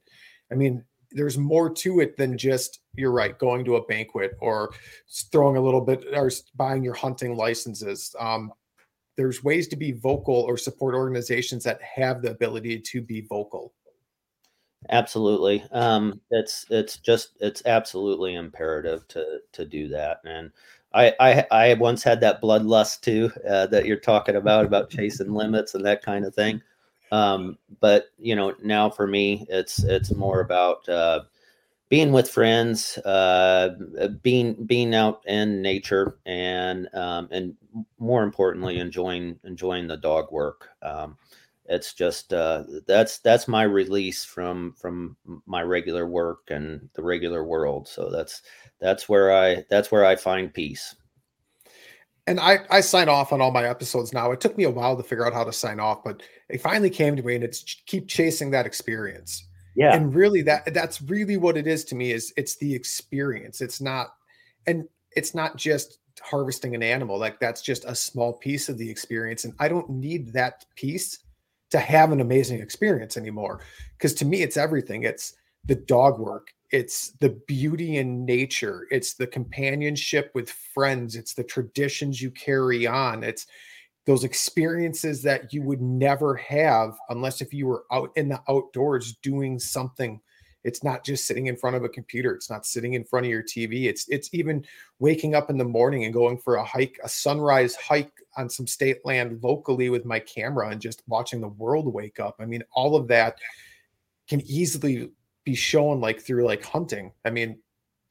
I 0.50 0.54
mean, 0.54 0.84
there's 1.10 1.38
more 1.38 1.70
to 1.70 2.00
it 2.00 2.16
than 2.16 2.36
just 2.36 2.80
you're 2.94 3.12
right 3.12 3.38
going 3.38 3.64
to 3.64 3.76
a 3.76 3.84
banquet 3.86 4.32
or 4.40 4.70
throwing 5.30 5.56
a 5.56 5.60
little 5.60 5.80
bit 5.80 6.04
or 6.12 6.30
buying 6.56 6.84
your 6.84 6.94
hunting 6.94 7.36
licenses 7.36 8.14
um, 8.18 8.52
there's 9.16 9.42
ways 9.42 9.66
to 9.68 9.76
be 9.76 9.92
vocal 9.92 10.34
or 10.34 10.56
support 10.56 10.94
organizations 10.94 11.64
that 11.64 11.80
have 11.82 12.22
the 12.22 12.30
ability 12.30 12.78
to 12.78 13.02
be 13.02 13.22
vocal 13.22 13.72
absolutely 14.90 15.64
um, 15.72 16.20
it's 16.30 16.66
it's 16.70 16.98
just 16.98 17.32
it's 17.40 17.62
absolutely 17.66 18.34
imperative 18.34 19.06
to 19.08 19.40
to 19.52 19.64
do 19.64 19.88
that 19.88 20.20
and 20.24 20.50
I, 20.94 21.14
I, 21.20 21.46
I 21.50 21.74
once 21.74 22.02
had 22.02 22.20
that 22.22 22.40
bloodlust 22.40 23.02
too 23.02 23.30
uh, 23.46 23.66
that 23.66 23.84
you're 23.84 23.98
talking 23.98 24.36
about 24.36 24.64
about 24.64 24.88
chasing 24.88 25.34
limits 25.34 25.74
and 25.74 25.84
that 25.84 26.02
kind 26.02 26.24
of 26.24 26.34
thing 26.34 26.62
um, 27.10 27.58
but 27.80 28.06
you 28.18 28.36
know, 28.36 28.54
now 28.62 28.90
for 28.90 29.06
me, 29.06 29.46
it's 29.48 29.82
it's 29.84 30.14
more 30.14 30.40
about 30.40 30.88
uh, 30.88 31.20
being 31.88 32.12
with 32.12 32.30
friends, 32.30 32.98
uh, 32.98 33.70
being 34.22 34.54
being 34.66 34.94
out 34.94 35.22
in 35.26 35.62
nature, 35.62 36.18
and 36.26 36.88
um, 36.94 37.28
and 37.30 37.54
more 37.98 38.22
importantly, 38.22 38.78
enjoying 38.78 39.38
enjoying 39.44 39.86
the 39.86 39.96
dog 39.96 40.30
work. 40.32 40.68
Um, 40.82 41.16
it's 41.68 41.94
just 41.94 42.32
uh, 42.32 42.64
that's 42.86 43.18
that's 43.18 43.46
my 43.46 43.62
release 43.62 44.24
from 44.24 44.72
from 44.74 45.16
my 45.46 45.62
regular 45.62 46.08
work 46.08 46.48
and 46.48 46.88
the 46.94 47.02
regular 47.02 47.44
world. 47.44 47.86
So 47.86 48.10
that's 48.10 48.42
that's 48.80 49.08
where 49.08 49.32
I 49.32 49.64
that's 49.70 49.92
where 49.92 50.04
I 50.04 50.16
find 50.16 50.52
peace 50.52 50.94
and 52.28 52.38
I, 52.38 52.58
I 52.70 52.82
sign 52.82 53.08
off 53.08 53.32
on 53.32 53.40
all 53.40 53.50
my 53.50 53.64
episodes 53.64 54.12
now. 54.12 54.30
It 54.32 54.40
took 54.40 54.58
me 54.58 54.64
a 54.64 54.70
while 54.70 54.96
to 54.98 55.02
figure 55.02 55.26
out 55.26 55.32
how 55.32 55.44
to 55.44 55.52
sign 55.52 55.80
off, 55.80 56.04
but 56.04 56.22
it 56.50 56.60
finally 56.60 56.90
came 56.90 57.16
to 57.16 57.22
me 57.22 57.36
and 57.36 57.42
it's 57.42 57.64
keep 57.86 58.06
chasing 58.06 58.50
that 58.50 58.66
experience. 58.66 59.48
Yeah. 59.74 59.94
And 59.94 60.14
really 60.14 60.42
that 60.42 60.74
that's 60.74 61.00
really 61.00 61.38
what 61.38 61.56
it 61.56 61.66
is 61.66 61.84
to 61.86 61.94
me 61.94 62.12
is 62.12 62.34
it's 62.36 62.56
the 62.56 62.74
experience. 62.74 63.62
It's 63.62 63.80
not 63.80 64.08
and 64.66 64.86
it's 65.12 65.34
not 65.34 65.56
just 65.56 66.00
harvesting 66.20 66.74
an 66.74 66.82
animal. 66.82 67.18
Like 67.18 67.40
that's 67.40 67.62
just 67.62 67.86
a 67.86 67.94
small 67.94 68.34
piece 68.34 68.68
of 68.68 68.76
the 68.76 68.90
experience. 68.90 69.44
And 69.44 69.54
I 69.58 69.68
don't 69.68 69.88
need 69.88 70.34
that 70.34 70.66
piece 70.76 71.20
to 71.70 71.78
have 71.78 72.12
an 72.12 72.20
amazing 72.20 72.60
experience 72.60 73.16
anymore. 73.16 73.60
Because 73.96 74.14
to 74.14 74.24
me, 74.24 74.42
it's 74.42 74.56
everything. 74.56 75.02
It's 75.02 75.34
the 75.64 75.74
dog 75.74 76.18
work 76.18 76.52
it's 76.70 77.12
the 77.20 77.30
beauty 77.46 77.96
in 77.96 78.24
nature 78.24 78.86
it's 78.90 79.14
the 79.14 79.26
companionship 79.26 80.30
with 80.34 80.50
friends 80.50 81.16
it's 81.16 81.34
the 81.34 81.44
traditions 81.44 82.20
you 82.20 82.30
carry 82.30 82.86
on 82.86 83.22
it's 83.22 83.46
those 84.06 84.24
experiences 84.24 85.22
that 85.22 85.52
you 85.52 85.62
would 85.62 85.80
never 85.82 86.34
have 86.34 86.96
unless 87.10 87.40
if 87.40 87.52
you 87.52 87.66
were 87.66 87.84
out 87.92 88.10
in 88.16 88.28
the 88.28 88.40
outdoors 88.48 89.14
doing 89.22 89.58
something 89.58 90.20
it's 90.64 90.82
not 90.82 91.04
just 91.04 91.26
sitting 91.26 91.46
in 91.46 91.56
front 91.56 91.76
of 91.76 91.84
a 91.84 91.88
computer. 91.88 92.34
It's 92.34 92.50
not 92.50 92.66
sitting 92.66 92.94
in 92.94 93.04
front 93.04 93.26
of 93.26 93.30
your 93.30 93.42
tv 93.42 93.84
it's 93.84 94.08
it's 94.08 94.32
even 94.32 94.64
waking 94.98 95.34
up 95.34 95.50
in 95.50 95.58
the 95.58 95.64
morning 95.64 96.04
and 96.04 96.12
going 96.12 96.38
for 96.38 96.56
a 96.56 96.64
hike 96.64 96.98
a 97.02 97.08
sunrise 97.08 97.76
hike 97.76 98.12
on 98.36 98.48
some 98.48 98.66
state 98.66 99.04
land 99.04 99.42
locally 99.42 99.90
with 99.90 100.04
my 100.04 100.18
camera 100.18 100.68
and 100.68 100.80
just 100.80 101.02
watching 101.06 101.40
the 101.40 101.48
world 101.48 101.92
wake 101.92 102.20
up. 102.20 102.36
I 102.40 102.44
mean 102.44 102.62
all 102.72 102.96
of 102.96 103.08
that 103.08 103.38
can 104.28 104.40
easily 104.42 105.10
be 105.44 105.54
shown 105.54 106.00
like 106.00 106.20
through 106.20 106.44
like 106.44 106.64
hunting. 106.64 107.12
I 107.24 107.30
mean 107.30 107.58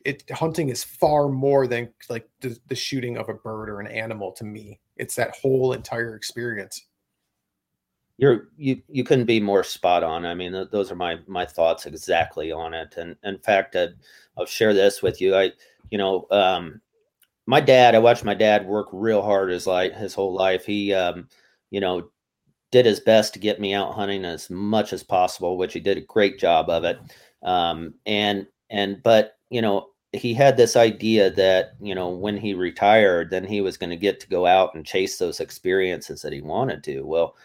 it 0.05 0.29
hunting 0.31 0.69
is 0.69 0.83
far 0.83 1.27
more 1.27 1.67
than 1.67 1.89
like 2.09 2.27
the, 2.39 2.57
the 2.67 2.75
shooting 2.75 3.17
of 3.17 3.29
a 3.29 3.33
bird 3.33 3.69
or 3.69 3.81
an 3.81 3.87
animal 3.87 4.31
to 4.33 4.43
me. 4.43 4.79
It's 4.95 5.15
that 5.15 5.35
whole 5.35 5.73
entire 5.73 6.15
experience 6.15 6.85
you're 8.17 8.49
you 8.57 8.81
you 8.89 9.03
couldn't 9.03 9.25
be 9.25 9.39
more 9.39 9.63
spot 9.63 10.03
on. 10.03 10.25
I 10.25 10.33
mean 10.33 10.51
th- 10.51 10.69
those 10.71 10.91
are 10.91 10.95
my 10.95 11.19
my 11.27 11.45
thoughts 11.45 11.85
exactly 11.85 12.51
on 12.51 12.73
it. 12.73 12.95
And 12.97 13.15
in 13.23 13.37
fact 13.39 13.75
I'd, 13.75 13.93
i'll 14.37 14.45
share 14.45 14.73
this 14.73 15.01
with 15.01 15.21
you. 15.21 15.35
I 15.35 15.51
you 15.91 15.97
know 15.97 16.25
um 16.31 16.81
my 17.45 17.61
dad 17.61 17.95
i 17.95 17.99
watched 17.99 18.25
my 18.25 18.33
dad 18.33 18.65
work 18.67 18.89
real 18.91 19.21
hard 19.21 19.49
his 19.49 19.67
life 19.67 19.93
his 19.93 20.13
whole 20.13 20.33
life. 20.33 20.65
He 20.65 20.93
um 20.93 21.27
you 21.69 21.79
know 21.79 22.09
did 22.71 22.85
his 22.85 22.99
best 22.99 23.33
to 23.33 23.39
get 23.39 23.61
me 23.61 23.73
out 23.73 23.93
hunting 23.93 24.25
as 24.25 24.49
much 24.49 24.93
as 24.93 25.03
possible 25.03 25.57
which 25.57 25.73
he 25.73 25.79
did 25.79 25.97
a 25.97 26.01
great 26.01 26.39
job 26.39 26.69
of 26.69 26.83
it. 26.83 26.99
Um 27.43 27.93
and 28.07 28.47
and 28.71 29.01
but 29.03 29.37
you 29.49 29.61
know 29.61 29.89
he 30.13 30.33
had 30.33 30.57
this 30.57 30.75
idea 30.75 31.29
that 31.31 31.73
you 31.79 31.93
know 31.93 32.09
when 32.09 32.35
he 32.37 32.55
retired 32.55 33.29
then 33.29 33.43
he 33.43 33.61
was 33.61 33.77
going 33.77 33.89
to 33.91 33.95
get 33.95 34.19
to 34.21 34.27
go 34.29 34.47
out 34.47 34.73
and 34.73 34.85
chase 34.85 35.17
those 35.19 35.39
experiences 35.39 36.21
that 36.23 36.33
he 36.33 36.41
wanted 36.41 36.83
to. 36.85 37.01
Well 37.01 37.35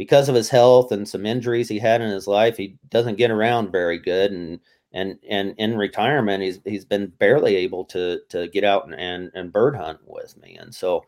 because 0.00 0.30
of 0.30 0.34
his 0.34 0.48
health 0.48 0.92
and 0.92 1.06
some 1.06 1.26
injuries 1.26 1.68
he 1.68 1.78
had 1.78 2.00
in 2.00 2.08
his 2.08 2.26
life, 2.26 2.56
he 2.56 2.74
doesn't 2.88 3.18
get 3.18 3.30
around 3.30 3.70
very 3.70 3.98
good. 3.98 4.32
And 4.32 4.58
and 4.94 5.18
and 5.28 5.54
in 5.58 5.76
retirement, 5.76 6.42
he's 6.42 6.58
he's 6.64 6.86
been 6.86 7.08
barely 7.18 7.54
able 7.56 7.84
to 7.84 8.18
to 8.30 8.48
get 8.48 8.64
out 8.64 8.86
and 8.86 8.94
and, 8.94 9.30
and 9.34 9.52
bird 9.52 9.76
hunt 9.76 9.98
with 10.06 10.38
me. 10.38 10.56
And 10.58 10.74
so 10.74 11.04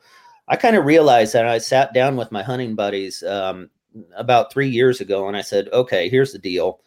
I 0.47 0.57
kind 0.57 0.77
of 0.77 0.85
realized 0.85 1.33
that 1.33 1.47
I 1.47 1.57
sat 1.57 1.95
down 1.95 2.17
with 2.17 2.31
my 2.33 2.43
hunting 2.43 2.75
buddies 2.75 3.23
um, 3.23 3.71
about 4.15 4.53
three 4.53 4.69
years 4.69 5.01
ago, 5.01 5.27
and 5.27 5.39
I 5.39 5.41
said, 5.41 5.71
okay, 5.73 6.11
here's 6.11 6.33
the 6.33 6.39
deal. 6.39 6.81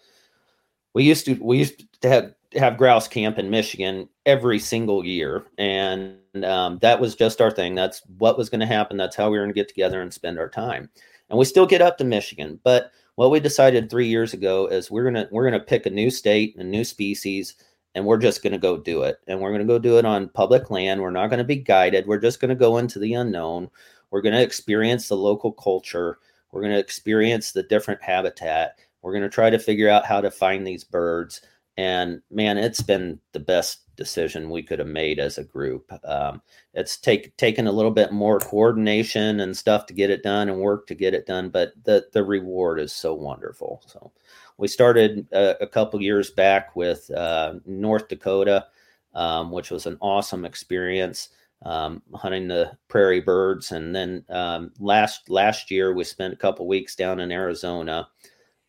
We 0.93 1.05
used 1.05 1.25
to 1.25 1.33
we 1.41 1.57
used 1.57 1.85
to 2.01 2.07
have 2.07 2.35
have 2.55 2.77
grouse 2.77 3.07
camp 3.07 3.39
in 3.39 3.49
Michigan 3.49 4.07
every 4.27 4.59
single 4.59 5.03
year, 5.03 5.43
and 5.57 6.19
um, 6.43 6.77
that 6.83 6.99
was 6.99 7.15
just 7.15 7.41
our 7.41 7.49
thing. 7.49 7.73
That's 7.73 8.03
what 8.19 8.37
was 8.37 8.51
going 8.51 8.61
to 8.61 8.67
happen. 8.67 8.95
That's 8.95 9.15
how 9.15 9.31
we 9.31 9.39
were 9.39 9.43
going 9.43 9.55
to 9.55 9.59
get 9.59 9.69
together 9.69 10.03
and 10.03 10.13
spend 10.13 10.37
our 10.37 10.49
time 10.49 10.91
and 11.29 11.39
we 11.39 11.45
still 11.45 11.65
get 11.65 11.81
up 11.81 11.97
to 11.97 12.03
Michigan. 12.03 12.59
But 12.63 12.91
what 13.15 13.31
we 13.31 13.39
decided 13.39 13.89
three 13.89 14.07
years 14.07 14.33
ago 14.33 14.67
is 14.67 14.91
we're 14.91 15.05
gonna 15.05 15.27
we're 15.31 15.45
gonna 15.45 15.63
pick 15.63 15.85
a 15.85 15.89
new 15.89 16.09
state, 16.09 16.55
a 16.57 16.63
new 16.63 16.83
species, 16.83 17.55
and 17.95 18.05
we're 18.05 18.17
just 18.17 18.43
gonna 18.43 18.57
go 18.57 18.77
do 18.77 19.03
it. 19.03 19.19
And 19.27 19.39
we're 19.39 19.51
gonna 19.51 19.65
go 19.65 19.79
do 19.79 19.97
it 19.97 20.05
on 20.05 20.29
public 20.29 20.69
land. 20.69 21.01
We're 21.01 21.11
not 21.11 21.29
gonna 21.29 21.43
be 21.43 21.55
guided. 21.55 22.05
We're 22.05 22.19
just 22.19 22.39
gonna 22.39 22.55
go 22.55 22.77
into 22.77 22.99
the 22.99 23.13
unknown. 23.13 23.69
We're 24.11 24.21
gonna 24.21 24.41
experience 24.41 25.07
the 25.07 25.17
local 25.17 25.51
culture. 25.51 26.19
We're 26.51 26.61
gonna 26.61 26.77
experience 26.77 27.51
the 27.51 27.63
different 27.63 28.03
habitat. 28.03 28.79
We're 29.01 29.13
gonna 29.13 29.29
try 29.29 29.49
to 29.49 29.59
figure 29.59 29.89
out 29.89 30.05
how 30.05 30.21
to 30.21 30.31
find 30.31 30.65
these 30.65 30.83
birds. 30.83 31.41
And 31.77 32.21
man, 32.29 32.57
it's 32.57 32.81
been 32.81 33.19
the 33.31 33.39
best 33.39 33.79
decision 33.95 34.49
we 34.49 34.63
could 34.63 34.79
have 34.79 34.87
made 34.87 35.19
as 35.19 35.37
a 35.37 35.43
group. 35.43 35.91
Um, 36.03 36.41
it's 36.73 36.97
take 36.97 37.35
taken 37.37 37.67
a 37.67 37.71
little 37.71 37.91
bit 37.91 38.11
more 38.11 38.39
coordination 38.39 39.39
and 39.39 39.55
stuff 39.55 39.85
to 39.87 39.93
get 39.93 40.09
it 40.09 40.23
done 40.23 40.49
and 40.49 40.59
work 40.59 40.87
to 40.87 40.95
get 40.95 41.13
it 41.13 41.25
done, 41.25 41.49
but 41.49 41.73
the 41.83 42.05
the 42.13 42.23
reward 42.23 42.79
is 42.79 42.93
so 42.93 43.13
wonderful. 43.13 43.81
So 43.87 44.11
we 44.57 44.67
started 44.67 45.27
a, 45.31 45.63
a 45.63 45.67
couple 45.67 46.01
years 46.01 46.31
back 46.31 46.75
with 46.75 47.09
uh, 47.11 47.55
North 47.65 48.07
Dakota, 48.07 48.67
um, 49.13 49.51
which 49.51 49.71
was 49.71 49.85
an 49.85 49.97
awesome 50.01 50.45
experience. 50.45 51.29
Um, 51.61 52.03
hunting 52.13 52.47
the 52.47 52.77
prairie 52.89 53.21
birds, 53.21 53.71
and 53.71 53.95
then 53.95 54.23
um, 54.29 54.71
last 54.77 55.29
last 55.29 55.71
year 55.71 55.93
we 55.93 56.03
spent 56.03 56.33
a 56.33 56.37
couple 56.37 56.67
weeks 56.67 56.95
down 56.95 57.19
in 57.19 57.31
Arizona, 57.31 58.07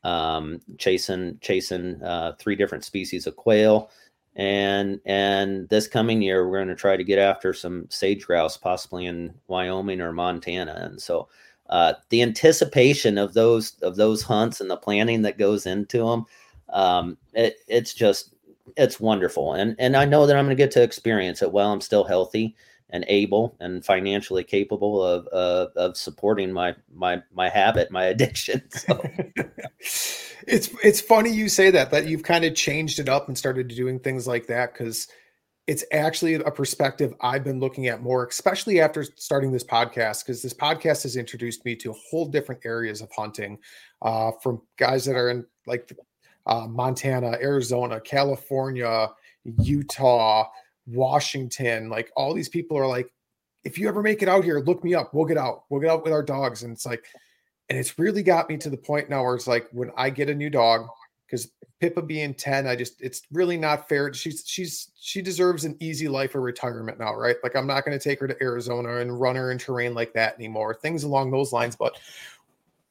um, 0.04 0.60
chasing 0.78 1.36
chasing 1.42 2.00
uh, 2.02 2.32
three 2.38 2.54
different 2.54 2.84
species 2.84 3.26
of 3.26 3.36
quail 3.36 3.90
and 4.36 5.00
and 5.06 5.68
this 5.70 5.88
coming 5.88 6.20
year 6.20 6.46
we're 6.48 6.58
going 6.58 6.68
to 6.68 6.74
try 6.74 6.96
to 6.96 7.04
get 7.04 7.18
after 7.18 7.52
some 7.52 7.86
sage 7.88 8.26
grouse 8.26 8.56
possibly 8.56 9.06
in 9.06 9.34
wyoming 9.48 10.00
or 10.00 10.12
montana. 10.12 10.78
And 10.90 11.00
so 11.00 11.28
uh, 11.70 11.94
the 12.10 12.22
anticipation 12.22 13.18
of 13.18 13.34
those 13.34 13.78
of 13.80 13.96
those 13.96 14.22
hunts 14.22 14.60
and 14.60 14.70
the 14.70 14.76
planning 14.76 15.22
that 15.22 15.38
goes 15.38 15.66
into 15.66 16.06
them 16.06 16.26
um, 16.72 17.16
it, 17.32 17.56
it's 17.66 17.94
just 17.94 18.34
it's 18.76 19.00
wonderful. 19.00 19.54
And 19.54 19.74
and 19.78 19.96
i 19.96 20.04
know 20.04 20.26
that 20.26 20.36
i'm 20.36 20.44
going 20.44 20.56
to 20.56 20.62
get 20.62 20.70
to 20.72 20.82
experience 20.82 21.40
it 21.42 21.50
while 21.50 21.72
i'm 21.72 21.80
still 21.80 22.04
healthy 22.04 22.54
and 22.96 23.04
able 23.08 23.56
and 23.60 23.84
financially 23.84 24.42
capable 24.42 25.02
of 25.02 25.28
uh, 25.32 25.68
of 25.76 25.96
supporting 25.96 26.52
my 26.52 26.74
my 26.92 27.22
my 27.32 27.48
habit, 27.48 27.90
my 27.90 28.04
addiction. 28.12 28.62
So. 28.70 29.00
it's 30.48 30.68
it's 30.82 31.00
funny 31.00 31.30
you 31.30 31.48
say 31.48 31.70
that 31.70 31.90
that 31.90 32.06
you've 32.06 32.22
kind 32.22 32.44
of 32.44 32.54
changed 32.54 32.98
it 32.98 33.08
up 33.08 33.28
and 33.28 33.36
started 33.36 33.68
doing 33.68 34.00
things 34.00 34.26
like 34.26 34.46
that 34.46 34.72
because 34.72 35.08
it's 35.66 35.84
actually 35.92 36.34
a 36.34 36.50
perspective 36.50 37.12
I've 37.20 37.42
been 37.42 37.58
looking 37.58 37.88
at 37.88 38.00
more, 38.00 38.24
especially 38.24 38.80
after 38.80 39.02
starting 39.02 39.50
this 39.50 39.64
podcast, 39.64 40.24
because 40.24 40.40
this 40.40 40.54
podcast 40.54 41.02
has 41.02 41.16
introduced 41.16 41.64
me 41.64 41.74
to 41.76 41.92
whole 41.92 42.26
different 42.26 42.60
areas 42.64 43.00
of 43.00 43.10
hunting, 43.10 43.58
uh, 44.00 44.30
from 44.42 44.62
guys 44.76 45.04
that 45.06 45.16
are 45.16 45.28
in 45.28 45.44
like 45.66 45.92
uh, 46.46 46.68
Montana, 46.68 47.36
Arizona, 47.42 48.00
California, 48.00 49.08
Utah, 49.60 50.46
Washington, 50.86 51.88
like 51.88 52.10
all 52.16 52.34
these 52.34 52.48
people 52.48 52.76
are 52.78 52.86
like, 52.86 53.12
if 53.64 53.78
you 53.78 53.88
ever 53.88 54.02
make 54.02 54.22
it 54.22 54.28
out 54.28 54.44
here, 54.44 54.60
look 54.60 54.84
me 54.84 54.94
up. 54.94 55.12
We'll 55.12 55.26
get 55.26 55.38
out. 55.38 55.64
We'll 55.68 55.80
get 55.80 55.90
out 55.90 56.04
with 56.04 56.12
our 56.12 56.22
dogs. 56.22 56.62
And 56.62 56.72
it's 56.72 56.86
like, 56.86 57.04
and 57.68 57.76
it's 57.76 57.98
really 57.98 58.22
got 58.22 58.48
me 58.48 58.56
to 58.58 58.70
the 58.70 58.76
point 58.76 59.10
now 59.10 59.24
where 59.24 59.34
it's 59.34 59.48
like 59.48 59.68
when 59.72 59.90
I 59.96 60.10
get 60.10 60.30
a 60.30 60.34
new 60.34 60.50
dog, 60.50 60.86
because 61.26 61.50
Pippa 61.80 62.02
being 62.02 62.32
10, 62.32 62.66
I 62.66 62.76
just 62.76 63.02
it's 63.02 63.22
really 63.32 63.56
not 63.56 63.88
fair. 63.88 64.12
She's 64.14 64.44
she's 64.46 64.92
she 64.98 65.20
deserves 65.20 65.64
an 65.64 65.76
easy 65.80 66.08
life 66.08 66.34
of 66.34 66.42
retirement 66.42 66.98
now, 66.98 67.14
right? 67.14 67.36
Like 67.42 67.56
I'm 67.56 67.66
not 67.66 67.84
to 67.84 67.98
take 67.98 68.20
her 68.20 68.28
to 68.28 68.42
Arizona 68.42 68.98
and 68.98 69.20
run 69.20 69.36
her 69.36 69.50
in 69.50 69.58
terrain 69.58 69.94
like 69.94 70.12
that 70.14 70.36
anymore. 70.36 70.74
Things 70.74 71.02
along 71.02 71.32
those 71.32 71.52
lines. 71.52 71.74
But 71.76 71.98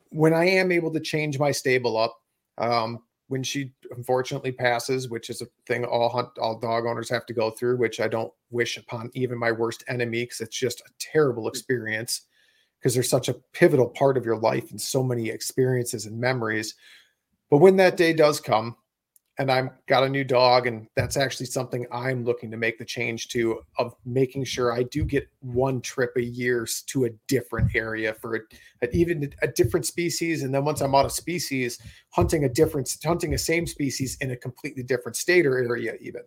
when 0.09 0.33
I 0.33 0.45
am 0.45 0.71
able 0.71 0.91
to 0.91 0.99
change 0.99 1.39
my 1.39 1.51
stable 1.51 1.97
up, 1.97 2.19
um, 2.57 3.01
when 3.27 3.43
she 3.43 3.71
unfortunately 3.95 4.51
passes, 4.51 5.09
which 5.09 5.29
is 5.29 5.41
a 5.41 5.47
thing 5.65 5.83
all 5.83 6.09
hunt 6.09 6.29
all 6.39 6.59
dog 6.59 6.85
owners 6.85 7.09
have 7.09 7.25
to 7.25 7.33
go 7.33 7.49
through, 7.49 7.77
which 7.77 7.99
I 7.99 8.07
don't 8.07 8.31
wish 8.51 8.77
upon 8.77 9.09
even 9.13 9.37
my 9.37 9.51
worst 9.51 9.83
enemy 9.87 10.23
because 10.23 10.41
it's 10.41 10.57
just 10.57 10.81
a 10.81 10.91
terrible 10.99 11.45
mm. 11.45 11.49
experience 11.49 12.21
because 12.79 12.93
they're 12.93 13.03
such 13.03 13.29
a 13.29 13.35
pivotal 13.53 13.89
part 13.89 14.17
of 14.17 14.25
your 14.25 14.37
life 14.37 14.69
and 14.69 14.79
so 14.79 15.01
many 15.01 15.29
experiences 15.29 16.05
and 16.05 16.19
memories. 16.19 16.75
But 17.49 17.57
when 17.57 17.77
that 17.77 17.97
day 17.97 18.13
does 18.13 18.39
come, 18.39 18.75
and 19.37 19.51
I've 19.51 19.69
got 19.87 20.03
a 20.03 20.09
new 20.09 20.23
dog, 20.23 20.65
and 20.65 20.87
that's 20.95 21.17
actually 21.17 21.47
something 21.47 21.85
I'm 21.91 22.23
looking 22.23 22.49
to 22.51 22.57
make 22.57 22.77
the 22.77 22.85
change 22.85 23.27
to 23.29 23.61
of 23.77 23.93
making 24.05 24.45
sure 24.45 24.71
I 24.71 24.83
do 24.83 25.03
get 25.03 25.27
one 25.41 25.81
trip 25.81 26.11
a 26.15 26.23
year 26.23 26.65
to 26.87 27.05
a 27.05 27.09
different 27.27 27.75
area 27.75 28.13
for 28.13 28.35
a, 28.35 28.39
a, 28.81 28.89
even 28.91 29.33
a 29.41 29.47
different 29.47 29.85
species, 29.85 30.43
and 30.43 30.53
then 30.53 30.63
once 30.63 30.81
I'm 30.81 30.95
out 30.95 31.05
of 31.05 31.11
species, 31.11 31.79
hunting 32.11 32.45
a 32.45 32.49
different 32.49 32.93
hunting 33.03 33.33
a 33.33 33.37
same 33.37 33.67
species 33.67 34.17
in 34.21 34.31
a 34.31 34.37
completely 34.37 34.83
different 34.83 35.17
state 35.17 35.45
or 35.45 35.57
area, 35.57 35.95
even. 35.99 36.21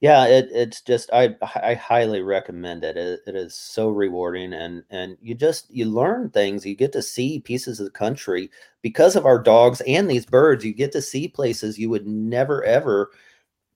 Yeah, 0.00 0.26
it, 0.26 0.48
it's 0.50 0.80
just 0.80 1.10
I 1.12 1.36
I 1.42 1.74
highly 1.74 2.22
recommend 2.22 2.84
it. 2.84 2.96
it. 2.96 3.20
It 3.26 3.36
is 3.36 3.54
so 3.54 3.90
rewarding 3.90 4.54
and 4.54 4.82
and 4.90 5.18
you 5.20 5.34
just 5.34 5.70
you 5.70 5.84
learn 5.86 6.30
things. 6.30 6.64
You 6.64 6.74
get 6.74 6.92
to 6.92 7.02
see 7.02 7.40
pieces 7.40 7.80
of 7.80 7.84
the 7.84 7.90
country 7.90 8.50
because 8.82 9.14
of 9.14 9.26
our 9.26 9.38
dogs 9.42 9.82
and 9.82 10.08
these 10.10 10.24
birds. 10.24 10.64
You 10.64 10.72
get 10.72 10.92
to 10.92 11.02
see 11.02 11.28
places 11.28 11.78
you 11.78 11.90
would 11.90 12.06
never 12.06 12.64
ever 12.64 13.10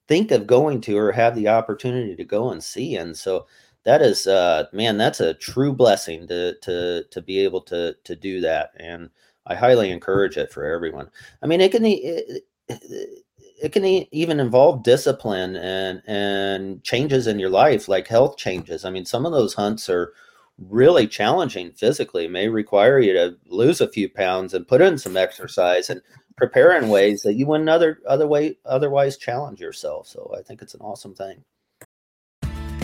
think 0.07 0.31
of 0.31 0.47
going 0.47 0.81
to 0.81 0.97
or 0.97 1.11
have 1.13 1.35
the 1.35 1.49
opportunity 1.49 2.15
to 2.15 2.25
go 2.25 2.51
and 2.51 2.63
see. 2.63 2.95
And 2.97 3.17
so 3.17 3.47
that 3.85 4.01
is 4.01 4.27
uh 4.27 4.65
man, 4.73 4.97
that's 4.97 5.21
a 5.21 5.35
true 5.35 5.73
blessing 5.73 6.27
to 6.27 6.55
to 6.61 7.05
to 7.11 7.21
be 7.21 7.39
able 7.41 7.61
to 7.63 7.95
to 8.05 8.15
do 8.15 8.41
that. 8.41 8.71
And 8.77 9.09
I 9.47 9.55
highly 9.55 9.91
encourage 9.91 10.37
it 10.37 10.51
for 10.53 10.65
everyone. 10.65 11.09
I 11.43 11.47
mean, 11.47 11.61
it 11.61 11.71
can 11.71 11.85
it, 11.85 12.43
it, 12.69 13.24
it 13.61 13.71
can 13.71 13.85
even 13.85 14.39
involve 14.39 14.83
discipline 14.83 15.55
and 15.55 16.01
and 16.07 16.83
changes 16.83 17.27
in 17.27 17.39
your 17.39 17.49
life 17.49 17.87
like 17.87 18.07
health 18.07 18.37
changes. 18.37 18.85
I 18.85 18.89
mean 18.89 19.05
some 19.05 19.25
of 19.25 19.31
those 19.31 19.53
hunts 19.53 19.89
are 19.89 20.13
really 20.57 21.07
challenging 21.07 21.71
physically. 21.71 22.25
It 22.25 22.31
may 22.31 22.47
require 22.47 22.99
you 22.99 23.13
to 23.13 23.37
lose 23.47 23.81
a 23.81 23.89
few 23.89 24.09
pounds 24.09 24.53
and 24.53 24.67
put 24.67 24.81
in 24.81 24.97
some 24.97 25.17
exercise 25.17 25.89
and 25.89 26.01
prepare 26.37 26.77
in 26.77 26.89
ways 26.89 27.21
that 27.23 27.33
you 27.33 27.45
wouldn't 27.45 27.69
other 27.69 27.99
other 28.07 28.27
way 28.27 28.57
otherwise 28.65 29.17
challenge 29.17 29.59
yourself. 29.59 30.07
So 30.07 30.33
i 30.37 30.41
think 30.41 30.61
it's 30.61 30.73
an 30.73 30.81
awesome 30.81 31.15
thing. 31.15 31.43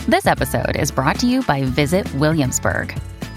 This 0.08 0.26
episode 0.26 0.76
is 0.76 0.90
brought 0.90 1.18
to 1.20 1.26
you 1.26 1.42
by 1.42 1.64
visit 1.64 2.12
williamsburg 2.14 2.98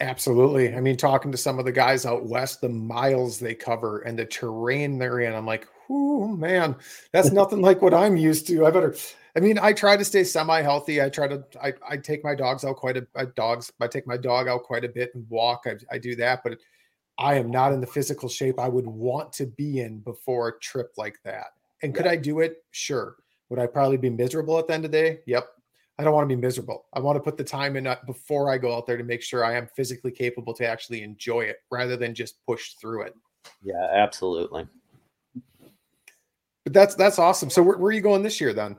Absolutely. 0.00 0.74
I 0.74 0.80
mean, 0.80 0.96
talking 0.96 1.30
to 1.30 1.36
some 1.36 1.58
of 1.58 1.66
the 1.66 1.72
guys 1.72 2.06
out 2.06 2.24
west, 2.24 2.62
the 2.62 2.70
miles 2.70 3.38
they 3.38 3.54
cover 3.54 4.00
and 4.00 4.18
the 4.18 4.24
terrain 4.24 4.98
they're 4.98 5.20
in, 5.20 5.34
I'm 5.34 5.44
like, 5.44 5.68
oh 5.90 6.28
man, 6.28 6.74
that's 7.12 7.30
nothing 7.32 7.60
like 7.60 7.82
what 7.82 7.92
I'm 7.92 8.16
used 8.16 8.46
to. 8.46 8.64
I 8.64 8.70
better. 8.70 8.94
I 9.36 9.40
mean, 9.40 9.58
I 9.60 9.74
try 9.74 9.96
to 9.96 10.04
stay 10.04 10.24
semi-healthy. 10.24 11.02
I 11.02 11.10
try 11.10 11.28
to. 11.28 11.44
I, 11.62 11.74
I 11.88 11.96
take 11.98 12.24
my 12.24 12.34
dogs 12.34 12.64
out 12.64 12.76
quite 12.76 12.96
a. 12.96 13.06
I 13.14 13.26
dogs. 13.26 13.70
I 13.78 13.86
take 13.88 14.06
my 14.06 14.16
dog 14.16 14.48
out 14.48 14.62
quite 14.62 14.84
a 14.84 14.88
bit 14.88 15.14
and 15.14 15.28
walk. 15.28 15.66
I, 15.66 15.76
I 15.94 15.98
do 15.98 16.16
that, 16.16 16.42
but 16.42 16.58
I 17.18 17.34
am 17.34 17.50
not 17.50 17.72
in 17.72 17.82
the 17.82 17.86
physical 17.86 18.28
shape 18.30 18.58
I 18.58 18.68
would 18.68 18.86
want 18.86 19.34
to 19.34 19.46
be 19.46 19.80
in 19.80 19.98
before 19.98 20.48
a 20.48 20.58
trip 20.60 20.92
like 20.96 21.18
that. 21.24 21.48
And 21.82 21.94
could 21.94 22.06
I 22.06 22.16
do 22.16 22.40
it? 22.40 22.64
Sure. 22.70 23.16
Would 23.50 23.58
I 23.58 23.66
probably 23.66 23.98
be 23.98 24.10
miserable 24.10 24.58
at 24.58 24.66
the 24.66 24.74
end 24.74 24.86
of 24.86 24.90
the 24.90 24.98
day? 24.98 25.18
Yep. 25.26 25.46
I 26.00 26.02
don't 26.02 26.14
want 26.14 26.26
to 26.30 26.34
be 26.34 26.40
miserable. 26.40 26.86
I 26.94 27.00
want 27.00 27.16
to 27.16 27.20
put 27.20 27.36
the 27.36 27.44
time 27.44 27.76
in 27.76 27.86
uh, 27.86 27.96
before 28.06 28.50
I 28.50 28.56
go 28.56 28.74
out 28.74 28.86
there 28.86 28.96
to 28.96 29.04
make 29.04 29.20
sure 29.20 29.44
I 29.44 29.54
am 29.54 29.68
physically 29.76 30.10
capable 30.10 30.54
to 30.54 30.66
actually 30.66 31.02
enjoy 31.02 31.42
it 31.42 31.58
rather 31.70 31.94
than 31.94 32.14
just 32.14 32.42
push 32.46 32.72
through 32.80 33.02
it. 33.02 33.14
Yeah, 33.62 33.86
absolutely. 33.92 34.66
But 36.64 36.72
that's 36.72 36.94
that's 36.94 37.18
awesome. 37.18 37.50
So 37.50 37.62
where, 37.62 37.76
where 37.76 37.90
are 37.90 37.92
you 37.92 38.00
going 38.00 38.22
this 38.22 38.40
year 38.40 38.54
then? 38.54 38.76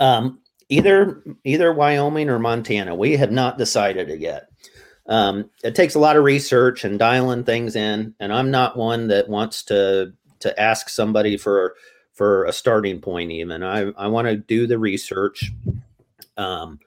Um, 0.00 0.40
either 0.68 1.22
either 1.44 1.72
Wyoming 1.72 2.30
or 2.30 2.40
Montana. 2.40 2.96
We 2.96 3.16
have 3.16 3.30
not 3.30 3.56
decided 3.56 4.10
it 4.10 4.18
yet. 4.18 4.48
Um, 5.06 5.50
it 5.62 5.76
takes 5.76 5.94
a 5.94 6.00
lot 6.00 6.16
of 6.16 6.24
research 6.24 6.84
and 6.84 6.98
dialing 6.98 7.44
things 7.44 7.76
in, 7.76 8.12
and 8.18 8.32
I'm 8.32 8.50
not 8.50 8.76
one 8.76 9.06
that 9.08 9.28
wants 9.28 9.62
to 9.64 10.14
to 10.40 10.60
ask 10.60 10.88
somebody 10.88 11.36
for 11.36 11.76
for 12.12 12.44
a 12.44 12.52
starting 12.52 13.00
point. 13.00 13.30
Even 13.30 13.62
I 13.62 13.92
I 13.96 14.08
want 14.08 14.26
to 14.26 14.36
do 14.36 14.66
the 14.66 14.80
research 14.80 15.52
um, 16.38 16.78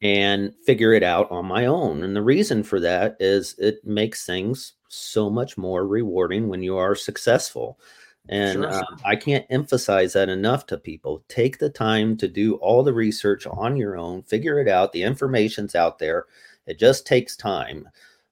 and 0.00 0.52
figure 0.64 0.92
it 0.92 1.02
out 1.02 1.28
on 1.30 1.46
my 1.46 1.66
own. 1.66 2.04
And 2.04 2.14
the 2.14 2.22
reason 2.22 2.62
for 2.62 2.78
that 2.80 3.16
is 3.18 3.56
it 3.58 3.84
makes 3.84 4.24
things 4.24 4.74
so 4.88 5.28
much 5.28 5.58
more 5.58 5.86
rewarding 5.86 6.48
when 6.48 6.62
you 6.62 6.76
are 6.76 6.94
successful. 6.94 7.80
And 8.28 8.62
sure. 8.62 8.70
uh, 8.70 8.84
I 9.04 9.16
can't 9.16 9.46
emphasize 9.50 10.12
that 10.12 10.28
enough 10.28 10.66
to 10.66 10.78
people. 10.78 11.24
Take 11.28 11.58
the 11.58 11.70
time 11.70 12.16
to 12.18 12.28
do 12.28 12.56
all 12.56 12.82
the 12.82 12.92
research 12.92 13.46
on 13.46 13.76
your 13.76 13.96
own, 13.96 14.22
figure 14.22 14.60
it 14.60 14.68
out. 14.68 14.92
The 14.92 15.02
information's 15.02 15.74
out 15.74 15.98
there. 15.98 16.26
It 16.66 16.78
just 16.78 17.06
takes 17.06 17.36
time. 17.36 17.88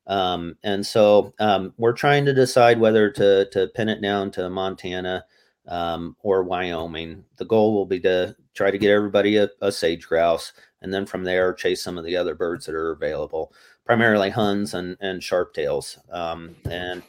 Um, 0.07 0.57
and 0.63 0.87
so 0.87 1.35
um, 1.41 1.73
we're 1.79 1.93
trying 1.93 2.27
to 2.27 2.35
decide 2.35 2.79
whether 2.79 3.11
to, 3.11 3.49
to 3.51 3.69
pin 3.69 3.89
it 3.89 4.01
down 4.01 4.31
to 4.33 4.49
Montana 4.51 5.25
um, 5.69 6.17
or 6.23 6.43
Wyoming. 6.43 7.25
The 7.37 7.45
goal 7.45 7.75
will 7.75 7.87
be 7.87 8.01
to 8.01 8.37
try 8.55 8.71
to 8.71 8.79
get 8.79 8.91
everybody 8.91 9.37
a, 9.37 9.49
a 9.61 9.71
sage 9.71 10.07
grouse 10.07 10.53
and 10.83 10.93
then 10.93 11.07
from 11.07 11.25
there 11.25 11.53
chase 11.53 11.83
some 11.83 11.99
of 11.99 12.05
the 12.05 12.17
other 12.17 12.35
birds 12.35 12.67
that 12.67 12.75
are 12.75 12.93
available, 12.93 13.53
primarily 13.85 14.31
huns 14.31 14.75
and 14.75 14.97
and 15.01 15.21
sharptails. 15.21 15.99
Um, 16.15 16.55
and 16.71 17.03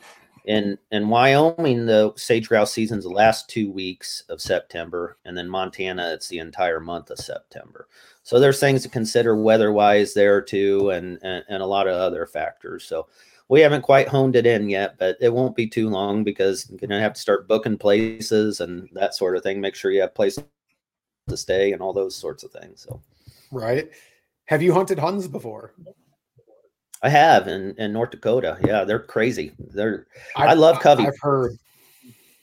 in 0.45 0.77
in 0.91 1.09
Wyoming, 1.09 1.85
the 1.85 2.13
sage 2.15 2.47
grouse 2.47 2.71
season's 2.71 3.03
the 3.03 3.11
last 3.11 3.49
two 3.49 3.71
weeks 3.71 4.23
of 4.29 4.41
September, 4.41 5.17
and 5.25 5.37
then 5.37 5.49
Montana, 5.49 6.11
it's 6.13 6.27
the 6.27 6.39
entire 6.39 6.79
month 6.79 7.11
of 7.11 7.19
September. 7.19 7.87
So 8.23 8.39
there's 8.39 8.59
things 8.59 8.83
to 8.83 8.89
consider 8.89 9.37
weather-wise 9.37 10.13
there 10.13 10.41
too, 10.41 10.89
and, 10.89 11.19
and 11.21 11.43
and 11.49 11.61
a 11.61 11.67
lot 11.67 11.87
of 11.87 11.93
other 11.93 12.25
factors. 12.25 12.83
So 12.85 13.07
we 13.49 13.61
haven't 13.61 13.81
quite 13.81 14.07
honed 14.07 14.35
it 14.35 14.45
in 14.45 14.69
yet, 14.69 14.97
but 14.97 15.17
it 15.21 15.33
won't 15.33 15.55
be 15.55 15.67
too 15.67 15.89
long 15.89 16.23
because 16.23 16.69
you're 16.69 16.79
gonna 16.79 16.99
have 16.99 17.13
to 17.13 17.21
start 17.21 17.47
booking 17.47 17.77
places 17.77 18.59
and 18.59 18.89
that 18.93 19.15
sort 19.15 19.37
of 19.37 19.43
thing. 19.43 19.61
Make 19.61 19.75
sure 19.75 19.91
you 19.91 20.01
have 20.01 20.15
places 20.15 20.43
to 21.29 21.37
stay 21.37 21.73
and 21.73 21.81
all 21.81 21.93
those 21.93 22.15
sorts 22.15 22.43
of 22.43 22.51
things. 22.51 22.85
So 22.87 23.01
right? 23.51 23.89
Have 24.45 24.61
you 24.61 24.73
hunted 24.73 24.99
Huns 24.99 25.27
before? 25.27 25.73
I 27.03 27.09
have 27.09 27.47
in, 27.47 27.75
in 27.77 27.93
North 27.93 28.11
Dakota. 28.11 28.57
Yeah, 28.65 28.83
they're 28.83 28.99
crazy. 28.99 29.51
They're 29.59 30.07
I've, 30.35 30.49
I 30.49 30.53
love 30.53 30.79
covey. 30.79 31.05
I've 31.05 31.19
heard. 31.21 31.57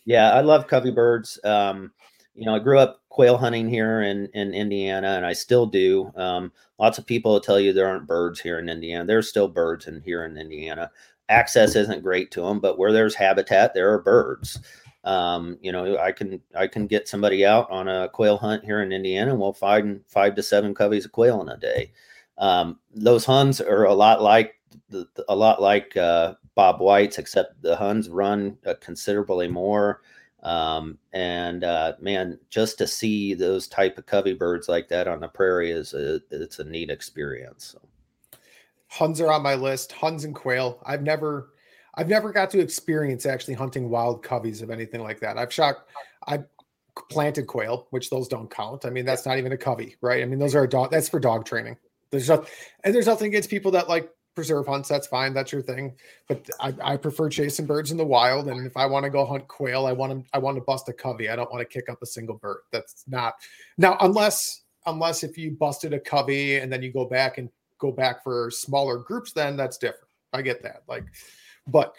Yeah, 0.05 0.33
I 0.33 0.43
love 0.43 0.69
covey 0.69 0.91
birds. 0.91 1.39
Um, 1.45 1.93
you 2.35 2.47
know, 2.47 2.55
I 2.55 2.59
grew 2.59 2.79
up 2.79 3.03
quail 3.09 3.37
hunting 3.37 3.69
here 3.69 4.03
in, 4.03 4.27
in 4.35 4.55
Indiana, 4.55 5.09
and 5.09 5.25
I 5.25 5.33
still 5.33 5.67
do. 5.67 6.13
Um, 6.17 6.53
lots 6.79 6.99
of 6.99 7.07
people 7.07 7.33
will 7.33 7.41
tell 7.41 7.61
you 7.61 7.73
there 7.73 7.87
aren't 7.87 8.07
birds 8.07 8.41
here 8.41 8.59
in 8.59 8.69
Indiana. 8.69 9.05
There's 9.05 9.29
still 9.29 9.49
birds 9.49 9.87
in 9.87 10.01
here 10.03 10.25
in 10.25 10.37
Indiana. 10.37 10.91
Access 11.29 11.77
isn't 11.77 12.03
great 12.03 12.31
to 12.33 12.43
them, 12.43 12.61
but 12.61 12.79
where 12.79 12.93
there's 12.93 13.15
habitat, 13.15 13.73
there 13.73 13.93
are 13.93 14.03
birds. 14.03 14.59
Um, 15.05 15.59
you 15.61 15.71
know, 15.71 15.99
I 15.99 16.13
can 16.13 16.41
I 16.57 16.67
can 16.67 16.87
get 16.87 17.09
somebody 17.09 17.45
out 17.45 17.71
on 17.71 17.89
a 17.89 18.09
quail 18.09 18.39
hunt 18.39 18.65
here 18.65 18.83
in 18.83 18.93
Indiana, 18.93 19.33
and 19.33 19.41
we'll 19.41 19.53
find 19.53 20.01
five 20.07 20.35
to 20.35 20.43
seven 20.43 20.75
coveys 20.75 21.05
of 21.05 21.13
quail 21.13 21.41
in 21.43 21.51
a 21.51 21.57
day. 21.59 21.93
Um, 22.39 22.81
those 22.95 23.25
Huns 23.25 23.61
are 23.61 23.85
a 23.85 23.95
lot 23.95 24.23
like 24.23 24.59
a 25.29 25.37
lot 25.37 25.63
like 25.63 25.97
uh, 25.97 26.35
bobwhites, 26.57 27.19
except 27.19 27.61
the 27.63 27.77
Huns 27.77 28.09
run 28.09 28.57
uh, 28.67 28.75
considerably 28.81 29.47
more. 29.47 30.01
Um, 30.45 30.99
and 31.13 31.65
uh, 31.65 31.95
man, 32.01 32.39
just 32.51 32.79
to 32.79 32.87
see 32.87 33.35
those 33.35 33.67
type 33.67 33.99
of 33.99 34.07
covey 34.07 34.35
birds 34.35 34.69
like 34.69 34.89
that 34.89 35.09
on 35.09 35.21
the 35.21 35.29
prairie 35.29 35.71
is 35.71 35.95
a, 35.95 36.21
it's 36.31 36.59
a 36.59 36.65
neat 36.65 36.91
experience. 36.91 37.75
So. 37.75 38.39
Huns 38.89 39.21
are 39.21 39.33
on 39.33 39.43
my 39.43 39.55
list. 39.55 39.93
Huns 39.93 40.25
and 40.25 40.35
quail. 40.35 40.81
I've 40.85 41.03
never 41.03 41.51
I've 41.97 42.09
never 42.09 42.33
got 42.33 42.51
to 42.51 42.61
experience 42.61 43.25
actually 43.25 43.55
hunting 43.55 43.89
wild 43.89 44.23
coveys 44.25 44.63
of 44.63 44.71
anything 44.71 45.01
like 45.01 45.21
that. 45.21 45.39
I've 45.39 45.53
shot, 45.53 45.87
I've 46.27 46.45
planted 47.11 47.47
quail, 47.47 47.87
which 47.91 48.11
those 48.11 48.29
don't 48.29 48.51
count. 48.51 48.85
I 48.85 48.91
mean, 48.91 49.05
that's 49.05 49.27
not 49.27 49.39
even 49.39 49.53
a 49.53 49.57
covey, 49.57 49.97
right? 50.01 50.23
I 50.23 50.27
mean, 50.27 50.39
those 50.39 50.55
are 50.55 50.65
a 50.65 50.69
dog. 50.69 50.91
That's 50.91 51.09
for 51.09 51.21
dog 51.21 51.45
training. 51.45 51.77
There's 52.11 52.29
no, 52.29 52.45
and 52.83 52.95
there's 52.95 53.07
nothing 53.07 53.29
against 53.29 53.51
people 53.51 53.71
that 53.73 53.89
like 53.89 54.11
preserve 54.35 54.67
hunts. 54.67 54.89
That's 54.89 55.07
fine. 55.07 55.33
That's 55.33 55.53
your 55.53 55.63
thing. 55.63 55.95
But 56.29 56.49
I, 56.61 56.75
I 56.83 56.97
prefer 56.97 57.29
chasing 57.29 57.67
birds 57.67 57.91
in 57.91 57.97
the 57.97 58.05
wild. 58.05 58.49
And 58.49 58.67
if 58.67 58.77
I 58.77 58.87
want 58.87 59.05
to 59.05 59.11
go 59.11 59.25
hunt 59.25 59.47
quail, 59.49 59.87
I 59.87 59.93
want 59.93 60.13
to, 60.13 60.31
I 60.33 60.39
want 60.39 60.57
to 60.57 60.63
bust 60.63 60.89
a 60.89 60.93
covey. 60.93 61.29
I 61.29 61.37
don't 61.37 61.51
want 61.53 61.61
to 61.61 61.73
kick 61.73 61.89
up 61.89 62.03
a 62.03 62.07
single 62.07 62.37
bird. 62.37 62.59
That's 62.73 63.05
not 63.07 63.35
now, 63.79 63.97
unless, 64.01 64.63
unless 64.87 65.23
if 65.23 65.39
you 65.39 65.53
busted 65.53 65.93
a 65.95 66.01
covey 66.01 66.57
and 66.57 66.73
then 66.73 66.83
you 66.83 66.93
go 66.93 67.05
back 67.05 67.39
and 67.39 67.49
go 67.79 67.93
back 67.93 68.23
for 68.23 68.51
smaller 68.51 68.99
groups, 68.99 69.33
then 69.33 69.57
that's 69.57 69.79
different. 69.79 70.11
I 70.33 70.43
get 70.43 70.63
that. 70.63 70.83
Like, 70.89 71.05
but 71.67 71.95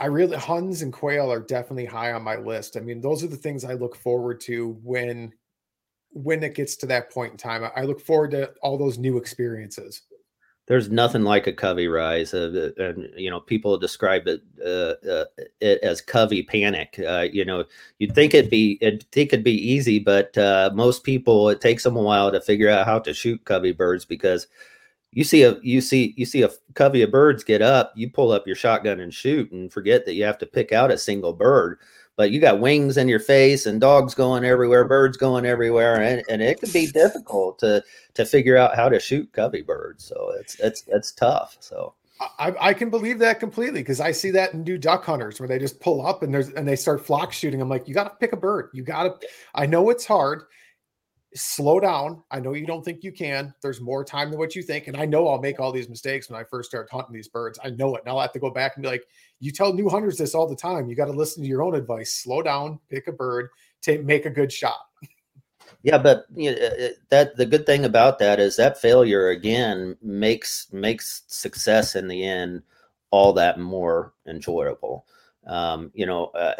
I 0.00 0.06
really 0.06 0.36
Huns 0.36 0.82
and 0.82 0.92
quail 0.92 1.32
are 1.32 1.40
definitely 1.40 1.86
high 1.86 2.12
on 2.12 2.22
my 2.22 2.36
list. 2.36 2.76
I 2.76 2.80
mean, 2.80 3.00
those 3.00 3.24
are 3.24 3.28
the 3.28 3.36
things 3.36 3.64
I 3.64 3.74
look 3.74 3.96
forward 3.96 4.40
to 4.42 4.78
when 4.82 5.32
when 6.10 6.42
it 6.42 6.54
gets 6.54 6.74
to 6.76 6.86
that 6.86 7.12
point 7.12 7.32
in 7.32 7.38
time. 7.38 7.68
I 7.76 7.82
look 7.82 8.00
forward 8.00 8.30
to 8.32 8.52
all 8.62 8.78
those 8.78 8.98
new 8.98 9.18
experiences. 9.18 10.02
There's 10.68 10.90
nothing 10.90 11.22
like 11.22 11.46
a 11.46 11.52
covey 11.52 11.88
rise, 11.88 12.34
uh, 12.34 12.72
and 12.76 13.08
you 13.16 13.30
know 13.30 13.40
people 13.40 13.78
describe 13.78 14.28
it, 14.28 14.42
uh, 14.62 15.08
uh, 15.10 15.24
it 15.60 15.80
as 15.82 16.02
covey 16.02 16.42
panic. 16.42 17.00
Uh, 17.08 17.26
you 17.32 17.46
know, 17.46 17.64
you'd 17.98 18.14
think 18.14 18.34
it'd 18.34 18.50
be 18.50 18.76
it 18.82 19.04
think 19.10 19.32
it'd 19.32 19.42
be 19.42 19.72
easy, 19.72 19.98
but 19.98 20.36
uh, 20.36 20.70
most 20.74 21.04
people 21.04 21.48
it 21.48 21.62
takes 21.62 21.84
them 21.84 21.96
a 21.96 22.02
while 22.02 22.30
to 22.30 22.40
figure 22.40 22.68
out 22.68 22.84
how 22.84 22.98
to 22.98 23.14
shoot 23.14 23.42
covey 23.46 23.72
birds 23.72 24.04
because 24.04 24.46
you 25.10 25.24
see 25.24 25.42
a 25.42 25.58
you 25.62 25.80
see 25.80 26.12
you 26.18 26.26
see 26.26 26.42
a 26.42 26.50
covey 26.74 27.00
of 27.02 27.10
birds 27.10 27.42
get 27.42 27.62
up 27.62 27.92
you 27.96 28.10
pull 28.10 28.30
up 28.30 28.46
your 28.46 28.56
shotgun 28.56 29.00
and 29.00 29.14
shoot 29.14 29.50
and 29.52 29.72
forget 29.72 30.04
that 30.04 30.14
you 30.14 30.24
have 30.24 30.38
to 30.38 30.46
pick 30.46 30.70
out 30.70 30.90
a 30.90 30.98
single 30.98 31.32
bird 31.32 31.78
but 32.18 32.32
you 32.32 32.40
got 32.40 32.58
wings 32.58 32.96
in 32.96 33.08
your 33.08 33.20
face 33.20 33.64
and 33.64 33.80
dogs 33.80 34.12
going 34.12 34.44
everywhere 34.44 34.84
birds 34.84 35.16
going 35.16 35.46
everywhere 35.46 36.02
and, 36.02 36.22
and 36.28 36.42
it 36.42 36.60
can 36.60 36.70
be 36.72 36.86
difficult 36.88 37.58
to 37.60 37.82
to 38.12 38.26
figure 38.26 38.56
out 38.56 38.74
how 38.74 38.88
to 38.88 39.00
shoot 39.00 39.32
covey 39.32 39.62
birds 39.62 40.04
so 40.04 40.32
it's 40.38 40.58
it's 40.60 40.84
it's 40.88 41.12
tough 41.12 41.56
so 41.60 41.94
I, 42.40 42.52
I 42.60 42.74
can 42.74 42.90
believe 42.90 43.20
that 43.20 43.38
completely 43.38 43.80
because 43.80 44.00
I 44.00 44.10
see 44.10 44.32
that 44.32 44.52
in 44.52 44.64
new 44.64 44.76
duck 44.76 45.04
hunters 45.04 45.38
where 45.38 45.48
they 45.48 45.60
just 45.60 45.78
pull 45.78 46.04
up 46.04 46.24
and 46.24 46.34
there's 46.34 46.48
and 46.48 46.66
they 46.66 46.74
start 46.74 47.06
flock 47.06 47.32
shooting. 47.32 47.60
I'm 47.60 47.68
like, 47.68 47.86
you 47.86 47.94
got 47.94 48.10
to 48.10 48.16
pick 48.16 48.32
a 48.32 48.36
bird. 48.36 48.70
You 48.72 48.82
got 48.82 49.20
to. 49.20 49.28
I 49.54 49.66
know 49.66 49.88
it's 49.90 50.04
hard. 50.04 50.42
Slow 51.34 51.78
down. 51.78 52.22
I 52.30 52.40
know 52.40 52.54
you 52.54 52.66
don't 52.66 52.84
think 52.84 53.04
you 53.04 53.12
can. 53.12 53.54
There's 53.60 53.80
more 53.80 54.02
time 54.02 54.30
than 54.30 54.38
what 54.38 54.56
you 54.56 54.62
think, 54.62 54.86
and 54.86 54.96
I 54.96 55.04
know 55.04 55.28
I'll 55.28 55.40
make 55.40 55.60
all 55.60 55.72
these 55.72 55.88
mistakes 55.88 56.30
when 56.30 56.40
I 56.40 56.44
first 56.44 56.70
start 56.70 56.88
hunting 56.90 57.12
these 57.12 57.28
birds. 57.28 57.58
I 57.62 57.70
know 57.70 57.94
it, 57.96 58.02
and 58.02 58.10
I'll 58.10 58.20
have 58.20 58.32
to 58.32 58.38
go 58.38 58.50
back 58.50 58.76
and 58.76 58.82
be 58.82 58.88
like, 58.88 59.04
you 59.38 59.52
tell 59.52 59.72
new 59.72 59.88
hunters 59.88 60.16
this 60.16 60.34
all 60.34 60.48
the 60.48 60.56
time. 60.56 60.88
You 60.88 60.96
got 60.96 61.06
to 61.06 61.12
listen 61.12 61.42
to 61.42 61.48
your 61.48 61.62
own 61.62 61.74
advice. 61.74 62.14
Slow 62.14 62.42
down. 62.42 62.80
Pick 62.88 63.08
a 63.08 63.12
bird. 63.12 63.50
Take 63.82 64.04
make 64.04 64.24
a 64.24 64.30
good 64.30 64.50
shot. 64.50 64.80
Yeah, 65.82 65.98
but 65.98 66.26
you 66.34 66.50
know, 66.50 66.56
uh, 66.56 66.84
uh, 66.84 66.88
that 67.10 67.36
the 67.36 67.46
good 67.46 67.66
thing 67.66 67.84
about 67.84 68.18
that 68.18 68.40
is 68.40 68.56
that 68.56 68.80
failure 68.80 69.28
again 69.28 69.96
makes 70.02 70.66
makes 70.72 71.22
success 71.28 71.94
in 71.94 72.08
the 72.08 72.24
end 72.24 72.62
all 73.10 73.32
that 73.34 73.58
more 73.58 74.12
enjoyable. 74.26 75.06
Um, 75.46 75.90
you 75.94 76.06
know, 76.06 76.26
uh, 76.26 76.54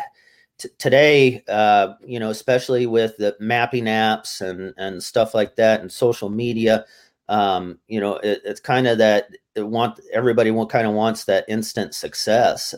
t- 0.58 0.68
today, 0.78 1.42
uh, 1.48 1.94
you 2.04 2.20
know, 2.20 2.30
especially 2.30 2.86
with 2.86 3.16
the 3.16 3.36
mapping 3.40 3.84
apps 3.84 4.40
and 4.40 4.74
and 4.76 5.02
stuff 5.02 5.34
like 5.34 5.56
that, 5.56 5.80
and 5.80 5.90
social 5.92 6.28
media, 6.28 6.84
um, 7.28 7.78
you 7.88 8.00
know, 8.00 8.16
it, 8.16 8.42
it's 8.44 8.60
kind 8.60 8.86
of 8.86 8.98
that 8.98 9.28
want 9.56 10.00
everybody 10.12 10.52
kind 10.68 10.86
of 10.86 10.94
wants 10.94 11.24
that 11.24 11.44
instant 11.48 11.94
success. 11.94 12.74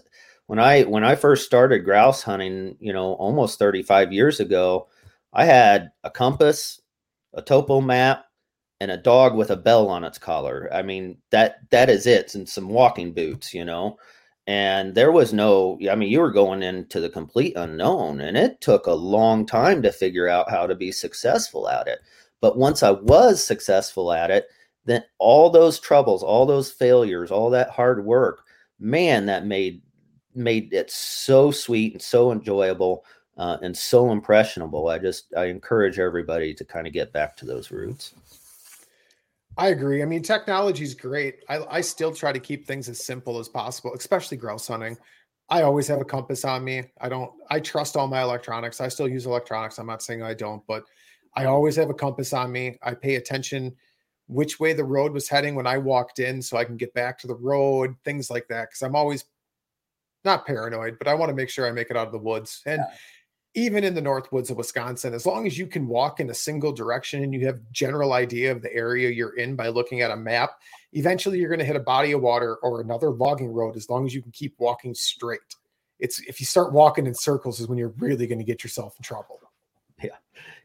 When 0.46 0.58
I 0.58 0.82
when 0.82 1.04
I 1.04 1.14
first 1.14 1.46
started 1.46 1.80
grouse 1.80 2.22
hunting, 2.22 2.76
you 2.80 2.92
know, 2.92 3.12
almost 3.14 3.58
35 3.58 4.12
years 4.12 4.40
ago, 4.40 4.88
I 5.32 5.44
had 5.44 5.90
a 6.02 6.10
compass, 6.10 6.80
a 7.34 7.42
topo 7.42 7.80
map, 7.80 8.24
and 8.80 8.90
a 8.90 8.96
dog 8.96 9.36
with 9.36 9.50
a 9.50 9.56
bell 9.56 9.88
on 9.88 10.04
its 10.04 10.18
collar. 10.18 10.68
I 10.72 10.82
mean, 10.82 11.18
that 11.30 11.58
that 11.70 11.88
is 11.90 12.06
it, 12.06 12.34
and 12.34 12.48
some 12.48 12.68
walking 12.68 13.12
boots, 13.12 13.54
you 13.54 13.64
know. 13.64 13.98
And 14.46 14.94
there 14.94 15.12
was 15.12 15.32
no, 15.32 15.78
I 15.90 15.94
mean, 15.94 16.10
you 16.10 16.20
were 16.20 16.32
going 16.32 16.62
into 16.62 17.00
the 17.00 17.10
complete 17.10 17.54
unknown, 17.56 18.20
and 18.20 18.36
it 18.36 18.60
took 18.60 18.86
a 18.86 18.92
long 18.92 19.46
time 19.46 19.82
to 19.82 19.92
figure 19.92 20.28
out 20.28 20.50
how 20.50 20.66
to 20.66 20.74
be 20.74 20.90
successful 20.90 21.68
at 21.68 21.86
it. 21.86 22.00
But 22.40 22.56
once 22.56 22.82
I 22.82 22.90
was 22.90 23.44
successful 23.44 24.12
at 24.12 24.30
it, 24.30 24.48
then 24.86 25.04
all 25.18 25.50
those 25.50 25.78
troubles, 25.78 26.22
all 26.22 26.46
those 26.46 26.72
failures, 26.72 27.30
all 27.30 27.50
that 27.50 27.70
hard 27.70 28.04
work, 28.04 28.44
man, 28.78 29.26
that 29.26 29.46
made 29.46 29.82
made 30.34 30.72
it 30.72 30.90
so 30.90 31.50
sweet 31.50 31.92
and 31.92 32.02
so 32.02 32.32
enjoyable 32.32 33.04
uh, 33.36 33.58
and 33.62 33.76
so 33.76 34.10
impressionable. 34.10 34.88
I 34.88 34.98
just 34.98 35.34
I 35.36 35.46
encourage 35.46 35.98
everybody 35.98 36.54
to 36.54 36.64
kind 36.64 36.86
of 36.86 36.92
get 36.92 37.12
back 37.12 37.36
to 37.38 37.46
those 37.46 37.70
roots. 37.70 38.14
I 39.60 39.68
agree. 39.68 40.02
I 40.02 40.06
mean, 40.06 40.22
technology 40.22 40.84
is 40.84 40.94
great. 40.94 41.44
I, 41.46 41.58
I 41.70 41.80
still 41.82 42.14
try 42.14 42.32
to 42.32 42.40
keep 42.40 42.66
things 42.66 42.88
as 42.88 43.04
simple 43.04 43.38
as 43.38 43.46
possible, 43.46 43.92
especially 43.94 44.38
grouse 44.38 44.66
hunting. 44.66 44.96
I 45.50 45.62
always 45.62 45.86
have 45.88 46.00
a 46.00 46.04
compass 46.04 46.46
on 46.46 46.64
me. 46.64 46.84
I 46.98 47.10
don't. 47.10 47.30
I 47.50 47.60
trust 47.60 47.94
all 47.94 48.06
my 48.06 48.22
electronics. 48.22 48.80
I 48.80 48.88
still 48.88 49.06
use 49.06 49.26
electronics. 49.26 49.78
I'm 49.78 49.86
not 49.86 50.02
saying 50.02 50.22
I 50.22 50.32
don't, 50.32 50.62
but 50.66 50.84
I 51.36 51.44
always 51.44 51.76
have 51.76 51.90
a 51.90 51.94
compass 51.94 52.32
on 52.32 52.50
me. 52.50 52.78
I 52.82 52.94
pay 52.94 53.16
attention 53.16 53.76
which 54.28 54.60
way 54.60 54.72
the 54.72 54.84
road 54.84 55.12
was 55.12 55.28
heading 55.28 55.54
when 55.56 55.66
I 55.66 55.76
walked 55.76 56.20
in, 56.20 56.40
so 56.40 56.56
I 56.56 56.64
can 56.64 56.78
get 56.78 56.94
back 56.94 57.18
to 57.18 57.26
the 57.26 57.34
road. 57.34 57.96
Things 58.02 58.30
like 58.30 58.48
that, 58.48 58.70
because 58.70 58.80
I'm 58.80 58.96
always 58.96 59.26
not 60.24 60.46
paranoid, 60.46 60.96
but 60.98 61.06
I 61.06 61.12
want 61.12 61.28
to 61.28 61.36
make 61.36 61.50
sure 61.50 61.68
I 61.68 61.72
make 61.72 61.90
it 61.90 61.98
out 61.98 62.06
of 62.06 62.12
the 62.12 62.18
woods. 62.18 62.62
And 62.64 62.78
yeah 62.78 62.96
even 63.54 63.82
in 63.82 63.94
the 63.94 64.00
north 64.00 64.30
woods 64.30 64.50
of 64.50 64.56
Wisconsin, 64.56 65.12
as 65.12 65.26
long 65.26 65.46
as 65.46 65.58
you 65.58 65.66
can 65.66 65.88
walk 65.88 66.20
in 66.20 66.30
a 66.30 66.34
single 66.34 66.72
direction 66.72 67.24
and 67.24 67.34
you 67.34 67.46
have 67.46 67.60
general 67.72 68.12
idea 68.12 68.52
of 68.52 68.62
the 68.62 68.72
area 68.72 69.10
you're 69.10 69.36
in 69.36 69.56
by 69.56 69.68
looking 69.68 70.02
at 70.02 70.10
a 70.10 70.16
map, 70.16 70.50
eventually 70.92 71.38
you're 71.38 71.48
going 71.48 71.58
to 71.58 71.64
hit 71.64 71.76
a 71.76 71.80
body 71.80 72.12
of 72.12 72.20
water 72.20 72.56
or 72.56 72.80
another 72.80 73.10
logging 73.10 73.52
road 73.52 73.76
as 73.76 73.90
long 73.90 74.06
as 74.06 74.14
you 74.14 74.22
can 74.22 74.30
keep 74.30 74.54
walking 74.58 74.94
straight. 74.94 75.40
It's 75.98 76.20
if 76.20 76.40
you 76.40 76.46
start 76.46 76.72
walking 76.72 77.06
in 77.06 77.14
circles 77.14 77.60
is 77.60 77.66
when 77.66 77.76
you're 77.76 77.94
really 77.98 78.26
going 78.26 78.38
to 78.38 78.44
get 78.44 78.62
yourself 78.62 78.94
in 78.96 79.02
trouble. 79.02 79.40
Yeah. 80.02 80.16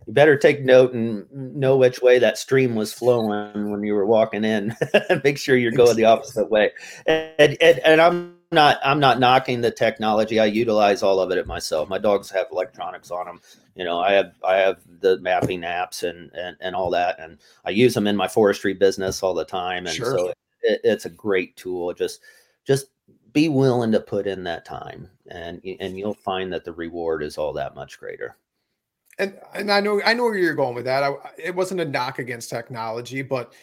You 0.07 0.13
better 0.13 0.37
take 0.37 0.63
note 0.63 0.93
and 0.93 1.29
know 1.31 1.77
which 1.77 2.01
way 2.01 2.19
that 2.19 2.37
stream 2.37 2.75
was 2.75 2.93
flowing 2.93 3.71
when 3.71 3.83
you 3.83 3.95
were 3.95 4.05
walking 4.05 4.45
in. 4.45 4.75
Make 5.23 5.37
sure 5.37 5.57
you're 5.57 5.71
going 5.71 5.97
the 5.97 6.05
opposite 6.05 6.49
way. 6.49 6.71
And, 7.07 7.57
and, 7.59 7.79
and 7.79 7.99
I'm 7.99 8.34
not 8.55 8.79
I'm 8.83 8.99
not 8.99 9.19
knocking 9.19 9.61
the 9.61 9.69
technology. 9.69 10.39
I 10.39 10.45
utilize 10.45 11.03
all 11.03 11.19
of 11.19 11.31
it 11.31 11.45
myself. 11.45 11.87
My 11.89 11.99
dogs 11.99 12.31
have 12.31 12.47
electronics 12.51 13.11
on 13.11 13.25
them. 13.27 13.41
You 13.75 13.83
know, 13.83 13.99
I 13.99 14.13
have 14.13 14.33
I 14.43 14.55
have 14.55 14.79
the 15.01 15.19
mapping 15.19 15.61
apps 15.61 16.01
and 16.01 16.31
and, 16.33 16.57
and 16.59 16.75
all 16.75 16.89
that, 16.91 17.19
and 17.19 17.37
I 17.65 17.69
use 17.69 17.93
them 17.93 18.07
in 18.07 18.15
my 18.15 18.27
forestry 18.27 18.73
business 18.73 19.21
all 19.21 19.33
the 19.33 19.45
time. 19.45 19.85
And 19.85 19.95
sure. 19.95 20.17
so 20.17 20.33
it, 20.63 20.81
it's 20.83 21.05
a 21.05 21.09
great 21.09 21.55
tool. 21.55 21.93
Just 21.93 22.21
just 22.65 22.87
be 23.31 23.49
willing 23.49 23.91
to 23.91 23.99
put 23.99 24.25
in 24.25 24.43
that 24.45 24.65
time, 24.65 25.09
and 25.29 25.61
and 25.79 25.97
you'll 25.97 26.13
find 26.13 26.51
that 26.53 26.65
the 26.65 26.73
reward 26.73 27.21
is 27.21 27.37
all 27.37 27.53
that 27.53 27.75
much 27.75 27.99
greater. 27.99 28.37
And 29.19 29.37
and 29.53 29.71
I 29.71 29.81
know 29.81 30.01
I 30.03 30.13
know 30.13 30.23
where 30.23 30.37
you're 30.37 30.55
going 30.55 30.75
with 30.75 30.85
that. 30.85 31.03
I, 31.03 31.13
it 31.37 31.55
wasn't 31.55 31.81
a 31.81 31.85
knock 31.85 32.19
against 32.19 32.49
technology, 32.49 33.21
but 33.21 33.53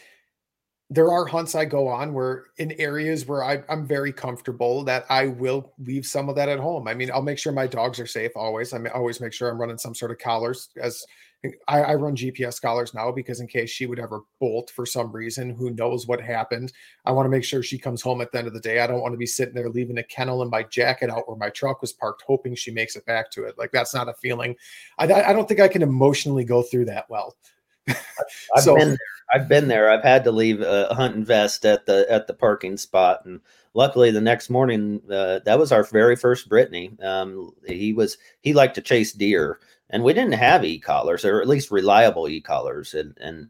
there 0.89 1.11
are 1.11 1.25
hunts 1.25 1.55
I 1.55 1.65
go 1.65 1.87
on 1.87 2.13
where 2.13 2.45
in 2.57 2.73
areas 2.73 3.25
where 3.25 3.43
I, 3.43 3.63
am 3.69 3.87
very 3.87 4.13
comfortable 4.13 4.83
that 4.83 5.05
I 5.09 5.27
will 5.27 5.73
leave 5.79 6.05
some 6.05 6.29
of 6.29 6.35
that 6.35 6.49
at 6.49 6.59
home. 6.59 6.87
I 6.87 6.93
mean, 6.93 7.09
I'll 7.11 7.21
make 7.21 7.39
sure 7.39 7.51
my 7.51 7.67
dogs 7.67 7.99
are 7.99 8.05
safe 8.05 8.31
always. 8.35 8.73
I 8.73 8.83
always 8.89 9.19
make 9.19 9.33
sure 9.33 9.49
I'm 9.49 9.59
running 9.59 9.77
some 9.77 9.95
sort 9.95 10.11
of 10.11 10.19
collars 10.19 10.69
as 10.79 11.03
I, 11.67 11.81
I, 11.81 11.95
run 11.95 12.15
GPS 12.15 12.61
collars 12.61 12.93
now 12.93 13.11
because 13.11 13.41
in 13.41 13.47
case 13.47 13.69
she 13.69 13.85
would 13.85 13.99
ever 13.99 14.21
bolt 14.39 14.69
for 14.69 14.85
some 14.85 15.11
reason, 15.11 15.49
who 15.49 15.71
knows 15.71 16.07
what 16.07 16.21
happened. 16.21 16.71
I 17.05 17.11
want 17.11 17.25
to 17.25 17.29
make 17.29 17.43
sure 17.43 17.61
she 17.61 17.77
comes 17.77 18.01
home 18.01 18.21
at 18.21 18.31
the 18.31 18.37
end 18.37 18.47
of 18.47 18.53
the 18.53 18.61
day. 18.61 18.79
I 18.79 18.87
don't 18.87 19.01
want 19.01 19.13
to 19.13 19.17
be 19.17 19.25
sitting 19.25 19.53
there 19.53 19.69
leaving 19.69 19.97
a 19.97 20.03
kennel 20.03 20.41
and 20.41 20.49
my 20.49 20.63
jacket 20.63 21.09
out 21.09 21.27
where 21.27 21.37
my 21.37 21.49
truck 21.49 21.81
was 21.81 21.91
parked, 21.91 22.23
hoping 22.25 22.55
she 22.55 22.71
makes 22.71 22.95
it 22.95 23.05
back 23.05 23.29
to 23.31 23.43
it. 23.43 23.57
Like 23.57 23.71
that's 23.71 23.93
not 23.93 24.07
a 24.07 24.13
feeling. 24.13 24.55
I, 24.97 25.11
I 25.11 25.33
don't 25.33 25.47
think 25.47 25.59
I 25.59 25.67
can 25.67 25.81
emotionally 25.81 26.45
go 26.45 26.61
through 26.61 26.85
that 26.85 27.09
well. 27.09 27.35
I've 27.87 28.63
so, 28.63 28.75
been 28.75 28.89
there. 28.89 28.97
I've 29.33 29.47
been 29.47 29.67
there. 29.67 29.91
I've 29.91 30.03
had 30.03 30.23
to 30.25 30.31
leave 30.31 30.61
a 30.61 30.93
hunting 30.93 31.25
vest 31.25 31.65
at 31.65 31.85
the 31.85 32.05
at 32.09 32.27
the 32.27 32.33
parking 32.33 32.77
spot, 32.77 33.25
and 33.25 33.41
luckily 33.73 34.11
the 34.11 34.21
next 34.21 34.49
morning 34.49 35.01
uh, 35.11 35.39
that 35.45 35.59
was 35.59 35.71
our 35.71 35.83
very 35.83 36.15
first 36.15 36.49
Brittany. 36.49 36.91
Um, 37.01 37.51
he 37.65 37.93
was 37.93 38.17
he 38.41 38.53
liked 38.53 38.75
to 38.75 38.81
chase 38.81 39.11
deer, 39.11 39.59
and 39.89 40.03
we 40.03 40.13
didn't 40.13 40.33
have 40.33 40.63
e 40.63 40.79
collars 40.79 41.25
or 41.25 41.41
at 41.41 41.47
least 41.47 41.71
reliable 41.71 42.27
e 42.27 42.41
collars 42.41 42.93
and 42.93 43.17
and 43.19 43.49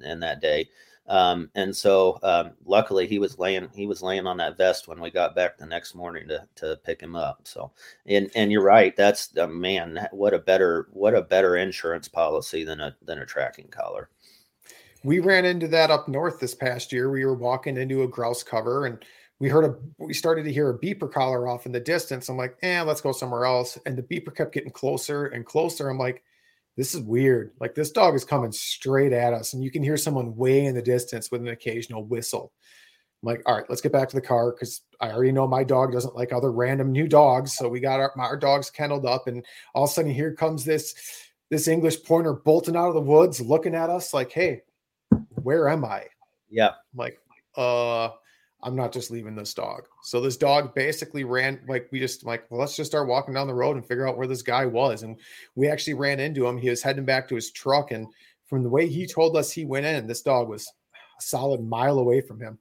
in 0.00 0.20
that 0.20 0.40
day. 0.40 0.68
Um, 1.06 1.50
and 1.54 1.76
so 1.76 2.18
um, 2.22 2.52
luckily 2.64 3.06
he 3.06 3.18
was 3.18 3.38
laying 3.38 3.68
he 3.74 3.86
was 3.86 4.02
laying 4.02 4.26
on 4.26 4.38
that 4.38 4.56
vest 4.56 4.88
when 4.88 5.00
we 5.00 5.10
got 5.10 5.34
back 5.34 5.58
the 5.58 5.66
next 5.66 5.94
morning 5.94 6.26
to 6.28 6.46
to 6.56 6.78
pick 6.84 7.00
him 7.00 7.14
up. 7.14 7.40
So 7.44 7.72
and 8.06 8.30
and 8.34 8.50
you're 8.50 8.62
right, 8.62 8.96
that's 8.96 9.36
uh, 9.36 9.46
man, 9.46 10.08
what 10.12 10.32
a 10.32 10.38
better 10.38 10.88
what 10.92 11.14
a 11.14 11.22
better 11.22 11.56
insurance 11.56 12.08
policy 12.08 12.64
than 12.64 12.80
a 12.80 12.96
than 13.02 13.18
a 13.18 13.26
tracking 13.26 13.68
collar. 13.68 14.08
We 15.02 15.18
ran 15.18 15.44
into 15.44 15.68
that 15.68 15.90
up 15.90 16.08
north 16.08 16.40
this 16.40 16.54
past 16.54 16.90
year. 16.90 17.10
We 17.10 17.26
were 17.26 17.34
walking 17.34 17.76
into 17.76 18.02
a 18.02 18.08
grouse 18.08 18.42
cover 18.42 18.86
and 18.86 19.04
we 19.38 19.50
heard 19.50 19.64
a 19.64 19.76
we 19.98 20.14
started 20.14 20.44
to 20.44 20.52
hear 20.52 20.70
a 20.70 20.78
beeper 20.78 21.12
collar 21.12 21.46
off 21.48 21.66
in 21.66 21.72
the 21.72 21.80
distance. 21.80 22.30
I'm 22.30 22.38
like, 22.38 22.56
eh, 22.62 22.80
let's 22.80 23.02
go 23.02 23.12
somewhere 23.12 23.44
else. 23.44 23.78
And 23.84 23.98
the 23.98 24.02
beeper 24.02 24.34
kept 24.34 24.54
getting 24.54 24.70
closer 24.70 25.26
and 25.26 25.44
closer. 25.44 25.90
I'm 25.90 25.98
like, 25.98 26.22
this 26.76 26.94
is 26.94 27.00
weird. 27.00 27.52
Like 27.60 27.74
this 27.74 27.90
dog 27.90 28.14
is 28.14 28.24
coming 28.24 28.52
straight 28.52 29.12
at 29.12 29.32
us, 29.32 29.52
and 29.52 29.62
you 29.62 29.70
can 29.70 29.82
hear 29.82 29.96
someone 29.96 30.36
way 30.36 30.66
in 30.66 30.74
the 30.74 30.82
distance 30.82 31.30
with 31.30 31.40
an 31.40 31.48
occasional 31.48 32.04
whistle. 32.04 32.52
I'm 33.22 33.28
like, 33.28 33.42
all 33.46 33.56
right, 33.56 33.64
let's 33.68 33.80
get 33.80 33.92
back 33.92 34.08
to 34.08 34.16
the 34.16 34.20
car 34.20 34.52
because 34.52 34.82
I 35.00 35.10
already 35.10 35.32
know 35.32 35.46
my 35.46 35.64
dog 35.64 35.92
doesn't 35.92 36.16
like 36.16 36.32
other 36.32 36.52
random 36.52 36.92
new 36.92 37.08
dogs. 37.08 37.54
So 37.54 37.68
we 37.68 37.80
got 37.80 38.00
our, 38.00 38.12
our 38.18 38.36
dogs 38.36 38.70
kenneled 38.70 39.06
up, 39.06 39.28
and 39.28 39.44
all 39.74 39.84
of 39.84 39.90
a 39.90 39.92
sudden 39.92 40.12
here 40.12 40.32
comes 40.32 40.64
this 40.64 40.94
this 41.50 41.68
English 41.68 42.02
pointer 42.04 42.32
bolting 42.32 42.76
out 42.76 42.88
of 42.88 42.94
the 42.94 43.00
woods, 43.00 43.40
looking 43.40 43.74
at 43.74 43.90
us 43.90 44.12
like, 44.12 44.32
hey, 44.32 44.62
where 45.42 45.68
am 45.68 45.84
I? 45.84 46.06
Yeah. 46.50 46.68
I'm 46.68 46.96
like, 46.96 47.18
uh, 47.56 48.10
I'm 48.64 48.74
not 48.74 48.92
just 48.92 49.10
leaving 49.10 49.36
this 49.36 49.52
dog. 49.52 49.84
So 50.02 50.20
this 50.20 50.38
dog 50.38 50.74
basically 50.74 51.22
ran 51.22 51.60
like 51.68 51.88
we 51.92 52.00
just 52.00 52.24
like, 52.24 52.50
well, 52.50 52.58
let's 52.58 52.76
just 52.76 52.90
start 52.90 53.08
walking 53.08 53.34
down 53.34 53.46
the 53.46 53.54
road 53.54 53.76
and 53.76 53.86
figure 53.86 54.08
out 54.08 54.16
where 54.16 54.26
this 54.26 54.42
guy 54.42 54.64
was. 54.64 55.02
And 55.02 55.20
we 55.54 55.68
actually 55.68 55.94
ran 55.94 56.18
into 56.18 56.46
him. 56.46 56.56
He 56.56 56.70
was 56.70 56.82
heading 56.82 57.04
back 57.04 57.28
to 57.28 57.34
his 57.34 57.52
truck. 57.52 57.90
And 57.92 58.06
from 58.46 58.62
the 58.62 58.70
way 58.70 58.88
he 58.88 59.06
told 59.06 59.36
us 59.36 59.52
he 59.52 59.66
went 59.66 59.84
in, 59.84 60.06
this 60.06 60.22
dog 60.22 60.48
was 60.48 60.66
a 60.96 61.22
solid 61.22 61.62
mile 61.62 61.98
away 61.98 62.22
from 62.22 62.40
him. 62.40 62.58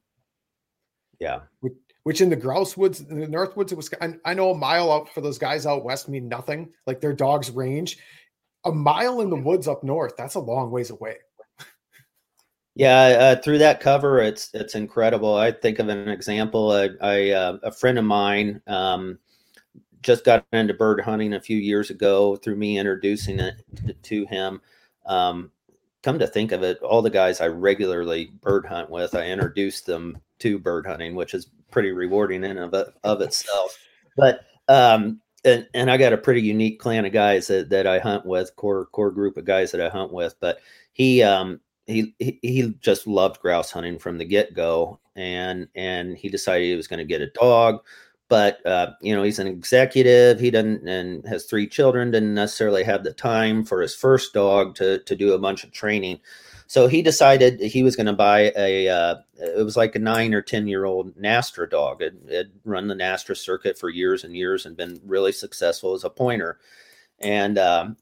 Yeah. 1.19 1.39
Which, 1.61 1.73
which 2.03 2.21
in 2.21 2.29
the 2.29 2.35
grouse 2.35 2.75
woods, 2.75 2.99
in 2.99 3.19
the 3.19 3.27
north 3.27 3.55
woods, 3.55 3.71
it 3.71 3.75
was 3.75 3.89
I, 4.01 4.15
I 4.25 4.33
know 4.33 4.51
a 4.51 4.57
mile 4.57 4.91
out 4.91 5.13
for 5.13 5.21
those 5.21 5.37
guys 5.37 5.65
out 5.65 5.85
west 5.85 6.09
mean 6.09 6.27
nothing. 6.27 6.73
Like 6.85 6.99
their 6.99 7.13
dog's 7.13 7.49
range. 7.49 7.97
A 8.65 8.71
mile 8.71 9.21
in 9.21 9.29
the 9.29 9.37
woods 9.37 9.67
up 9.67 9.83
north, 9.83 10.15
that's 10.17 10.35
a 10.35 10.39
long 10.39 10.69
ways 10.69 10.89
away. 10.89 11.17
Yeah, 12.75 13.01
uh, 13.37 13.41
through 13.41 13.59
that 13.59 13.79
cover, 13.79 14.19
it's 14.19 14.49
it's 14.53 14.73
incredible. 14.73 15.35
I 15.35 15.51
think 15.51 15.77
of 15.77 15.89
an 15.89 16.09
example. 16.09 16.71
I, 17.01 17.29
uh, 17.29 17.57
a 17.61 17.71
friend 17.71 17.99
of 17.99 18.05
mine 18.05 18.61
um, 18.65 19.19
just 20.01 20.25
got 20.25 20.45
into 20.53 20.73
bird 20.73 20.99
hunting 20.99 21.33
a 21.33 21.39
few 21.39 21.57
years 21.57 21.91
ago 21.91 22.35
through 22.35 22.55
me 22.55 22.79
introducing 22.79 23.39
it 23.39 23.63
to, 23.75 23.93
to 23.93 24.25
him. 24.25 24.59
Um, 25.05 25.51
come 26.01 26.17
to 26.17 26.25
think 26.27 26.51
of 26.51 26.63
it, 26.63 26.79
all 26.81 27.03
the 27.03 27.11
guys 27.11 27.41
I 27.41 27.47
regularly 27.47 28.31
bird 28.41 28.65
hunt 28.65 28.89
with, 28.89 29.13
I 29.13 29.27
introduced 29.27 29.85
them 29.85 30.17
to 30.39 30.57
bird 30.57 30.87
hunting, 30.87 31.13
which 31.13 31.35
is 31.35 31.49
pretty 31.69 31.91
rewarding 31.91 32.43
in 32.43 32.57
of 32.57 32.73
of 33.03 33.21
itself. 33.21 33.77
But 34.17 34.45
um, 34.67 35.21
and, 35.45 35.67
and 35.75 35.91
I 35.91 35.97
got 35.97 36.13
a 36.13 36.17
pretty 36.17 36.41
unique 36.41 36.79
clan 36.79 37.05
of 37.05 37.13
guys 37.13 37.47
that, 37.47 37.69
that 37.69 37.85
I 37.85 37.99
hunt 37.99 38.25
with, 38.25 38.55
core 38.55 38.87
core 38.87 39.11
group 39.11 39.37
of 39.37 39.45
guys 39.45 39.71
that 39.71 39.81
I 39.81 39.89
hunt 39.89 40.11
with. 40.11 40.33
But 40.39 40.57
he 40.93 41.21
um 41.21 41.59
he 41.87 42.15
he, 42.19 42.73
just 42.79 43.07
loved 43.07 43.41
grouse 43.41 43.71
hunting 43.71 43.99
from 43.99 44.17
the 44.17 44.25
get 44.25 44.53
go, 44.53 44.99
and 45.15 45.67
and 45.75 46.17
he 46.17 46.29
decided 46.29 46.65
he 46.65 46.75
was 46.75 46.87
going 46.87 46.99
to 46.99 47.05
get 47.05 47.21
a 47.21 47.29
dog. 47.31 47.83
But 48.29 48.65
uh, 48.65 48.91
you 49.01 49.15
know 49.15 49.23
he's 49.23 49.39
an 49.39 49.47
executive. 49.47 50.39
He 50.39 50.51
doesn't 50.51 50.87
and 50.87 51.27
has 51.27 51.45
three 51.45 51.67
children. 51.67 52.11
Didn't 52.11 52.33
necessarily 52.33 52.83
have 52.83 53.03
the 53.03 53.13
time 53.13 53.65
for 53.65 53.81
his 53.81 53.95
first 53.95 54.33
dog 54.33 54.75
to 54.75 54.99
to 54.99 55.15
do 55.15 55.33
a 55.33 55.39
bunch 55.39 55.63
of 55.63 55.71
training. 55.71 56.19
So 56.67 56.87
he 56.87 57.01
decided 57.01 57.59
he 57.59 57.83
was 57.83 57.95
going 57.95 58.07
to 58.07 58.13
buy 58.13 58.51
a. 58.55 58.87
Uh, 58.87 59.15
it 59.35 59.63
was 59.63 59.77
like 59.77 59.95
a 59.95 59.99
nine 59.99 60.33
or 60.33 60.41
ten 60.41 60.67
year 60.67 60.85
old 60.85 61.15
NSTRA 61.17 61.69
dog. 61.69 62.01
It 62.01 62.15
had 62.31 62.51
run 62.63 62.87
the 62.87 62.95
NSTRA 62.95 63.37
circuit 63.37 63.77
for 63.77 63.89
years 63.89 64.23
and 64.23 64.35
years 64.35 64.65
and 64.65 64.77
been 64.77 64.99
really 65.05 65.33
successful 65.33 65.93
as 65.93 66.03
a 66.03 66.09
pointer. 66.09 66.59
And 67.19 67.57
um, 67.57 67.95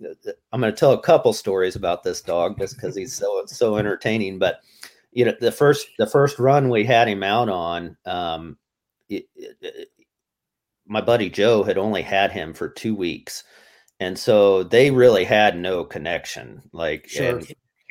I'm 0.51 0.61
going 0.61 0.73
to 0.73 0.79
tell 0.79 0.93
a 0.93 1.01
couple 1.01 1.33
stories 1.33 1.75
about 1.75 2.03
this 2.03 2.21
dog 2.21 2.57
just 2.57 2.75
because 2.75 2.95
he's 2.95 3.13
so 3.13 3.43
so 3.45 3.77
entertaining. 3.77 4.39
But 4.39 4.61
you 5.11 5.25
know, 5.25 5.33
the 5.39 5.51
first 5.51 5.87
the 5.97 6.07
first 6.07 6.39
run 6.39 6.69
we 6.69 6.83
had 6.83 7.07
him 7.07 7.21
out 7.21 7.49
on, 7.49 7.97
um, 8.05 8.57
it, 9.09 9.25
it, 9.35 9.89
my 10.87 11.01
buddy 11.01 11.29
Joe 11.29 11.63
had 11.63 11.77
only 11.77 12.01
had 12.01 12.31
him 12.31 12.53
for 12.53 12.67
two 12.67 12.95
weeks, 12.95 13.43
and 13.99 14.17
so 14.17 14.63
they 14.63 14.89
really 14.89 15.23
had 15.23 15.57
no 15.57 15.83
connection. 15.83 16.63
Like, 16.71 17.07
sure 17.07 17.41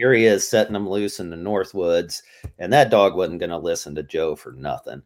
here 0.00 0.14
he 0.14 0.24
is 0.24 0.48
setting 0.48 0.72
them 0.72 0.88
loose 0.88 1.20
in 1.20 1.28
the 1.28 1.36
North 1.36 1.74
Woods, 1.74 2.22
and 2.58 2.72
that 2.72 2.88
dog 2.88 3.14
wasn't 3.14 3.38
going 3.38 3.50
to 3.50 3.58
listen 3.58 3.94
to 3.94 4.02
Joe 4.02 4.34
for 4.34 4.52
nothing. 4.52 5.02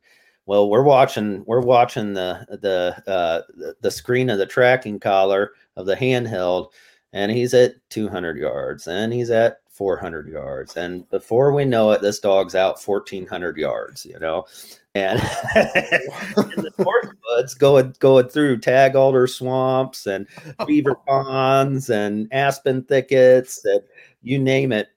Well, 0.47 0.71
we're 0.71 0.85
watching 0.85 1.43
we're 1.49 1.63
watching 1.63 2.15
the 2.15 2.47
the 2.63 3.03
uh, 3.11 3.73
the 3.81 3.91
screen 3.91 4.31
of 4.31 4.39
the 4.39 4.47
tracking 4.47 5.01
collar 5.01 5.51
of 5.77 5.87
the 5.87 5.97
handheld, 5.97 6.71
and 7.13 7.31
he's 7.31 7.55
at 7.55 7.75
200 7.91 8.37
yards, 8.37 8.87
and 8.87 9.13
he's 9.13 9.31
at 9.31 9.59
400 9.75 10.29
yards, 10.29 10.77
and 10.77 11.09
before 11.11 11.53
we 11.53 11.65
know 11.65 11.91
it, 11.91 12.01
this 12.01 12.21
dog's 12.21 12.55
out 12.55 12.81
1400 12.81 13.57
yards. 13.57 14.07
You 14.07 14.19
know, 14.21 14.47
and 14.95 15.19
in 15.57 16.63
the 16.63 16.73
North 16.79 17.13
Woods, 17.29 17.55
going 17.55 17.95
going 17.99 18.29
through 18.29 18.59
tag 18.59 18.95
alder 18.95 19.27
swamps 19.27 20.07
and 20.07 20.29
beaver 20.67 20.95
ponds 21.09 21.91
and 21.91 22.29
aspen 22.33 22.85
thickets 22.85 23.65
and 23.65 23.81
you 24.23 24.39
name 24.39 24.71
it. 24.71 24.89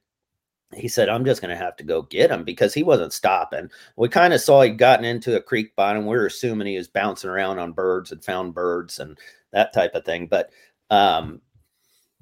He 0.76 0.90
said, 0.90 1.08
I'm 1.08 1.24
just 1.26 1.42
going 1.42 1.56
to 1.56 1.64
have 1.64 1.78
to 1.78 1.84
go 1.84 2.02
get 2.04 2.30
him 2.30 2.44
because 2.44 2.74
he 2.74 2.84
wasn't 2.84 3.14
stopping. 3.14 3.72
We 3.96 4.10
kind 4.10 4.34
of 4.34 4.42
saw 4.42 4.62
he'd 4.62 4.78
gotten 4.78 5.06
into 5.06 5.38
a 5.38 5.42
creek 5.42 5.74
bottom. 5.78 6.06
We 6.06 6.18
were 6.18 6.26
assuming 6.26 6.68
he 6.68 6.78
was 6.78 6.90
bouncing 6.90 7.30
around 7.30 7.58
on 7.60 7.72
birds 7.72 8.12
and 8.12 8.24
found 8.24 8.54
birds 8.54 9.00
and 9.00 9.18
that 9.54 9.74
type 9.74 9.96
of 9.96 10.04
thing. 10.04 10.28
But 10.28 10.52
um, 10.90 11.42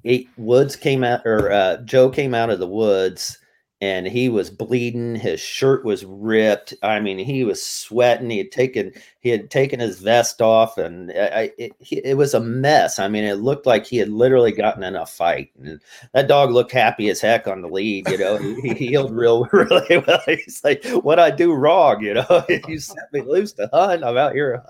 he, 0.02 0.28
Woods 0.36 0.76
came 0.76 1.02
out, 1.04 1.22
or 1.24 1.50
uh, 1.50 1.78
Joe 1.78 2.10
came 2.10 2.34
out 2.34 2.50
of 2.50 2.58
the 2.58 2.66
woods 2.66 3.38
and 3.82 4.06
he 4.06 4.30
was 4.30 4.48
bleeding. 4.48 5.16
His 5.16 5.38
shirt 5.38 5.84
was 5.84 6.04
ripped. 6.04 6.72
I 6.82 6.98
mean 6.98 7.18
he 7.18 7.44
was 7.44 7.64
sweating. 7.64 8.30
He 8.30 8.38
had 8.38 8.50
taken 8.50 8.92
he 9.20 9.28
had 9.28 9.50
taken 9.50 9.80
his 9.80 10.00
vest 10.00 10.40
off 10.40 10.78
and 10.78 11.10
I, 11.10 11.50
it, 11.58 11.72
it, 11.90 12.16
was 12.16 12.32
a 12.32 12.40
mess. 12.40 12.98
I 12.98 13.08
mean 13.08 13.24
it 13.24 13.34
looked 13.34 13.66
like 13.66 13.84
he 13.84 13.98
had 13.98 14.08
literally 14.08 14.52
gotten 14.52 14.82
in 14.82 14.96
a 14.96 15.04
fight 15.04 15.50
and 15.62 15.80
that 16.14 16.28
dog 16.28 16.52
looked 16.52 16.72
happy 16.72 17.10
as 17.10 17.20
heck 17.20 17.46
on 17.46 17.60
the 17.60 17.68
lead 17.68 18.08
you 18.08 18.18
know? 18.18 18.38
He, 18.38 18.60
he 18.60 18.74
healed 18.86 19.12
real 19.12 19.44
really 19.52 19.98
well. 20.06 20.22
He's 20.26 20.62
like 20.64 20.84
what 21.02 21.18
i 21.18 21.30
do 21.30 21.52
wrong? 21.52 22.02
You 22.02 22.14
know? 22.14 22.26
If 22.48 22.66
you 22.68 22.78
set 22.78 23.12
me 23.12 23.20
loose 23.20 23.52
to 23.54 23.68
hunt. 23.72 24.04
I'm 24.04 24.16
out 24.16 24.32
here 24.32 24.62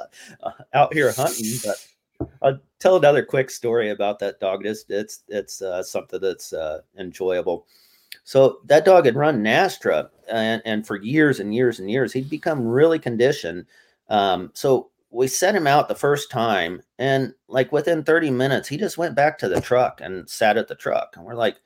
uh, 0.42 0.50
out 0.74 0.92
here 0.92 1.12
hunting 1.12 1.58
but 1.64 1.86
I'll 2.42 2.58
tell 2.78 2.96
another 2.96 3.24
quick 3.24 3.50
story 3.50 3.90
about 3.90 4.18
that 4.20 4.40
dog. 4.40 4.66
It's 4.66 4.84
it's 4.88 5.24
it's 5.28 5.62
uh, 5.62 5.82
something 5.82 6.20
that's 6.20 6.52
uh, 6.52 6.80
enjoyable. 6.98 7.66
So 8.24 8.58
that 8.64 8.84
dog 8.84 9.04
had 9.04 9.16
run 9.16 9.42
NSTRA, 9.42 10.08
and, 10.30 10.62
and 10.64 10.86
for 10.86 10.96
years 10.96 11.38
and 11.38 11.54
years 11.54 11.78
and 11.78 11.90
years, 11.90 12.12
he'd 12.12 12.30
become 12.30 12.66
really 12.66 12.98
conditioned. 12.98 13.66
Um, 14.08 14.50
so 14.54 14.90
we 15.10 15.28
set 15.28 15.54
him 15.54 15.66
out 15.66 15.88
the 15.88 15.94
first 15.94 16.30
time, 16.30 16.82
and 16.98 17.34
like 17.48 17.72
within 17.72 18.02
30 18.02 18.30
minutes, 18.30 18.68
he 18.68 18.76
just 18.76 18.98
went 18.98 19.14
back 19.14 19.38
to 19.38 19.48
the 19.48 19.60
truck 19.60 20.00
and 20.02 20.28
sat 20.28 20.56
at 20.56 20.68
the 20.68 20.74
truck. 20.74 21.14
And 21.16 21.24
we're 21.24 21.34
like, 21.34 21.56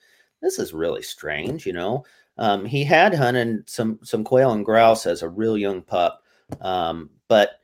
this 0.42 0.58
is 0.58 0.72
really 0.72 1.02
strange, 1.02 1.66
you 1.66 1.72
know. 1.72 2.04
Um, 2.38 2.64
he 2.64 2.84
had 2.84 3.14
hunted 3.14 3.68
some 3.68 3.98
some 4.02 4.24
quail 4.24 4.52
and 4.52 4.64
grouse 4.64 5.06
as 5.06 5.22
a 5.22 5.28
real 5.28 5.58
young 5.58 5.82
pup, 5.82 6.22
um, 6.61 7.11
but 7.28 7.59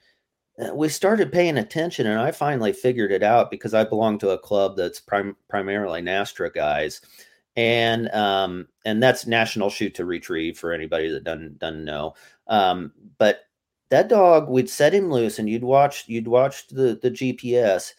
we 0.72 0.88
started 0.88 1.32
paying 1.32 1.58
attention, 1.58 2.06
and 2.06 2.18
I 2.18 2.30
finally 2.30 2.72
figured 2.72 3.12
it 3.12 3.22
out 3.22 3.50
because 3.50 3.74
I 3.74 3.84
belong 3.84 4.18
to 4.18 4.30
a 4.30 4.38
club 4.38 4.76
that's 4.76 5.00
prim- 5.00 5.36
primarily 5.48 6.00
NSTRA 6.00 6.54
guys 6.54 7.00
and 7.56 8.10
um, 8.10 8.68
and 8.84 9.02
that's 9.02 9.26
National 9.26 9.70
Shoot 9.70 9.94
to 9.94 10.04
Retrieve 10.04 10.58
for 10.58 10.72
anybody 10.72 11.10
that 11.10 11.24
doesn't 11.24 11.58
doesn't 11.58 11.84
know. 11.84 12.14
Um, 12.46 12.92
but 13.18 13.46
that 13.88 14.08
dog, 14.08 14.48
we'd 14.48 14.68
set 14.68 14.94
him 14.94 15.10
loose, 15.10 15.38
and 15.38 15.48
you'd 15.48 15.64
watch 15.64 16.04
you'd 16.06 16.28
watch 16.28 16.68
the 16.68 16.98
the 17.00 17.10
GPS, 17.10 17.92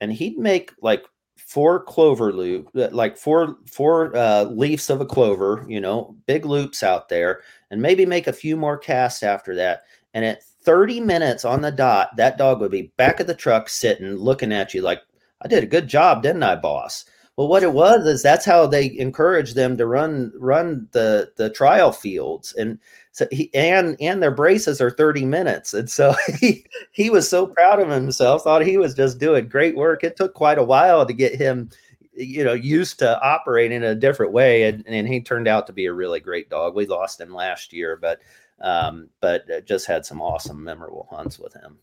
and 0.00 0.12
he'd 0.12 0.38
make 0.38 0.72
like 0.80 1.04
four 1.36 1.84
clover 1.84 2.32
loop, 2.32 2.70
uh, 2.74 2.88
like 2.90 3.18
four 3.18 3.58
four 3.70 4.16
uh, 4.16 4.44
leaves 4.44 4.88
of 4.88 5.02
a 5.02 5.06
clover, 5.06 5.66
you 5.68 5.80
know, 5.80 6.16
big 6.26 6.46
loops 6.46 6.82
out 6.82 7.10
there, 7.10 7.42
and 7.70 7.82
maybe 7.82 8.06
make 8.06 8.26
a 8.26 8.32
few 8.32 8.56
more 8.56 8.78
casts 8.78 9.22
after 9.22 9.54
that. 9.56 9.82
And 10.14 10.24
at 10.24 10.42
30 10.64 11.00
minutes 11.00 11.44
on 11.44 11.60
the 11.60 11.70
dot, 11.70 12.16
that 12.16 12.38
dog 12.38 12.60
would 12.60 12.70
be 12.70 12.92
back 12.96 13.20
at 13.20 13.26
the 13.26 13.34
truck 13.34 13.68
sitting, 13.68 14.14
looking 14.14 14.52
at 14.52 14.74
you 14.74 14.82
like, 14.82 15.02
I 15.42 15.48
did 15.48 15.64
a 15.64 15.66
good 15.66 15.88
job, 15.88 16.22
didn't 16.22 16.42
I, 16.42 16.56
boss? 16.56 17.04
Well, 17.36 17.48
what 17.48 17.62
it 17.62 17.72
was 17.72 18.06
is 18.06 18.22
that's 18.22 18.44
how 18.44 18.66
they 18.66 18.96
encouraged 18.98 19.56
them 19.56 19.76
to 19.78 19.86
run 19.86 20.32
run 20.38 20.86
the 20.92 21.32
the 21.36 21.48
trial 21.48 21.90
fields, 21.90 22.52
and 22.52 22.78
so 23.12 23.26
he 23.32 23.50
and 23.54 23.96
and 24.00 24.22
their 24.22 24.30
braces 24.30 24.82
are 24.82 24.90
thirty 24.90 25.24
minutes, 25.24 25.72
and 25.72 25.90
so 25.90 26.14
he 26.40 26.66
he 26.92 27.08
was 27.08 27.28
so 27.28 27.46
proud 27.46 27.80
of 27.80 27.88
himself, 27.88 28.42
thought 28.42 28.66
he 28.66 28.76
was 28.76 28.94
just 28.94 29.18
doing 29.18 29.48
great 29.48 29.76
work. 29.76 30.04
It 30.04 30.16
took 30.16 30.34
quite 30.34 30.58
a 30.58 30.62
while 30.62 31.06
to 31.06 31.12
get 31.14 31.34
him, 31.34 31.70
you 32.12 32.44
know, 32.44 32.52
used 32.52 32.98
to 32.98 33.18
operating 33.22 33.78
in 33.78 33.84
a 33.84 33.94
different 33.94 34.32
way, 34.32 34.64
and, 34.64 34.86
and 34.86 35.08
he 35.08 35.20
turned 35.22 35.48
out 35.48 35.66
to 35.68 35.72
be 35.72 35.86
a 35.86 35.92
really 35.92 36.20
great 36.20 36.50
dog. 36.50 36.74
We 36.74 36.86
lost 36.86 37.18
him 37.18 37.32
last 37.32 37.72
year, 37.72 37.96
but 37.96 38.20
um, 38.62 39.08
but 39.20 39.66
just 39.66 39.86
had 39.86 40.06
some 40.06 40.20
awesome, 40.20 40.62
memorable 40.62 41.06
hunts 41.10 41.38
with 41.38 41.52
him. 41.54 41.78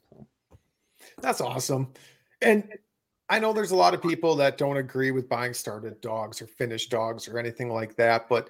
That's 1.21 1.41
awesome, 1.41 1.93
and 2.41 2.63
I 3.29 3.39
know 3.39 3.53
there's 3.53 3.71
a 3.71 3.75
lot 3.75 3.93
of 3.93 4.01
people 4.01 4.35
that 4.37 4.57
don't 4.57 4.77
agree 4.77 5.11
with 5.11 5.29
buying 5.29 5.53
started 5.53 6.01
dogs 6.01 6.41
or 6.41 6.47
finished 6.47 6.89
dogs 6.89 7.27
or 7.27 7.37
anything 7.37 7.69
like 7.69 7.95
that, 7.97 8.27
but 8.27 8.49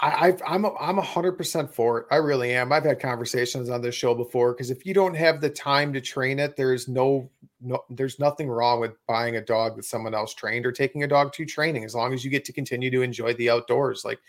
I, 0.00 0.26
I've, 0.26 0.42
I'm 0.46 0.64
a, 0.64 0.74
I'm 0.74 0.98
hundred 0.98 1.32
percent 1.32 1.72
for 1.72 1.98
it. 1.98 2.06
I 2.10 2.16
really 2.16 2.52
am. 2.54 2.72
I've 2.72 2.84
had 2.84 3.00
conversations 3.00 3.70
on 3.70 3.80
this 3.80 3.94
show 3.94 4.14
before 4.14 4.52
because 4.52 4.70
if 4.70 4.84
you 4.84 4.92
don't 4.92 5.14
have 5.14 5.40
the 5.40 5.50
time 5.50 5.92
to 5.92 6.00
train 6.00 6.38
it, 6.38 6.56
there's 6.56 6.88
no 6.88 7.30
no 7.60 7.84
there's 7.90 8.18
nothing 8.18 8.48
wrong 8.48 8.80
with 8.80 8.92
buying 9.06 9.36
a 9.36 9.40
dog 9.40 9.76
that 9.76 9.84
someone 9.84 10.14
else 10.14 10.34
trained 10.34 10.66
or 10.66 10.72
taking 10.72 11.04
a 11.04 11.08
dog 11.08 11.32
to 11.34 11.44
training 11.44 11.84
as 11.84 11.94
long 11.94 12.12
as 12.12 12.24
you 12.24 12.30
get 12.30 12.44
to 12.44 12.52
continue 12.52 12.90
to 12.90 13.02
enjoy 13.02 13.34
the 13.34 13.50
outdoors. 13.50 14.04
Like 14.04 14.20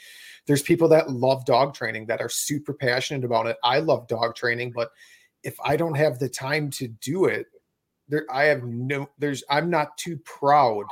there's 0.47 0.61
people 0.61 0.87
that 0.89 1.09
love 1.09 1.45
dog 1.45 1.73
training 1.73 2.05
that 2.07 2.21
are 2.21 2.29
super 2.29 2.73
passionate 2.73 3.25
about 3.25 3.47
it. 3.47 3.57
I 3.63 3.79
love 3.79 4.07
dog 4.07 4.35
training, 4.35 4.73
but 4.75 4.91
if 5.43 5.55
I 5.63 5.75
don't 5.75 5.95
have 5.95 6.19
the 6.19 6.29
time 6.29 6.69
to 6.71 6.87
do 6.87 7.25
it, 7.25 7.47
there 8.07 8.25
I 8.31 8.45
have 8.45 8.63
no 8.63 9.09
there's 9.17 9.43
I'm 9.49 9.69
not 9.69 9.97
too 9.97 10.17
proud 10.17 10.85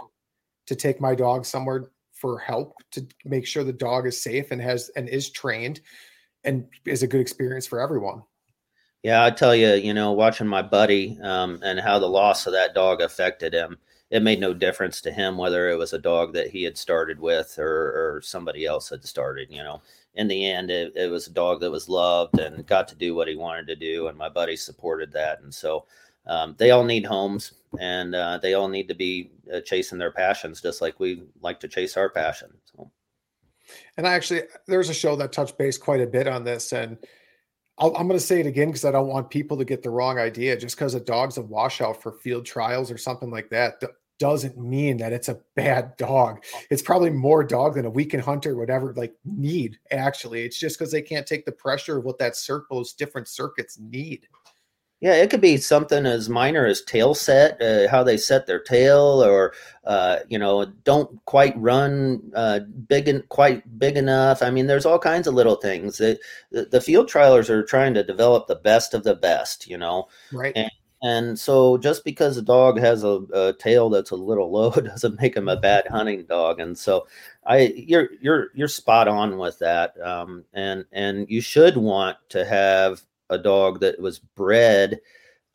to 0.66 0.76
take 0.76 1.00
my 1.00 1.14
dog 1.14 1.46
somewhere 1.46 1.86
for 2.12 2.40
help 2.40 2.76
to 2.92 3.06
make 3.26 3.46
sure 3.46 3.64
the 3.64 3.74
dog 3.74 4.08
is 4.08 4.22
safe 4.22 4.52
and 4.52 4.62
has 4.62 4.90
and 4.96 5.10
is 5.10 5.30
trained 5.30 5.82
and 6.44 6.66
is 6.86 7.04
a 7.04 7.08
good 7.08 7.22
experience 7.22 7.68
for 7.68 7.80
everyone. 7.80 8.24
Yeah, 9.04 9.26
I 9.26 9.32
tell 9.32 9.54
you, 9.54 9.74
you 9.74 9.94
know, 9.94 10.14
watching 10.14 10.48
my 10.48 10.62
buddy 10.62 11.18
um, 11.22 11.60
and 11.62 11.80
how 11.80 12.00
the 12.00 12.08
loss 12.08 12.48
of 12.48 12.54
that 12.54 12.74
dog 12.74 13.02
affected 13.02 13.54
him, 13.54 13.78
it 14.14 14.22
made 14.22 14.40
no 14.40 14.54
difference 14.54 15.02
to 15.02 15.12
him 15.12 15.40
whether 15.40 15.70
it 15.70 15.76
was 15.76 15.94
a 15.94 15.98
dog 15.98 16.34
that 16.34 16.52
he 16.52 16.62
had 16.62 16.78
started 16.78 17.20
with 17.20 17.58
or, 17.58 18.18
or 18.18 18.22
somebody 18.22 18.64
else 18.64 18.88
had 18.88 19.04
started. 19.04 19.48
You 19.50 19.64
know, 19.64 19.82
in 20.14 20.28
the 20.28 20.46
end, 20.46 20.70
it, 20.70 20.94
it 20.96 21.10
was 21.10 21.26
a 21.26 21.34
dog 21.34 21.60
that 21.62 21.72
was 21.72 21.90
loved 21.90 22.40
and 22.40 22.68
got 22.68 22.88
to 22.90 22.96
do 22.96 23.16
what 23.16 23.28
he 23.28 23.36
wanted 23.36 23.66
to 23.68 23.76
do, 23.76 24.08
and 24.08 24.18
my 24.18 24.30
buddy 24.30 24.56
supported 24.56 25.12
that. 25.14 25.42
And 25.42 25.52
so, 25.52 25.86
um, 26.28 26.54
they 26.60 26.70
all 26.70 26.84
need 26.84 27.06
homes 27.08 27.54
and 27.80 28.14
uh, 28.14 28.38
they 28.38 28.54
all 28.54 28.68
need 28.68 28.88
to 28.88 28.94
be 28.94 29.32
uh, 29.52 29.62
chasing 29.62 29.98
their 29.98 30.12
passions 30.12 30.62
just 30.62 30.80
like 30.80 31.00
we 31.00 31.24
like 31.42 31.60
to 31.60 31.68
chase 31.68 31.98
our 31.98 32.10
passion 32.10 32.50
so. 32.64 32.90
and 33.98 34.08
I 34.08 34.14
actually 34.14 34.44
there's 34.68 34.90
a 34.90 34.94
show 34.94 35.16
that 35.16 35.34
touched 35.34 35.58
base 35.58 35.78
quite 35.78 36.02
a 36.02 36.08
bit 36.08 36.28
on 36.28 36.44
this 36.44 36.72
and 36.72 36.98
i 37.80 37.88
am 37.88 38.08
going 38.08 38.12
to 38.12 38.20
say 38.20 38.40
it 38.40 38.46
again 38.46 38.68
because 38.68 38.86
i 38.86 38.92
don't 38.92 39.08
want 39.08 39.30
people 39.30 39.58
to 39.58 39.66
get 39.66 39.82
the 39.82 39.90
wrong 39.90 40.20
idea 40.20 40.56
just 40.56 40.78
because 40.78 40.94
a 40.94 41.00
dog's 41.00 41.38
a 41.38 41.42
washout 41.42 42.02
for 42.02 42.12
field 42.12 42.46
trials 42.46 42.92
or 42.92 42.98
something 42.98 43.32
like 43.32 43.50
that 43.50 43.84
doesn't 44.20 44.58
mean 44.58 44.98
that 44.98 45.14
it's 45.14 45.30
a 45.30 45.40
bad 45.56 45.98
dog. 45.98 46.44
It's 46.70 46.82
probably 46.82 47.10
more 47.10 47.44
dog 47.44 47.76
than 47.76 47.86
a 47.86 47.90
weekend 47.90 48.24
hunter 48.24 48.56
would 48.56 48.70
ever 48.70 48.94
like 48.94 49.14
need. 49.26 49.78
Actually, 49.92 50.44
it's 50.44 50.60
just 50.60 50.78
because 50.78 50.92
they 50.92 51.02
can't 51.02 51.28
take 51.28 51.46
the 51.46 51.52
pressure 51.52 51.98
of 51.98 52.06
what 52.06 52.20
that 52.20 52.36
circle, 52.36 52.78
those 52.78 52.94
different 52.94 53.28
circuits 53.28 53.78
need. 53.80 54.28
Yeah, 55.02 55.16
it 55.16 55.30
could 55.30 55.42
be 55.42 55.58
something 55.58 56.06
as 56.06 56.30
minor 56.30 56.66
as 56.66 56.82
tail 56.82 57.14
set, 57.14 57.62
uh, 57.62 57.90
how 57.90 58.04
they 58.04 58.16
set 58.16 58.48
their 58.48 58.62
tail, 58.62 59.22
or 59.22 59.54
uh, 59.84 60.20
you 60.30 60.40
know, 60.40 60.64
don't 60.86 61.20
quite 61.26 61.54
run 61.58 62.32
uh, 62.34 62.62
big 62.88 63.10
and 63.10 63.28
quite 63.28 63.78
big 63.78 63.98
enough. 63.98 64.42
I 64.42 64.50
mean, 64.50 64.68
there's 64.68 64.86
all 64.86 65.00
kinds 65.00 65.28
of 65.28 65.34
little 65.34 65.58
things. 65.58 65.98
That 65.98 66.20
the, 66.52 66.66
the 66.72 66.80
field 66.80 67.10
trialers 67.10 67.50
are 67.50 67.64
trying 67.64 67.94
to 67.96 68.04
develop 68.04 68.48
the 68.48 68.56
best 68.56 68.94
of 68.94 69.04
the 69.04 69.16
best, 69.16 69.68
you 69.68 69.78
know. 69.78 70.08
Right. 70.32 70.54
And, 70.56 70.72
and 71.04 71.38
so, 71.38 71.78
just 71.78 72.06
because 72.06 72.38
a 72.38 72.42
dog 72.42 72.80
has 72.80 73.04
a, 73.04 73.20
a 73.34 73.54
tail 73.60 73.90
that's 73.90 74.12
a 74.12 74.16
little 74.16 74.50
low 74.54 74.72
doesn't 74.72 75.22
make 75.22 75.36
him 75.36 75.50
a 75.50 75.58
bad 75.58 75.86
hunting 75.88 76.24
dog. 76.24 76.62
And 76.62 76.78
so, 76.78 77.08
I 77.46 77.74
you're 77.76 78.10
you're 78.22 78.48
you're 78.56 78.70
spot 78.70 79.10
on 79.10 79.38
with 79.38 79.60
that. 79.60 80.00
Um, 80.02 80.46
and 80.54 80.86
and 80.94 81.30
you 81.30 81.42
should 81.42 81.76
want 81.76 82.18
to 82.30 82.46
have 82.46 83.02
a 83.30 83.38
dog 83.38 83.82
that 83.82 84.00
was 84.00 84.20
bred 84.20 85.02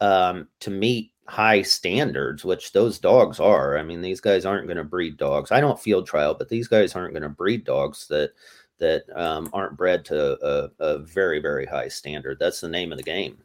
um, 0.01 0.49
to 0.61 0.71
meet 0.71 1.13
high 1.27 1.63
standards, 1.63 2.45
which 2.45 2.73
those 2.73 2.99
dogs 2.99 3.41
are. 3.41 3.79
I 3.79 3.83
mean, 3.83 4.03
these 4.03 4.21
guys 4.21 4.45
aren't 4.45 4.67
going 4.67 4.77
to 4.77 4.85
breed 4.85 5.17
dogs. 5.17 5.51
I 5.51 5.61
don't 5.61 5.81
field 5.81 6.07
trial, 6.07 6.35
but 6.35 6.51
these 6.51 6.69
guys 6.69 6.95
aren't 6.95 7.15
going 7.15 7.23
to 7.23 7.29
breed 7.31 7.65
dogs 7.65 8.07
that 8.09 8.33
that 8.79 9.05
um, 9.17 9.49
aren't 9.55 9.79
bred 9.79 10.05
to 10.07 10.39
a, 10.45 10.71
a 10.79 10.99
very 10.99 11.41
very 11.41 11.65
high 11.65 11.89
standard. 11.89 12.39
That's 12.39 12.61
the 12.61 12.69
name 12.69 12.93
of 12.93 12.99
the 12.99 13.05
game. 13.05 13.39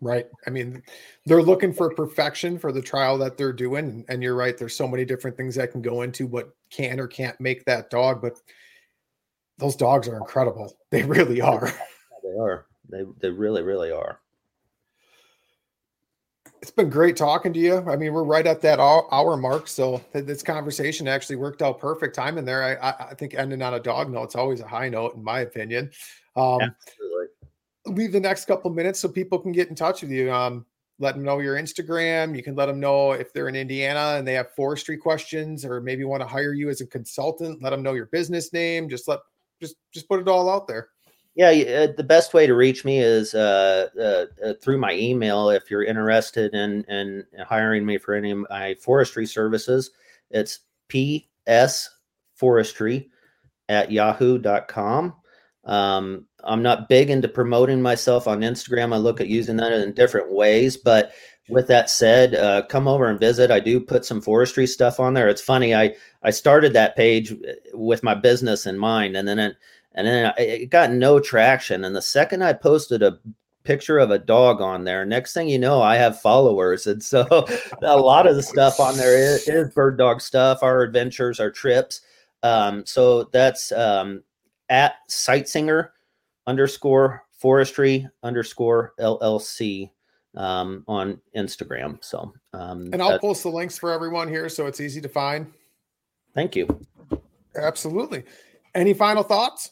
Right. 0.00 0.26
I 0.46 0.50
mean, 0.50 0.82
they're 1.24 1.42
looking 1.42 1.72
for 1.72 1.94
perfection 1.94 2.58
for 2.58 2.70
the 2.70 2.82
trial 2.82 3.16
that 3.18 3.38
they're 3.38 3.52
doing. 3.52 4.04
And 4.08 4.22
you're 4.22 4.34
right. 4.34 4.56
There's 4.56 4.76
so 4.76 4.86
many 4.86 5.06
different 5.06 5.36
things 5.36 5.54
that 5.54 5.72
can 5.72 5.80
go 5.80 6.02
into 6.02 6.26
what 6.26 6.54
can 6.70 7.00
or 7.00 7.06
can't 7.06 7.40
make 7.40 7.64
that 7.64 7.88
dog, 7.88 8.20
but 8.20 8.38
those 9.58 9.76
dogs 9.76 10.08
are 10.08 10.16
incredible. 10.16 10.76
They 10.90 11.02
really 11.02 11.40
are. 11.40 11.72
They 12.22 12.38
are. 12.40 12.66
They 12.88 13.02
they 13.20 13.28
really 13.28 13.62
really 13.62 13.90
are. 13.90 14.20
It's 16.62 16.70
been 16.70 16.88
great 16.88 17.16
talking 17.16 17.52
to 17.52 17.58
you. 17.58 17.78
I 17.88 17.96
mean, 17.96 18.14
we're 18.14 18.24
right 18.24 18.46
at 18.46 18.62
that 18.62 18.78
hour 18.80 19.36
mark, 19.36 19.68
so 19.68 20.02
this 20.12 20.42
conversation 20.42 21.06
actually 21.06 21.36
worked 21.36 21.60
out 21.60 21.78
perfect 21.78 22.14
time 22.14 22.38
in 22.38 22.44
there. 22.44 22.78
I, 22.82 23.10
I, 23.10 23.14
think 23.14 23.34
ending 23.34 23.62
on 23.62 23.74
a 23.74 23.80
dog 23.80 24.10
note, 24.10 24.24
it's 24.24 24.36
always 24.36 24.60
a 24.60 24.66
high 24.66 24.88
note, 24.88 25.16
in 25.16 25.22
my 25.22 25.40
opinion. 25.40 25.90
Um, 26.34 26.62
Absolutely. 26.62 27.05
Leave 27.86 28.12
the 28.12 28.20
next 28.20 28.46
couple 28.46 28.70
minutes 28.70 29.00
so 29.00 29.08
people 29.08 29.38
can 29.38 29.52
get 29.52 29.68
in 29.68 29.74
touch 29.74 30.02
with 30.02 30.10
you. 30.10 30.32
Um, 30.32 30.66
let 30.98 31.14
them 31.14 31.24
know 31.24 31.40
your 31.40 31.56
Instagram. 31.56 32.34
You 32.36 32.42
can 32.42 32.54
let 32.54 32.66
them 32.66 32.80
know 32.80 33.12
if 33.12 33.32
they're 33.32 33.48
in 33.48 33.56
Indiana 33.56 34.16
and 34.16 34.26
they 34.26 34.32
have 34.34 34.52
forestry 34.52 34.96
questions, 34.96 35.64
or 35.64 35.80
maybe 35.80 36.04
want 36.04 36.22
to 36.22 36.26
hire 36.26 36.54
you 36.54 36.70
as 36.70 36.80
a 36.80 36.86
consultant. 36.86 37.62
Let 37.62 37.70
them 37.70 37.82
know 37.82 37.92
your 37.92 38.06
business 38.06 38.52
name. 38.52 38.88
Just 38.88 39.06
let 39.06 39.20
just 39.60 39.76
just 39.92 40.08
put 40.08 40.20
it 40.20 40.28
all 40.28 40.48
out 40.48 40.66
there. 40.66 40.88
Yeah, 41.34 41.50
uh, 41.50 41.92
the 41.94 42.04
best 42.04 42.32
way 42.32 42.46
to 42.46 42.54
reach 42.54 42.86
me 42.86 43.00
is 43.00 43.34
uh, 43.34 43.88
uh, 43.98 44.24
uh, 44.42 44.54
through 44.62 44.78
my 44.78 44.94
email. 44.94 45.50
If 45.50 45.70
you're 45.70 45.84
interested 45.84 46.54
in 46.54 46.82
in 46.84 47.24
hiring 47.46 47.84
me 47.84 47.98
for 47.98 48.14
any 48.14 48.30
of 48.30 48.46
my 48.48 48.74
forestry 48.76 49.26
services, 49.26 49.90
it's 50.30 50.60
ps 50.88 51.90
forestry 52.34 53.10
at 53.68 53.92
yahoo.com. 53.92 55.14
Um, 55.66 56.26
I'm 56.44 56.62
not 56.62 56.88
big 56.88 57.10
into 57.10 57.28
promoting 57.28 57.82
myself 57.82 58.28
on 58.28 58.40
Instagram. 58.40 58.94
I 58.94 58.98
look 58.98 59.20
at 59.20 59.28
using 59.28 59.56
that 59.56 59.72
in 59.72 59.92
different 59.92 60.32
ways, 60.32 60.76
but 60.76 61.12
with 61.48 61.66
that 61.68 61.90
said, 61.90 62.34
uh, 62.34 62.62
come 62.66 62.88
over 62.88 63.06
and 63.08 63.20
visit. 63.20 63.50
I 63.50 63.60
do 63.60 63.80
put 63.80 64.04
some 64.04 64.20
forestry 64.20 64.66
stuff 64.66 64.98
on 64.98 65.14
there. 65.14 65.28
It's 65.28 65.42
funny. 65.42 65.74
I 65.74 65.94
I 66.22 66.30
started 66.30 66.72
that 66.72 66.96
page 66.96 67.34
with 67.72 68.02
my 68.02 68.14
business 68.14 68.66
in 68.66 68.78
mind, 68.78 69.16
and 69.16 69.26
then 69.26 69.38
it 69.38 69.56
and 69.92 70.06
then 70.06 70.32
it 70.38 70.70
got 70.70 70.92
no 70.92 71.20
traction. 71.20 71.84
And 71.84 71.94
the 71.94 72.02
second 72.02 72.42
I 72.42 72.52
posted 72.52 73.02
a 73.02 73.18
picture 73.64 73.98
of 73.98 74.10
a 74.10 74.18
dog 74.18 74.60
on 74.60 74.84
there, 74.84 75.04
next 75.04 75.32
thing 75.32 75.48
you 75.48 75.58
know, 75.58 75.82
I 75.82 75.96
have 75.96 76.20
followers, 76.20 76.86
and 76.86 77.02
so 77.02 77.26
a 77.82 77.96
lot 77.96 78.26
of 78.26 78.36
the 78.36 78.42
stuff 78.42 78.80
on 78.80 78.96
there 78.96 79.16
is, 79.16 79.48
is 79.48 79.74
bird 79.74 79.98
dog 79.98 80.20
stuff, 80.20 80.62
our 80.62 80.82
adventures, 80.82 81.40
our 81.40 81.50
trips. 81.50 82.00
Um, 82.42 82.84
so 82.86 83.24
that's 83.24 83.72
um, 83.72 84.22
at 84.68 84.96
Seitzinger 85.10 85.90
underscore 86.46 87.24
forestry 87.38 88.08
underscore 88.22 88.94
LLC 89.00 89.90
um, 90.36 90.84
on 90.86 91.20
Instagram. 91.36 92.02
So, 92.02 92.32
um, 92.52 92.88
and 92.92 93.02
I'll 93.02 93.18
post 93.18 93.42
the 93.42 93.50
links 93.50 93.78
for 93.78 93.92
everyone 93.92 94.28
here 94.28 94.48
so 94.48 94.66
it's 94.66 94.80
easy 94.80 95.00
to 95.00 95.08
find. 95.08 95.52
Thank 96.34 96.56
you. 96.56 96.68
Absolutely. 97.56 98.24
Any 98.74 98.92
final 98.92 99.22
thoughts? 99.22 99.70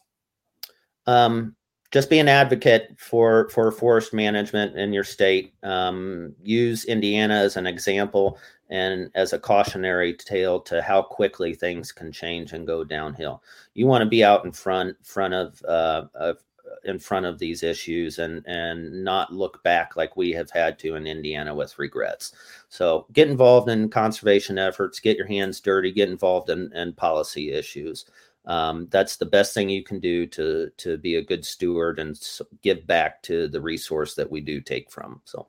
Um, 1.06 1.54
just 1.94 2.10
be 2.10 2.18
an 2.18 2.26
advocate 2.26 2.92
for 2.98 3.48
for 3.50 3.70
forest 3.70 4.12
management 4.12 4.76
in 4.76 4.92
your 4.92 5.04
state. 5.04 5.54
Um, 5.62 6.34
use 6.42 6.84
Indiana 6.86 7.34
as 7.34 7.56
an 7.56 7.68
example 7.68 8.36
and 8.68 9.12
as 9.14 9.32
a 9.32 9.38
cautionary 9.38 10.12
tale 10.12 10.58
to 10.62 10.82
how 10.82 11.02
quickly 11.02 11.54
things 11.54 11.92
can 11.92 12.10
change 12.10 12.52
and 12.52 12.66
go 12.66 12.82
downhill. 12.82 13.44
You 13.74 13.86
want 13.86 14.02
to 14.02 14.08
be 14.08 14.24
out 14.24 14.44
in 14.44 14.50
front 14.50 14.96
front 15.06 15.34
of, 15.34 15.62
uh, 15.68 16.06
of 16.16 16.38
in 16.82 16.98
front 16.98 17.26
of 17.26 17.38
these 17.38 17.62
issues 17.62 18.18
and 18.18 18.44
and 18.48 19.04
not 19.04 19.32
look 19.32 19.62
back 19.62 19.94
like 19.94 20.16
we 20.16 20.32
have 20.32 20.50
had 20.50 20.80
to 20.80 20.96
in 20.96 21.06
Indiana 21.06 21.54
with 21.54 21.78
regrets. 21.78 22.32
So 22.70 23.06
get 23.12 23.28
involved 23.28 23.68
in 23.68 23.88
conservation 23.88 24.58
efforts, 24.58 24.98
get 24.98 25.16
your 25.16 25.28
hands 25.28 25.60
dirty, 25.60 25.92
get 25.92 26.08
involved 26.08 26.50
in, 26.50 26.72
in 26.72 26.92
policy 26.94 27.52
issues 27.52 28.06
um, 28.46 28.88
that's 28.90 29.16
the 29.16 29.26
best 29.26 29.54
thing 29.54 29.68
you 29.68 29.82
can 29.82 30.00
do 30.00 30.26
to 30.26 30.70
to 30.76 30.96
be 30.98 31.16
a 31.16 31.22
good 31.22 31.44
steward 31.44 31.98
and 31.98 32.20
give 32.62 32.86
back 32.86 33.22
to 33.22 33.48
the 33.48 33.60
resource 33.60 34.14
that 34.14 34.30
we 34.30 34.40
do 34.40 34.60
take 34.60 34.90
from 34.90 35.20
so. 35.24 35.48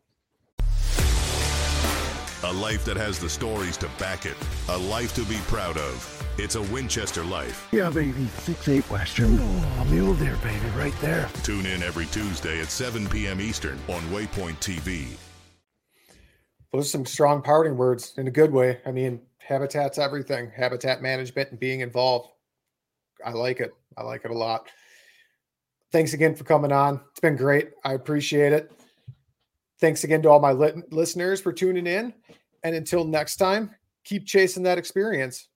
A 2.43 2.53
life 2.53 2.85
that 2.85 2.95
has 2.95 3.17
the 3.17 3.29
stories 3.29 3.75
to 3.77 3.89
back 3.97 4.27
it. 4.27 4.35
A 4.69 4.77
life 4.77 5.15
to 5.15 5.23
be 5.23 5.37
proud 5.47 5.77
of. 5.77 6.23
It's 6.37 6.55
a 6.55 6.61
winchester 6.61 7.23
life. 7.23 7.67
Yeah 7.71 7.89
baby. 7.89 8.27
6-8 8.45 8.89
western. 8.89 9.37
Oh 9.39 9.87
mule 9.89 10.13
deer 10.13 10.37
baby 10.43 10.67
right 10.75 10.93
there. 11.01 11.29
Tune 11.43 11.65
in 11.65 11.81
every 11.81 12.05
tuesday 12.07 12.61
at 12.61 12.69
7 12.69 13.07
p.m 13.09 13.41
eastern 13.41 13.79
on 13.87 14.01
waypoint 14.03 14.57
tv 14.59 15.17
those 16.71 16.87
are 16.87 16.89
some 16.89 17.05
strong 17.05 17.41
parting 17.41 17.77
words 17.77 18.13
in 18.17 18.27
a 18.27 18.31
good 18.31 18.51
way. 18.51 18.79
I 18.85 18.91
mean 18.91 19.21
habitat's 19.37 19.97
everything. 19.97 20.51
Habitat 20.53 21.01
management 21.01 21.51
and 21.51 21.59
being 21.59 21.79
involved 21.79 22.29
I 23.23 23.31
like 23.31 23.59
it. 23.59 23.71
I 23.97 24.03
like 24.03 24.25
it 24.25 24.31
a 24.31 24.37
lot. 24.37 24.69
Thanks 25.91 26.13
again 26.13 26.35
for 26.35 26.43
coming 26.43 26.71
on. 26.71 26.99
It's 27.11 27.19
been 27.19 27.35
great. 27.35 27.71
I 27.83 27.93
appreciate 27.93 28.53
it. 28.53 28.71
Thanks 29.79 30.03
again 30.03 30.21
to 30.23 30.29
all 30.29 30.39
my 30.39 30.51
li- 30.51 30.81
listeners 30.91 31.41
for 31.41 31.53
tuning 31.53 31.87
in. 31.87 32.13
And 32.63 32.75
until 32.75 33.05
next 33.05 33.37
time, 33.37 33.75
keep 34.03 34.25
chasing 34.25 34.63
that 34.63 34.77
experience. 34.77 35.47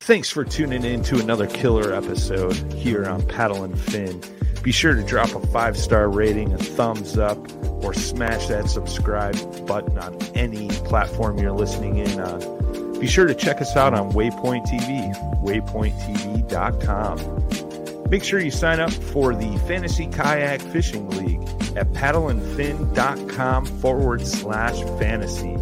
Thanks 0.00 0.28
for 0.28 0.44
tuning 0.44 0.84
in 0.84 1.02
to 1.04 1.18
another 1.18 1.46
killer 1.46 1.94
episode 1.94 2.54
here 2.72 3.06
on 3.06 3.26
Paddle 3.26 3.64
and 3.64 3.78
Fin. 3.78 4.20
Be 4.62 4.72
sure 4.72 4.94
to 4.94 5.02
drop 5.02 5.34
a 5.34 5.46
five 5.46 5.76
star 5.76 6.10
rating, 6.10 6.52
a 6.52 6.58
thumbs 6.58 7.16
up, 7.16 7.38
or 7.84 7.94
smash 7.94 8.48
that 8.48 8.68
subscribe 8.68 9.66
button 9.66 9.96
on 9.98 10.20
any 10.34 10.68
platform 10.68 11.38
you're 11.38 11.52
listening 11.52 11.98
in 11.98 12.20
on. 12.20 12.55
Be 13.00 13.06
sure 13.06 13.26
to 13.26 13.34
check 13.34 13.60
us 13.60 13.76
out 13.76 13.92
on 13.94 14.12
Waypoint 14.12 14.66
TV, 14.66 15.14
waypointtv.com. 15.42 18.10
Make 18.10 18.22
sure 18.22 18.38
you 18.40 18.50
sign 18.50 18.80
up 18.80 18.92
for 18.92 19.34
the 19.34 19.56
Fantasy 19.66 20.06
Kayak 20.06 20.60
Fishing 20.60 21.08
League 21.10 21.40
at 21.76 21.92
paddleandfin.com 21.92 23.66
forward 23.66 24.26
slash 24.26 24.78
fantasy. 24.98 25.56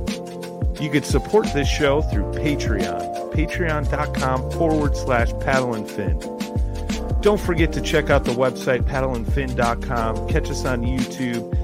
You 0.83 0.91
could 0.91 1.07
support 1.07 1.47
this 1.55 1.69
show 1.69 2.03
through 2.03 2.33
Patreon, 2.33 3.33
patreon.com 3.33 4.51
forward 4.53 4.97
slash 4.97 5.33
paddle 5.41 5.75
and 5.75 5.89
fin. 5.89 6.19
Don't 7.21 7.41
forget 7.41 7.73
to 7.73 7.81
check 7.81 8.11
out 8.11 8.25
the 8.25 8.33
website 8.33 8.83
paddleandfin.com. 8.83 10.29
Catch 10.29 10.51
us 10.51 10.65
on 10.67 10.83
YouTube 10.83 11.64